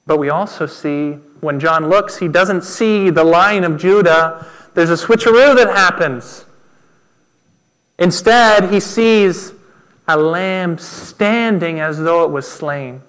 But 0.07 0.19
we 0.19 0.29
also 0.29 0.67
see, 0.67 1.13
when 1.41 1.61
John 1.61 1.89
looks, 1.89 2.19
he 2.19 2.29
doesn't 2.29 2.63
see 2.63 3.11
the 3.11 3.25
lion 3.25 3.65
of 3.65 3.79
Judah 3.79 4.47
there's 4.75 4.91
a 4.91 4.95
switcheroo 4.95 5.55
that 5.57 5.69
happens. 5.69 6.45
Instead, 7.99 8.73
he 8.73 8.81
sees 8.81 9.53
a 10.09 10.17
lamb 10.17 10.79
standing 10.79 11.79
as 11.79 11.99
though 11.99 12.25
it 12.25 12.31
was 12.31 12.51
slain. 12.51 13.03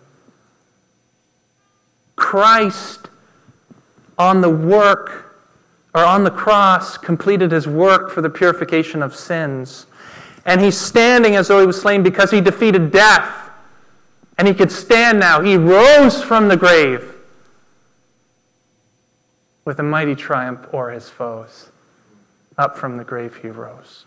Christ 2.16 3.10
on 4.18 4.42
the 4.42 4.50
work 4.50 5.38
or 5.96 6.04
on 6.04 6.24
the 6.24 6.32
cross 6.32 6.98
completed 6.98 7.52
his 7.52 7.68
work 7.68 8.12
for 8.12 8.22
the 8.22 8.30
purification 8.30 9.02
of 9.02 9.16
sins. 9.16 9.86
And 10.46 10.62
he's 10.62 10.78
standing 10.78 11.36
as 11.36 11.48
though 11.48 11.60
he 11.60 11.66
was 11.66 11.80
slain 11.80 12.04
because 12.04 12.32
he 12.32 12.42
defeated 12.42 12.92
death. 12.92 13.50
And 14.38 14.48
he 14.48 14.54
could 14.54 14.72
stand 14.72 15.20
now. 15.20 15.42
He 15.42 15.56
rose 15.56 16.22
from 16.22 16.48
the 16.48 16.58
grave 16.58 17.14
with 19.66 19.80
a 19.80 19.84
mighty 19.84 20.16
triumph 20.16 20.68
o'er 20.74 20.90
his 20.92 21.10
foes. 21.10 21.70
Up 22.58 22.78
from 22.78 22.98
the 22.98 23.04
grave 23.04 23.38
he 23.38 23.48
rose. 23.48 24.06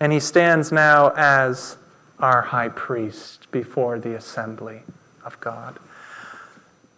And 0.00 0.12
he 0.12 0.18
stands 0.18 0.72
now 0.72 1.12
as 1.16 1.76
our 2.18 2.42
high 2.42 2.68
priest 2.68 3.50
before 3.50 3.98
the 3.98 4.16
assembly 4.16 4.82
of 5.24 5.38
God. 5.40 5.78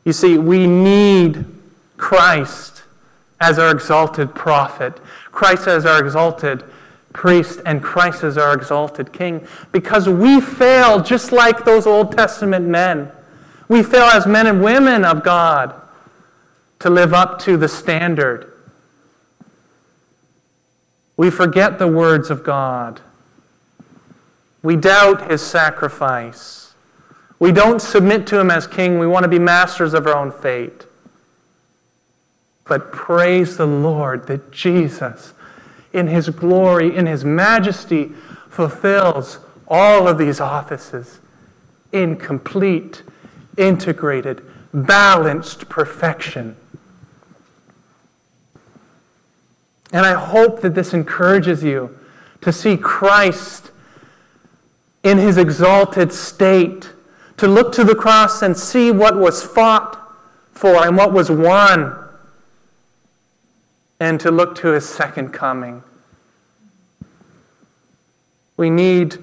You 0.05 0.13
see, 0.13 0.39
we 0.39 0.67
need 0.67 1.45
Christ 1.97 2.85
as 3.41 3.59
our 3.59 3.71
exalted 3.71 4.35
prophet, 4.35 4.99
Christ 5.33 5.67
as 5.67 5.85
our 5.85 5.99
exalted 5.99 6.65
priest, 7.15 7.61
and 7.65 7.83
Christ 7.83 8.23
as 8.23 8.37
our 8.37 8.53
exalted 8.53 9.11
king 9.15 9.47
because 9.73 10.07
we 10.07 10.43
fail 10.43 11.01
just 11.01 11.33
like 11.33 11.65
those 11.65 11.87
Old 11.87 12.13
Testament 12.13 12.67
men. 12.67 13.11
We 13.69 13.83
fail 13.83 14.03
as 14.03 14.27
men 14.27 14.47
and 14.47 14.63
women 14.63 15.07
of 15.07 15.25
God 15.25 15.81
to 16.81 16.91
live 16.91 17.15
up 17.15 17.39
to 17.41 17.57
the 17.57 17.69
standard. 17.69 18.53
We 21.17 21.31
forget 21.31 21.79
the 21.79 21.89
words 21.89 22.29
of 22.29 22.45
God. 22.45 23.01
We 24.63 24.77
doubt 24.77 25.31
his 25.31 25.41
sacrifice. 25.41 26.75
We 27.39 27.53
don't 27.53 27.81
submit 27.81 28.27
to 28.29 28.41
him 28.41 28.51
as 28.51 28.67
king. 28.67 28.99
We 28.99 29.07
want 29.07 29.23
to 29.23 29.29
be 29.29 29.39
masters 29.39 29.95
of 29.95 30.07
our 30.07 30.17
own 30.17 30.33
fate. 30.33 30.85
But 32.65 32.93
praise 32.93 33.57
the 33.57 33.67
Lord 33.67 34.27
that 34.27 34.51
Jesus, 34.51 35.33
in 35.95 36.09
his 36.09 36.29
glory, 36.29 36.95
in 36.95 37.07
his 37.07 37.25
majesty, 37.25 38.13
fulfills 38.51 39.39
all 39.67 40.07
of 40.07 40.19
these 40.19 40.41
offices 40.41 41.21
in 41.93 42.17
complete, 42.17 43.03
integrated, 43.57 44.43
balanced 44.73 45.69
perfection. 45.69 46.57
And 49.93 50.05
I 50.05 50.15
hope 50.15 50.61
that 50.63 50.75
this 50.75 50.93
encourages 50.93 51.63
you 51.63 51.97
to 52.41 52.53
see 52.53 52.77
Christ 52.77 53.71
in 55.05 55.19
his 55.19 55.39
exalted 55.39 56.13
state, 56.13 56.91
to 57.37 57.47
look 57.47 57.73
to 57.75 57.85
the 57.85 57.95
cross 57.95 58.43
and 58.43 58.57
see 58.57 58.91
what 58.91 59.17
was 59.17 59.45
fought 59.45 60.01
for 60.53 60.85
and 60.85 60.97
what 60.97 61.13
was 61.13 61.31
won, 61.31 62.04
and 64.05 64.21
to 64.21 64.31
look 64.31 64.55
to 64.55 64.69
his 64.69 64.87
second 64.87 65.31
coming. 65.31 65.83
We 68.55 68.69
need 68.69 69.17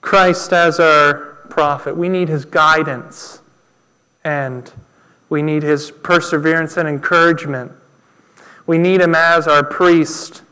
Christ 0.00 0.52
as 0.52 0.78
our 0.78 1.38
prophet. 1.50 1.96
We 1.96 2.08
need 2.08 2.28
his 2.28 2.44
guidance 2.44 3.40
and 4.22 4.70
we 5.28 5.42
need 5.42 5.64
his 5.64 5.90
perseverance 5.90 6.76
and 6.76 6.88
encouragement. 6.88 7.72
We 8.64 8.78
need 8.78 9.00
him 9.00 9.16
as 9.16 9.48
our 9.48 9.64
priest 9.64 10.42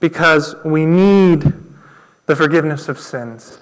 because 0.00 0.56
we 0.64 0.86
need 0.86 1.52
the 2.24 2.34
forgiveness 2.34 2.88
of 2.88 2.98
sins. 2.98 3.58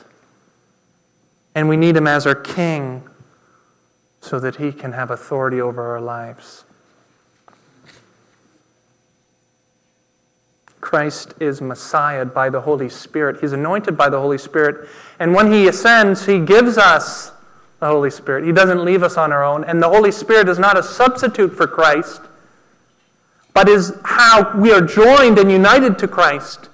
And 1.57 1.69
we 1.69 1.77
need 1.77 1.97
him 1.97 2.07
as 2.07 2.25
our 2.25 2.37
king 2.37 3.03
so 4.21 4.39
that 4.39 4.57
he 4.57 4.71
can 4.71 4.93
have 4.93 5.11
authority 5.11 5.61
over 5.61 5.91
our 5.91 6.01
lives. 6.01 6.63
Christ 10.83 11.35
is 11.39 11.63
Messiah 11.63 12.25
by 12.27 12.51
the 12.51 12.61
Holy 12.61 12.89
Spirit. 12.89 13.41
He's 13.41 13.53
anointed 13.53 13.97
by 13.97 14.11
the 14.11 14.21
Holy 14.21 14.37
Spirit. 14.37 14.89
And 15.21 15.33
when 15.33 15.51
he 15.51 15.69
ascends, 15.69 16.27
he 16.27 16.41
gives 16.41 16.77
us 16.77 17.31
the 17.79 17.87
Holy 17.87 18.11
Spirit. 18.11 18.45
He 18.45 18.53
doesn't 18.53 18.85
leave 18.85 19.05
us 19.05 19.17
on 19.17 19.33
our 19.33 19.45
own. 19.45 19.63
And 19.63 19.81
the 19.81 19.89
Holy 19.89 20.11
Spirit 20.11 20.49
is 20.49 20.59
not 20.59 20.77
a 20.77 20.83
substitute 20.83 21.57
for 21.57 21.69
Christ, 21.69 22.21
but 23.55 23.69
is 23.69 23.95
how 24.05 24.59
we 24.59 24.73
are 24.73 24.81
joined 24.81 25.39
and 25.39 25.53
united 25.53 26.01
to 26.01 26.09
Christ. 26.09 26.69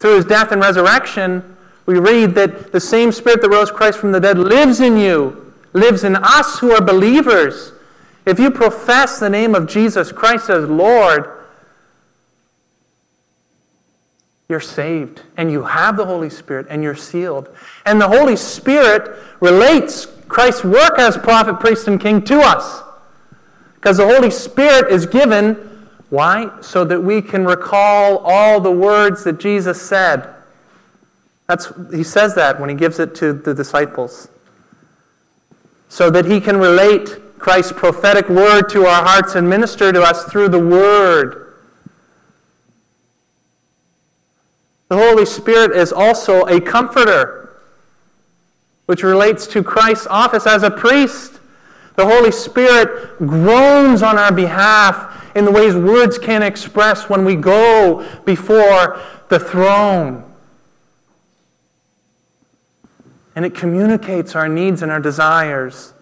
Through 0.00 0.16
his 0.16 0.24
death 0.24 0.50
and 0.50 0.60
resurrection, 0.60 1.56
we 1.86 2.00
read 2.00 2.34
that 2.34 2.72
the 2.72 2.80
same 2.80 3.12
Spirit 3.12 3.40
that 3.42 3.50
rose 3.50 3.70
Christ 3.70 3.98
from 4.00 4.10
the 4.10 4.20
dead 4.20 4.36
lives 4.36 4.80
in 4.80 4.96
you, 4.96 5.54
lives 5.72 6.02
in 6.02 6.16
us 6.16 6.58
who 6.58 6.72
are 6.72 6.82
believers. 6.82 7.70
If 8.26 8.40
you 8.40 8.50
profess 8.50 9.20
the 9.20 9.30
name 9.30 9.54
of 9.54 9.68
Jesus 9.68 10.10
Christ 10.10 10.50
as 10.50 10.68
Lord, 10.68 11.35
you're 14.48 14.60
saved 14.60 15.22
and 15.36 15.50
you 15.50 15.64
have 15.64 15.96
the 15.96 16.06
Holy 16.06 16.30
Spirit 16.30 16.66
and 16.70 16.82
you're 16.82 16.94
sealed. 16.94 17.48
And 17.84 18.00
the 18.00 18.08
Holy 18.08 18.36
Spirit 18.36 19.18
relates 19.40 20.06
Christ's 20.28 20.64
work 20.64 20.98
as 20.98 21.16
prophet, 21.16 21.58
priest, 21.58 21.88
and 21.88 22.00
king 22.00 22.22
to 22.24 22.40
us. 22.40 22.82
Because 23.74 23.96
the 23.96 24.06
Holy 24.06 24.30
Spirit 24.30 24.92
is 24.92 25.06
given, 25.06 25.88
why? 26.10 26.50
So 26.60 26.84
that 26.84 27.00
we 27.00 27.22
can 27.22 27.44
recall 27.44 28.18
all 28.18 28.60
the 28.60 28.70
words 28.70 29.24
that 29.24 29.38
Jesus 29.38 29.80
said. 29.80 30.32
That's, 31.46 31.72
he 31.92 32.02
says 32.02 32.34
that 32.34 32.60
when 32.60 32.68
he 32.68 32.76
gives 32.76 32.98
it 32.98 33.14
to 33.16 33.32
the 33.32 33.54
disciples. 33.54 34.28
So 35.88 36.10
that 36.10 36.24
he 36.24 36.40
can 36.40 36.56
relate 36.56 37.38
Christ's 37.38 37.72
prophetic 37.72 38.28
word 38.28 38.68
to 38.70 38.86
our 38.86 39.04
hearts 39.04 39.34
and 39.34 39.48
minister 39.48 39.92
to 39.92 40.02
us 40.02 40.24
through 40.24 40.48
the 40.48 40.58
word. 40.58 41.45
The 44.88 44.96
Holy 44.96 45.26
Spirit 45.26 45.76
is 45.76 45.92
also 45.92 46.44
a 46.46 46.60
comforter, 46.60 47.60
which 48.86 49.02
relates 49.02 49.46
to 49.48 49.62
Christ's 49.62 50.06
office 50.06 50.46
as 50.46 50.62
a 50.62 50.70
priest. 50.70 51.40
The 51.96 52.06
Holy 52.06 52.30
Spirit 52.30 53.18
groans 53.18 54.02
on 54.02 54.16
our 54.16 54.32
behalf 54.32 55.34
in 55.34 55.44
the 55.44 55.50
ways 55.50 55.74
words 55.74 56.18
can't 56.18 56.44
express 56.44 57.08
when 57.08 57.24
we 57.24 57.34
go 57.34 58.06
before 58.24 59.00
the 59.28 59.38
throne. 59.38 60.22
And 63.34 63.44
it 63.44 63.54
communicates 63.54 64.34
our 64.34 64.48
needs 64.48 64.82
and 64.82 64.90
our 64.90 65.00
desires, 65.00 65.92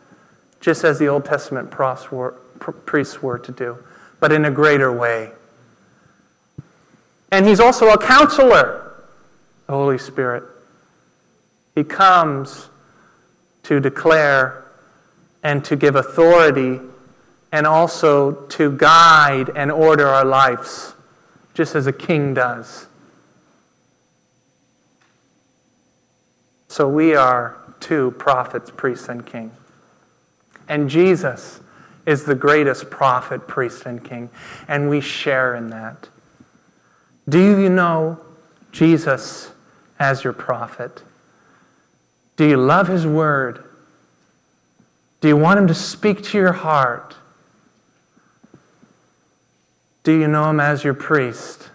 just 0.60 0.84
as 0.84 0.98
the 0.98 1.08
Old 1.08 1.24
Testament 1.24 1.70
priests 1.70 3.22
were 3.22 3.38
to 3.38 3.52
do, 3.52 3.78
but 4.20 4.30
in 4.30 4.44
a 4.44 4.50
greater 4.50 4.92
way. 4.92 5.32
And 7.34 7.46
he's 7.46 7.58
also 7.58 7.88
a 7.88 7.98
counselor, 7.98 8.92
the 9.66 9.72
Holy 9.72 9.98
Spirit. 9.98 10.44
He 11.74 11.82
comes 11.82 12.68
to 13.64 13.80
declare 13.80 14.62
and 15.42 15.64
to 15.64 15.74
give 15.74 15.96
authority 15.96 16.78
and 17.50 17.66
also 17.66 18.34
to 18.50 18.76
guide 18.76 19.50
and 19.56 19.72
order 19.72 20.06
our 20.06 20.24
lives, 20.24 20.94
just 21.54 21.74
as 21.74 21.88
a 21.88 21.92
king 21.92 22.34
does. 22.34 22.86
So 26.68 26.88
we 26.88 27.16
are 27.16 27.56
too 27.80 28.12
prophets, 28.12 28.70
priests, 28.70 29.08
and 29.08 29.26
king. 29.26 29.50
And 30.68 30.88
Jesus 30.88 31.58
is 32.06 32.26
the 32.26 32.36
greatest 32.36 32.90
prophet, 32.90 33.48
priest, 33.48 33.86
and 33.86 34.04
king. 34.04 34.30
And 34.68 34.88
we 34.88 35.00
share 35.00 35.56
in 35.56 35.70
that. 35.70 36.10
Do 37.28 37.38
you 37.38 37.68
know 37.68 38.18
Jesus 38.72 39.50
as 39.98 40.24
your 40.24 40.32
prophet? 40.32 41.02
Do 42.36 42.46
you 42.46 42.56
love 42.56 42.88
his 42.88 43.06
word? 43.06 43.64
Do 45.20 45.28
you 45.28 45.36
want 45.36 45.58
him 45.58 45.66
to 45.68 45.74
speak 45.74 46.22
to 46.24 46.38
your 46.38 46.52
heart? 46.52 47.16
Do 50.02 50.12
you 50.12 50.28
know 50.28 50.50
him 50.50 50.60
as 50.60 50.84
your 50.84 50.92
priest? 50.92 51.70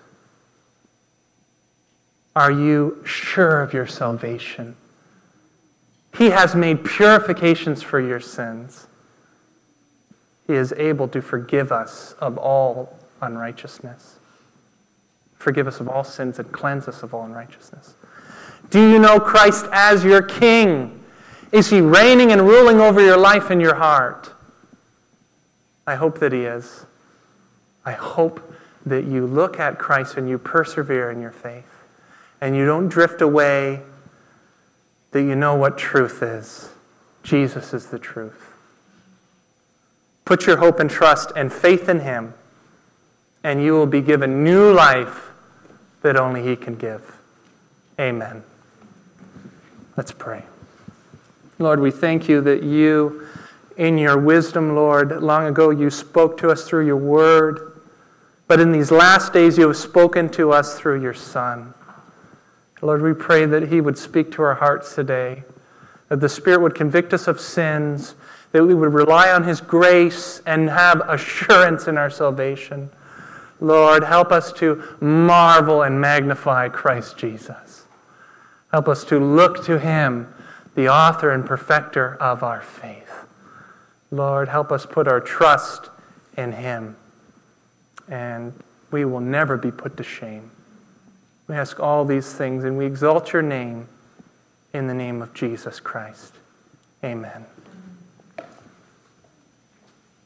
Are 2.35 2.51
you 2.51 3.01
sure 3.03 3.61
of 3.61 3.73
your 3.73 3.87
salvation? 3.87 4.75
He 6.15 6.29
has 6.29 6.55
made 6.55 6.85
purifications 6.85 7.81
for 7.81 7.99
your 7.99 8.19
sins. 8.19 8.85
He 10.45 10.53
is 10.53 10.73
able 10.73 11.07
to 11.07 11.21
forgive 11.21 11.71
us 11.71 12.13
of 12.19 12.37
all 12.37 12.99
unrighteousness 13.21 14.18
forgive 15.39 15.67
us 15.67 15.79
of 15.79 15.89
all 15.89 16.03
sins, 16.03 16.37
and 16.37 16.51
cleanse 16.51 16.87
us 16.87 17.01
of 17.01 17.13
all 17.13 17.23
unrighteousness. 17.23 17.95
Do 18.69 18.91
you 18.91 18.99
know 18.99 19.19
Christ 19.19 19.65
as 19.71 20.03
your 20.03 20.21
King? 20.21 21.03
Is 21.51 21.71
he 21.71 21.81
reigning 21.81 22.31
and 22.31 22.41
ruling 22.47 22.79
over 22.79 23.01
your 23.01 23.17
life 23.17 23.49
and 23.49 23.59
your 23.59 23.75
heart? 23.75 24.31
I 25.87 25.95
hope 25.95 26.19
that 26.19 26.31
he 26.31 26.41
is. 26.41 26.85
I 27.83 27.93
hope 27.93 28.53
that 28.85 29.05
you 29.05 29.25
look 29.25 29.59
at 29.59 29.79
Christ 29.79 30.17
and 30.17 30.29
you 30.29 30.37
persevere 30.37 31.09
in 31.09 31.19
your 31.19 31.31
faith 31.31 31.65
and 32.41 32.55
you 32.55 32.65
don't 32.65 32.87
drift 32.87 33.21
away, 33.21 33.81
that 35.11 35.21
you 35.23 35.35
know 35.35 35.55
what 35.55 35.77
truth 35.77 36.21
is. 36.21 36.69
Jesus 37.23 37.73
is 37.73 37.87
the 37.87 37.99
truth. 37.99 38.53
Put 40.25 40.45
your 40.45 40.57
hope 40.57 40.79
and 40.79 40.89
trust 40.89 41.31
and 41.35 41.51
faith 41.51 41.89
in 41.89 42.01
him, 42.01 42.33
and 43.43 43.63
you 43.63 43.73
will 43.73 43.87
be 43.87 44.01
given 44.01 44.43
new 44.43 44.71
life 44.71 45.28
that 46.01 46.15
only 46.15 46.43
He 46.43 46.55
can 46.55 46.75
give. 46.75 47.15
Amen. 47.99 48.43
Let's 49.97 50.11
pray. 50.11 50.43
Lord, 51.57 51.81
we 51.81 51.91
thank 51.91 52.29
you 52.29 52.39
that 52.41 52.63
you, 52.63 53.27
in 53.75 53.97
your 53.97 54.17
wisdom, 54.17 54.75
Lord, 54.75 55.21
long 55.21 55.45
ago 55.45 55.71
you 55.71 55.89
spoke 55.89 56.37
to 56.37 56.49
us 56.49 56.65
through 56.65 56.85
your 56.85 56.97
word, 56.97 57.81
but 58.47 58.61
in 58.61 58.71
these 58.71 58.91
last 58.91 59.33
days 59.33 59.57
you 59.57 59.67
have 59.67 59.77
spoken 59.77 60.29
to 60.29 60.51
us 60.51 60.79
through 60.79 61.01
your 61.01 61.13
Son. 61.13 61.73
Lord, 62.81 63.01
we 63.01 63.13
pray 63.13 63.45
that 63.45 63.67
He 63.67 63.81
would 63.81 63.97
speak 63.97 64.31
to 64.33 64.41
our 64.41 64.55
hearts 64.55 64.95
today, 64.95 65.43
that 66.07 66.21
the 66.21 66.29
Spirit 66.29 66.61
would 66.61 66.75
convict 66.75 67.13
us 67.13 67.27
of 67.27 67.41
sins, 67.41 68.15
that 68.53 68.63
we 68.63 68.73
would 68.73 68.93
rely 68.93 69.29
on 69.29 69.43
His 69.43 69.59
grace 69.59 70.41
and 70.45 70.69
have 70.69 71.01
assurance 71.09 71.87
in 71.87 71.97
our 71.97 72.09
salvation. 72.09 72.89
Lord, 73.59 74.03
help 74.03 74.31
us 74.31 74.53
to 74.53 74.83
marvel 75.01 75.81
and 75.81 75.99
magnify 75.99 76.69
Christ 76.69 77.17
Jesus. 77.17 77.85
Help 78.71 78.87
us 78.87 79.03
to 79.05 79.19
look 79.19 79.65
to 79.65 79.79
him, 79.79 80.33
the 80.75 80.87
author 80.87 81.31
and 81.31 81.45
perfecter 81.45 82.15
of 82.15 82.43
our 82.43 82.61
faith. 82.61 83.25
Lord, 84.11 84.49
help 84.49 84.71
us 84.71 84.85
put 84.85 85.07
our 85.07 85.19
trust 85.19 85.89
in 86.37 86.53
him, 86.53 86.95
and 88.07 88.53
we 88.91 89.05
will 89.05 89.19
never 89.19 89.57
be 89.57 89.71
put 89.71 89.97
to 89.97 90.03
shame. 90.03 90.51
We 91.47 91.55
ask 91.55 91.79
all 91.79 92.05
these 92.05 92.31
things, 92.31 92.63
and 92.63 92.77
we 92.77 92.85
exalt 92.85 93.33
your 93.33 93.41
name 93.41 93.87
in 94.73 94.87
the 94.87 94.93
name 94.93 95.21
of 95.21 95.33
Jesus 95.33 95.79
Christ. 95.79 96.33
Amen. 97.03 97.45